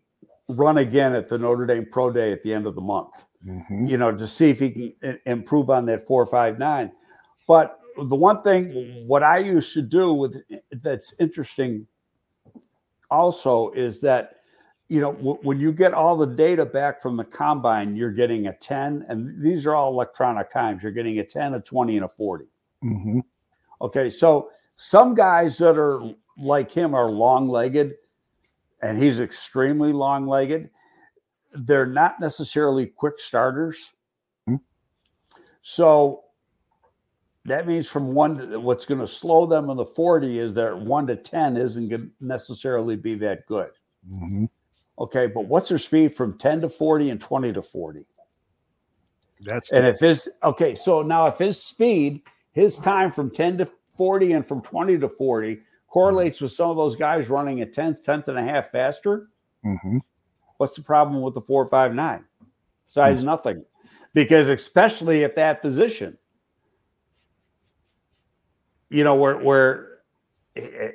[0.48, 3.88] run again at the Notre Dame Pro Day at the end of the month, Mhm.
[3.88, 6.90] you know, to see if he can improve on that four five nine.
[7.46, 10.36] But the one thing what I used to do with
[10.70, 11.86] that's interesting
[13.10, 14.36] also is that
[14.88, 18.46] you know w- when you get all the data back from the combine, you're getting
[18.48, 20.82] a ten, and these are all electronic times.
[20.82, 22.46] You're getting a ten, a twenty, and a forty.
[22.82, 23.22] Mhm.
[23.80, 26.00] Okay, so some guys that are
[26.36, 27.94] like him are long legged,
[28.82, 30.70] and he's extremely long legged.
[31.52, 33.92] They're not necessarily quick starters.
[34.46, 34.56] Hmm.
[35.62, 36.24] So
[37.46, 40.78] that means from one to what's going to slow them in the 40 is that
[40.78, 43.70] one to 10 isn't going to necessarily be that good.
[44.08, 44.48] Mhm.
[44.98, 48.06] Okay, but what's their speed from 10 to 40 and 20 to 40?
[49.40, 52.22] That's And if his okay, so now if his speed,
[52.52, 56.76] his time from 10 to 40 and from 20 to 40 correlates with some of
[56.76, 59.28] those guys running a tenth, tenth and a half faster,
[59.64, 60.00] Mhm.
[60.58, 62.24] what's the problem with the 459?
[62.86, 63.64] Besides nothing.
[64.14, 66.18] Because especially at that position,
[68.88, 69.86] you know, where where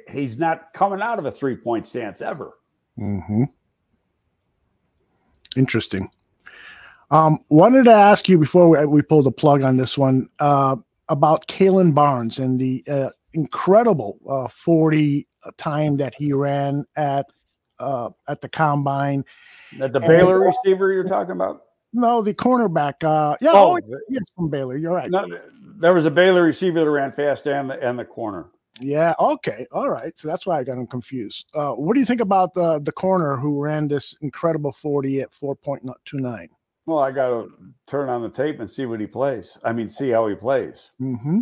[0.10, 2.58] he's not coming out of a three-point stance ever.
[3.00, 3.48] Mhm.
[5.56, 6.10] Interesting.
[7.12, 10.76] Um, wanted to ask you before we, we pull the plug on this one uh,
[11.10, 15.28] about Kalon Barnes and the uh, incredible uh, 40
[15.58, 17.26] time that he ran at
[17.80, 19.24] uh, at the combine.
[19.82, 21.62] At the And- Baylor receiver you're talking about?
[21.94, 23.04] No, the cornerback.
[23.04, 24.76] Uh, yeah, Oh, oh, yes, from Baylor.
[24.76, 25.10] You're right.
[25.10, 25.26] no,
[25.80, 28.48] there was a Baylor receiver that ran fast and the, and the corner.
[28.82, 29.14] Yeah.
[29.18, 29.66] Okay.
[29.72, 30.18] All right.
[30.18, 31.46] So that's why I got him confused.
[31.54, 35.30] Uh, what do you think about the the corner who ran this incredible 40 at
[35.32, 36.48] 4.29?
[36.86, 37.52] Well, I got to
[37.88, 39.58] turn on the tape and see what he plays.
[39.64, 41.42] I mean, see how he plays, Mm-hmm.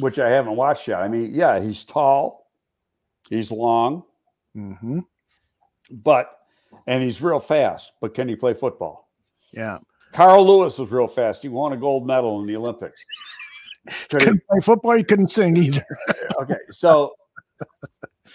[0.00, 1.00] which I haven't watched yet.
[1.00, 2.50] I mean, yeah, he's tall,
[3.28, 4.02] he's long,
[4.56, 5.00] Mm-hmm.
[5.90, 6.38] but
[6.86, 7.92] and he's real fast.
[8.00, 9.08] But can he play football?
[9.52, 9.78] Yeah.
[10.12, 11.42] Carl Lewis was real fast.
[11.42, 13.04] He won a gold medal in the Olympics.
[14.08, 14.96] Could he- couldn't play football.
[14.96, 15.84] He couldn't sing either.
[16.42, 17.14] okay, so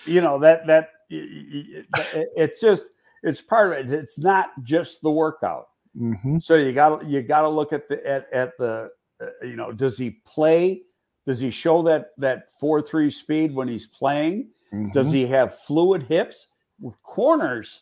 [0.05, 2.85] you know that that it's just
[3.25, 3.91] it's part of it.
[3.91, 5.67] It's not just the workout.
[5.99, 6.39] Mm-hmm.
[6.39, 8.89] So you got to you got to look at the at, at the
[9.21, 10.81] uh, you know, does he play?
[11.25, 14.49] Does he show that that four three speed when he's playing?
[14.73, 14.91] Mm-hmm.
[14.91, 16.47] Does he have fluid hips
[16.79, 17.81] with corners?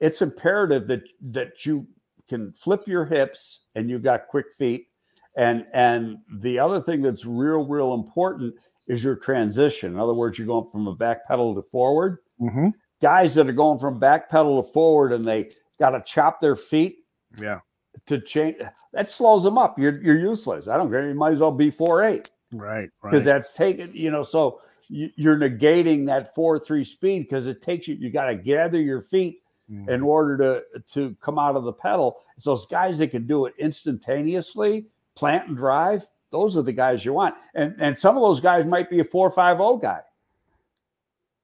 [0.00, 1.86] It's imperative that that you
[2.28, 4.88] can flip your hips and you've got quick feet.
[5.36, 8.54] And and the other thing that's real real important
[8.88, 9.92] is your transition.
[9.92, 12.18] In other words, you're going from a back pedal to forward.
[12.40, 12.68] Mm-hmm.
[13.02, 16.56] Guys that are going from back pedal to forward and they got to chop their
[16.56, 16.98] feet.
[17.38, 17.60] Yeah.
[18.06, 18.56] To change
[18.92, 19.78] that slows them up.
[19.78, 20.68] You're you're useless.
[20.68, 21.08] I don't care.
[21.08, 22.30] You might as well be four eight.
[22.52, 22.90] Right.
[23.02, 23.32] Because right.
[23.32, 23.90] that's taken.
[23.94, 24.22] You know.
[24.22, 27.94] So you're negating that four three speed because it takes you.
[27.94, 29.40] You got to gather your feet
[29.70, 29.88] mm-hmm.
[29.88, 32.18] in order to to come out of the pedal.
[32.38, 36.06] So those guys that can do it instantaneously, plant and drive.
[36.30, 37.34] Those are the guys you want.
[37.54, 40.00] And and some of those guys might be a four five zero oh guy,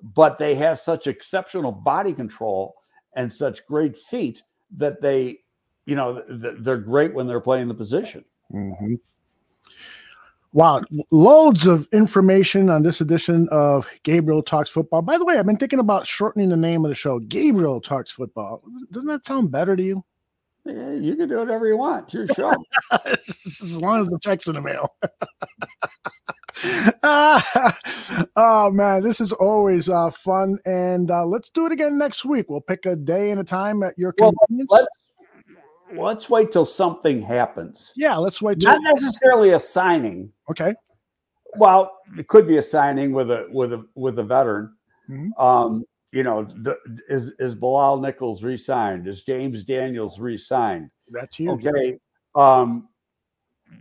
[0.02, 2.74] but they have such exceptional body control
[3.14, 4.42] and such great feet
[4.76, 5.38] that they,
[5.86, 8.24] you know, they're great when they're playing the position.
[8.52, 8.94] Mm-hmm.
[10.54, 15.00] Wow, loads of information on this edition of Gabriel Talks Football.
[15.00, 18.10] By the way, I've been thinking about shortening the name of the show, Gabriel Talks
[18.10, 18.62] Football.
[18.90, 20.04] Doesn't that sound better to you?
[20.64, 22.05] Yeah, you can do whatever you want.
[22.05, 22.55] It's your show.
[23.05, 24.94] as long as the check's in the mail.
[28.36, 32.47] oh man, this is always uh, fun, and uh, let's do it again next week.
[32.48, 34.70] We'll pick a day and a time at your convenience.
[34.70, 34.98] Let's,
[35.97, 37.93] let's wait till something happens.
[37.97, 38.60] Yeah, let's wait.
[38.60, 40.32] Till- Not necessarily a signing.
[40.48, 40.74] Okay.
[41.56, 44.72] Well, it could be a signing with a with a with a veteran.
[45.10, 45.43] Mm-hmm.
[45.43, 46.47] Um, you know,
[47.09, 49.09] is is Bilal Nichols re-signed?
[49.09, 50.90] Is James Daniels re-signed?
[51.10, 51.66] That's huge.
[51.66, 51.98] Okay.
[52.34, 52.89] Um,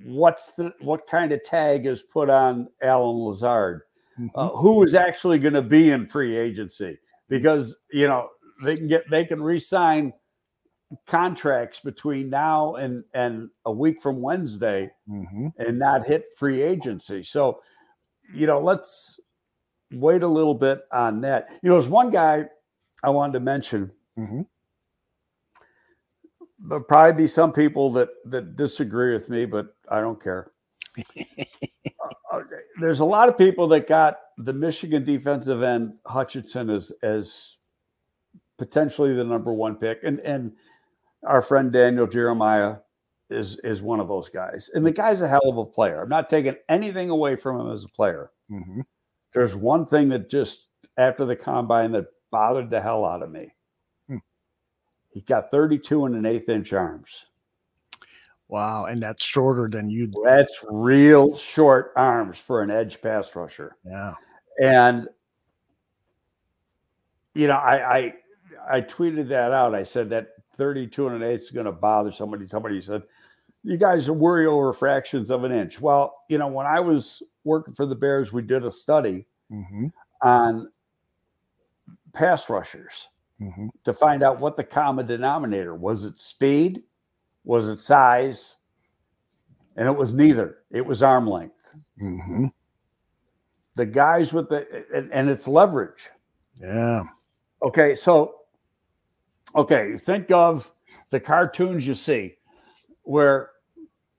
[0.06, 3.82] what's the what kind of tag is put on Allen Lazard?
[4.20, 4.38] Mm-hmm.
[4.38, 6.98] Uh, who is actually going to be in free agency?
[7.28, 8.30] Because you know
[8.64, 10.14] they can get they can re-sign
[11.08, 15.48] contracts between now and and a week from Wednesday mm-hmm.
[15.58, 17.24] and not hit free agency.
[17.24, 17.62] So,
[18.34, 19.20] you know, let's
[19.92, 21.50] wait a little bit on that.
[21.62, 22.46] You know, there's one guy
[23.04, 23.92] I wanted to mention.
[24.18, 24.42] Mm-hmm.
[26.68, 30.52] There'll probably be some people that that disagree with me, but I don't care.
[31.00, 31.24] uh,
[32.34, 32.60] okay.
[32.80, 37.58] There's a lot of people that got the Michigan defensive end Hutchinson as as
[38.58, 40.54] potentially the number one pick, and and
[41.26, 42.76] our friend Daniel Jeremiah
[43.32, 46.04] is is one of those guys, and the guy's a hell of a player.
[46.04, 48.30] I'm not taking anything away from him as a player.
[48.52, 48.82] Mm-hmm
[49.34, 50.68] there's one thing that just
[50.98, 53.54] after the combine that bothered the hell out of me.
[54.08, 54.18] Hmm.
[55.12, 57.26] He got 32 and an eighth inch arms.
[58.52, 60.12] Wow, and that's shorter than you.
[60.26, 63.78] That's real short arms for an edge pass rusher.
[63.86, 64.14] Yeah,
[64.62, 65.08] and
[67.34, 68.14] you know, I I,
[68.70, 69.74] I tweeted that out.
[69.74, 72.46] I said that 32 and an eighth is going to bother somebody.
[72.46, 73.04] Somebody said,
[73.64, 77.74] "You guys worry over fractions of an inch." Well, you know, when I was working
[77.74, 79.88] for the Bears, we did a study mm-hmm.
[80.22, 80.70] on
[82.14, 83.08] pass rushers
[83.40, 83.68] mm-hmm.
[83.84, 86.06] to find out what the common denominator was.
[86.06, 86.84] It speed?
[87.44, 88.58] Was it size?
[89.76, 90.60] And it was neither.
[90.72, 91.76] It was arm length.
[92.02, 92.48] Mm-hmm.
[93.76, 96.10] The guys with the and, and it's leverage.
[96.56, 97.04] Yeah.
[97.64, 98.36] Okay, so
[99.56, 100.72] okay, think of
[101.10, 102.36] the cartoons you see
[103.04, 103.52] where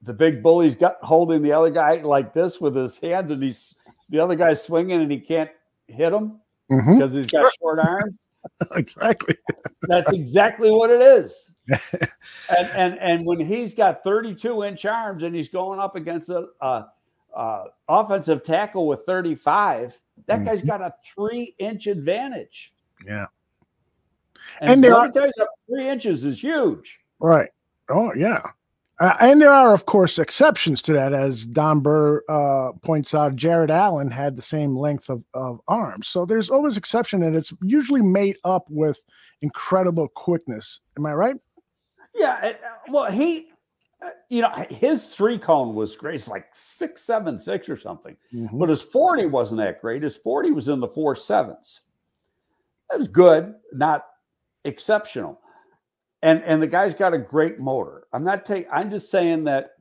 [0.02, 3.74] the big bully's got holding the other guy like this with his hands, and he's
[4.08, 5.50] the other guy's swinging and he can't
[5.86, 6.98] hit him mm-hmm.
[6.98, 8.14] because he's got short arms.
[8.76, 9.36] exactly.
[9.82, 11.54] That's exactly what it is.
[12.48, 16.46] and, and and when he's got 32 inch arms and he's going up against a,
[16.60, 16.86] a,
[17.34, 20.44] a offensive tackle with 35, that mm-hmm.
[20.44, 22.74] guy's got a three inch advantage.
[23.06, 23.26] Yeah.
[24.60, 26.98] And, and there are, three inches is huge.
[27.20, 27.50] Right.
[27.88, 28.42] Oh yeah.
[29.02, 33.34] Uh, and there are, of course, exceptions to that, as Don Burr uh, points out.
[33.34, 37.52] Jared Allen had the same length of, of arms, so there's always exception, and it's
[37.62, 39.02] usually made up with
[39.40, 40.82] incredible quickness.
[40.96, 41.34] Am I right?
[42.14, 42.52] Yeah.
[42.90, 43.48] Well, he,
[44.06, 46.14] uh, you know, his three cone was great.
[46.14, 48.56] It's like six, seven, six or something, mm-hmm.
[48.56, 50.04] but his forty wasn't that great.
[50.04, 51.80] His forty was in the four sevens.
[52.88, 54.04] That was good, not
[54.64, 55.40] exceptional
[56.22, 58.04] and and the guy's got a great motor.
[58.12, 58.70] I'm not taking.
[58.72, 59.72] I'm just saying that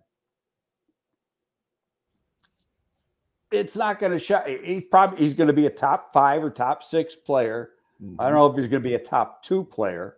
[3.52, 4.42] it's not going to show.
[4.64, 7.72] He's probably he's going to be a top five or top six player.
[8.02, 8.20] Mm-hmm.
[8.20, 10.18] I don't know if he's going to be a top two player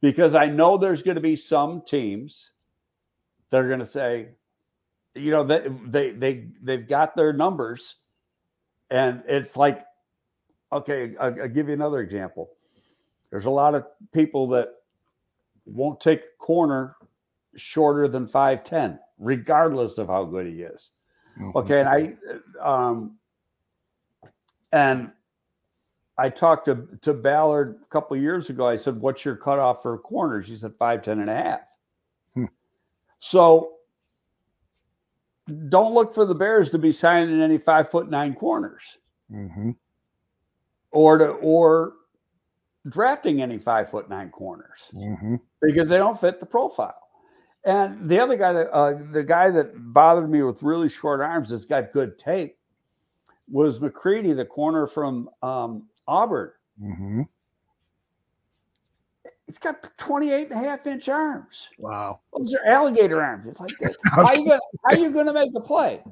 [0.00, 2.50] because I know there's going to be some teams
[3.50, 4.28] that are going to say,
[5.14, 7.96] you know, they they they they've got their numbers,
[8.90, 9.84] and it's like,
[10.70, 12.50] okay, I'll, I'll give you another example.
[13.30, 14.68] There's a lot of people that
[15.64, 16.96] won't take a corner
[17.56, 18.98] shorter than 5'10.
[19.18, 20.90] regardless of how good he is.
[21.38, 21.54] Mhm.
[21.54, 22.16] Okay, and I
[22.60, 23.18] um
[24.72, 25.12] and
[26.18, 28.66] I talked to to Ballard a couple of years ago.
[28.66, 31.76] I said, "What's your cutoff for corners?" He said five, ten and a half.
[32.34, 32.46] Hmm.
[33.18, 33.76] So
[35.68, 38.98] don't look for the Bears to be signing any five foot nine corners
[39.30, 39.76] Mhm.
[40.90, 41.94] or to or
[42.88, 45.40] drafting any five foot nine corners Mhm.
[45.60, 46.98] because they don't fit the profile.
[47.64, 51.50] And the other guy that uh, the guy that bothered me with really short arms
[51.50, 52.58] that's got good tape
[53.50, 56.50] was McCready, the corner from um, Auburn.
[56.82, 57.28] Mhm.
[59.46, 61.68] He's got 28 and a half inch arms.
[61.78, 62.20] Wow.
[62.36, 63.46] Those are alligator arms.
[63.46, 63.96] It's like that.
[64.16, 66.02] I was How you gonna how you gonna make the play?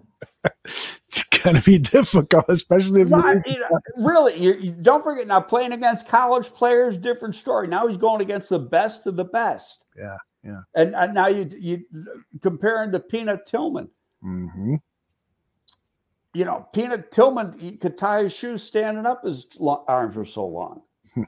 [1.12, 5.40] It's gonna be difficult, especially if No, you know, really, you, you- don't forget now
[5.40, 7.66] playing against college players, different story.
[7.66, 9.84] Now he's going against the best of the best.
[9.96, 10.60] Yeah, yeah.
[10.74, 11.84] And, and now you you
[12.40, 13.88] comparing to Peanut Tillman.
[14.24, 14.76] Mm-hmm.
[16.32, 19.24] You know, Peanut Tillman he could tie his shoes standing up.
[19.24, 20.82] His arms were so long.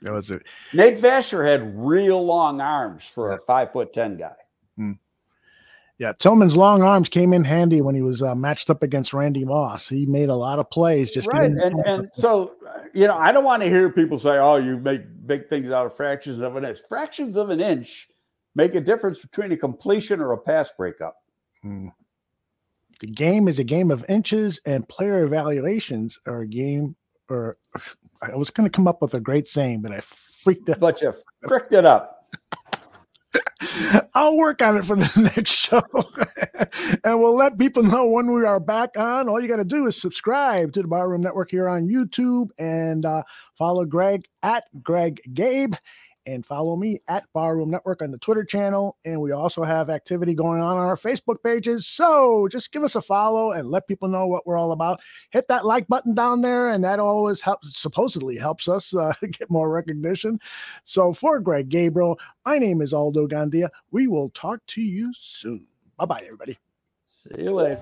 [0.00, 0.42] That was it.
[0.72, 4.34] Nate Vasher had real long arms for a five foot ten guy.
[6.02, 9.44] Yeah, Tillman's long arms came in handy when he was uh, matched up against Randy
[9.44, 9.88] Moss.
[9.88, 11.12] He made a lot of plays.
[11.12, 12.56] Just right, and and so
[12.92, 15.86] you know, I don't want to hear people say, "Oh, you make big things out
[15.86, 18.08] of fractions of an inch." Fractions of an inch
[18.56, 21.14] make a difference between a completion or a pass breakup.
[21.64, 21.92] Mm.
[22.98, 26.96] the game is a game of inches, and player evaluations are a game.
[27.30, 27.58] Or
[28.20, 30.80] I was going to come up with a great saying, but I freaked out.
[30.80, 31.12] But you
[31.46, 32.34] fricked it up.
[34.14, 35.82] I'll work on it for the next show.
[37.04, 39.28] and we'll let people know when we are back on.
[39.28, 43.06] All you got to do is subscribe to the Barroom Network here on YouTube and
[43.06, 43.22] uh,
[43.56, 45.74] follow Greg at Greg Gabe
[46.26, 48.96] and follow me at Barroom Network on the Twitter channel.
[49.04, 51.86] And we also have activity going on on our Facebook pages.
[51.86, 55.00] So just give us a follow and let people know what we're all about.
[55.30, 59.50] Hit that like button down there, and that always helps, supposedly helps us uh, get
[59.50, 60.38] more recognition.
[60.84, 63.68] So for Greg Gabriel, my name is Aldo Gandia.
[63.90, 65.66] We will talk to you soon.
[65.98, 66.58] Bye bye, everybody.
[67.06, 67.80] See you later.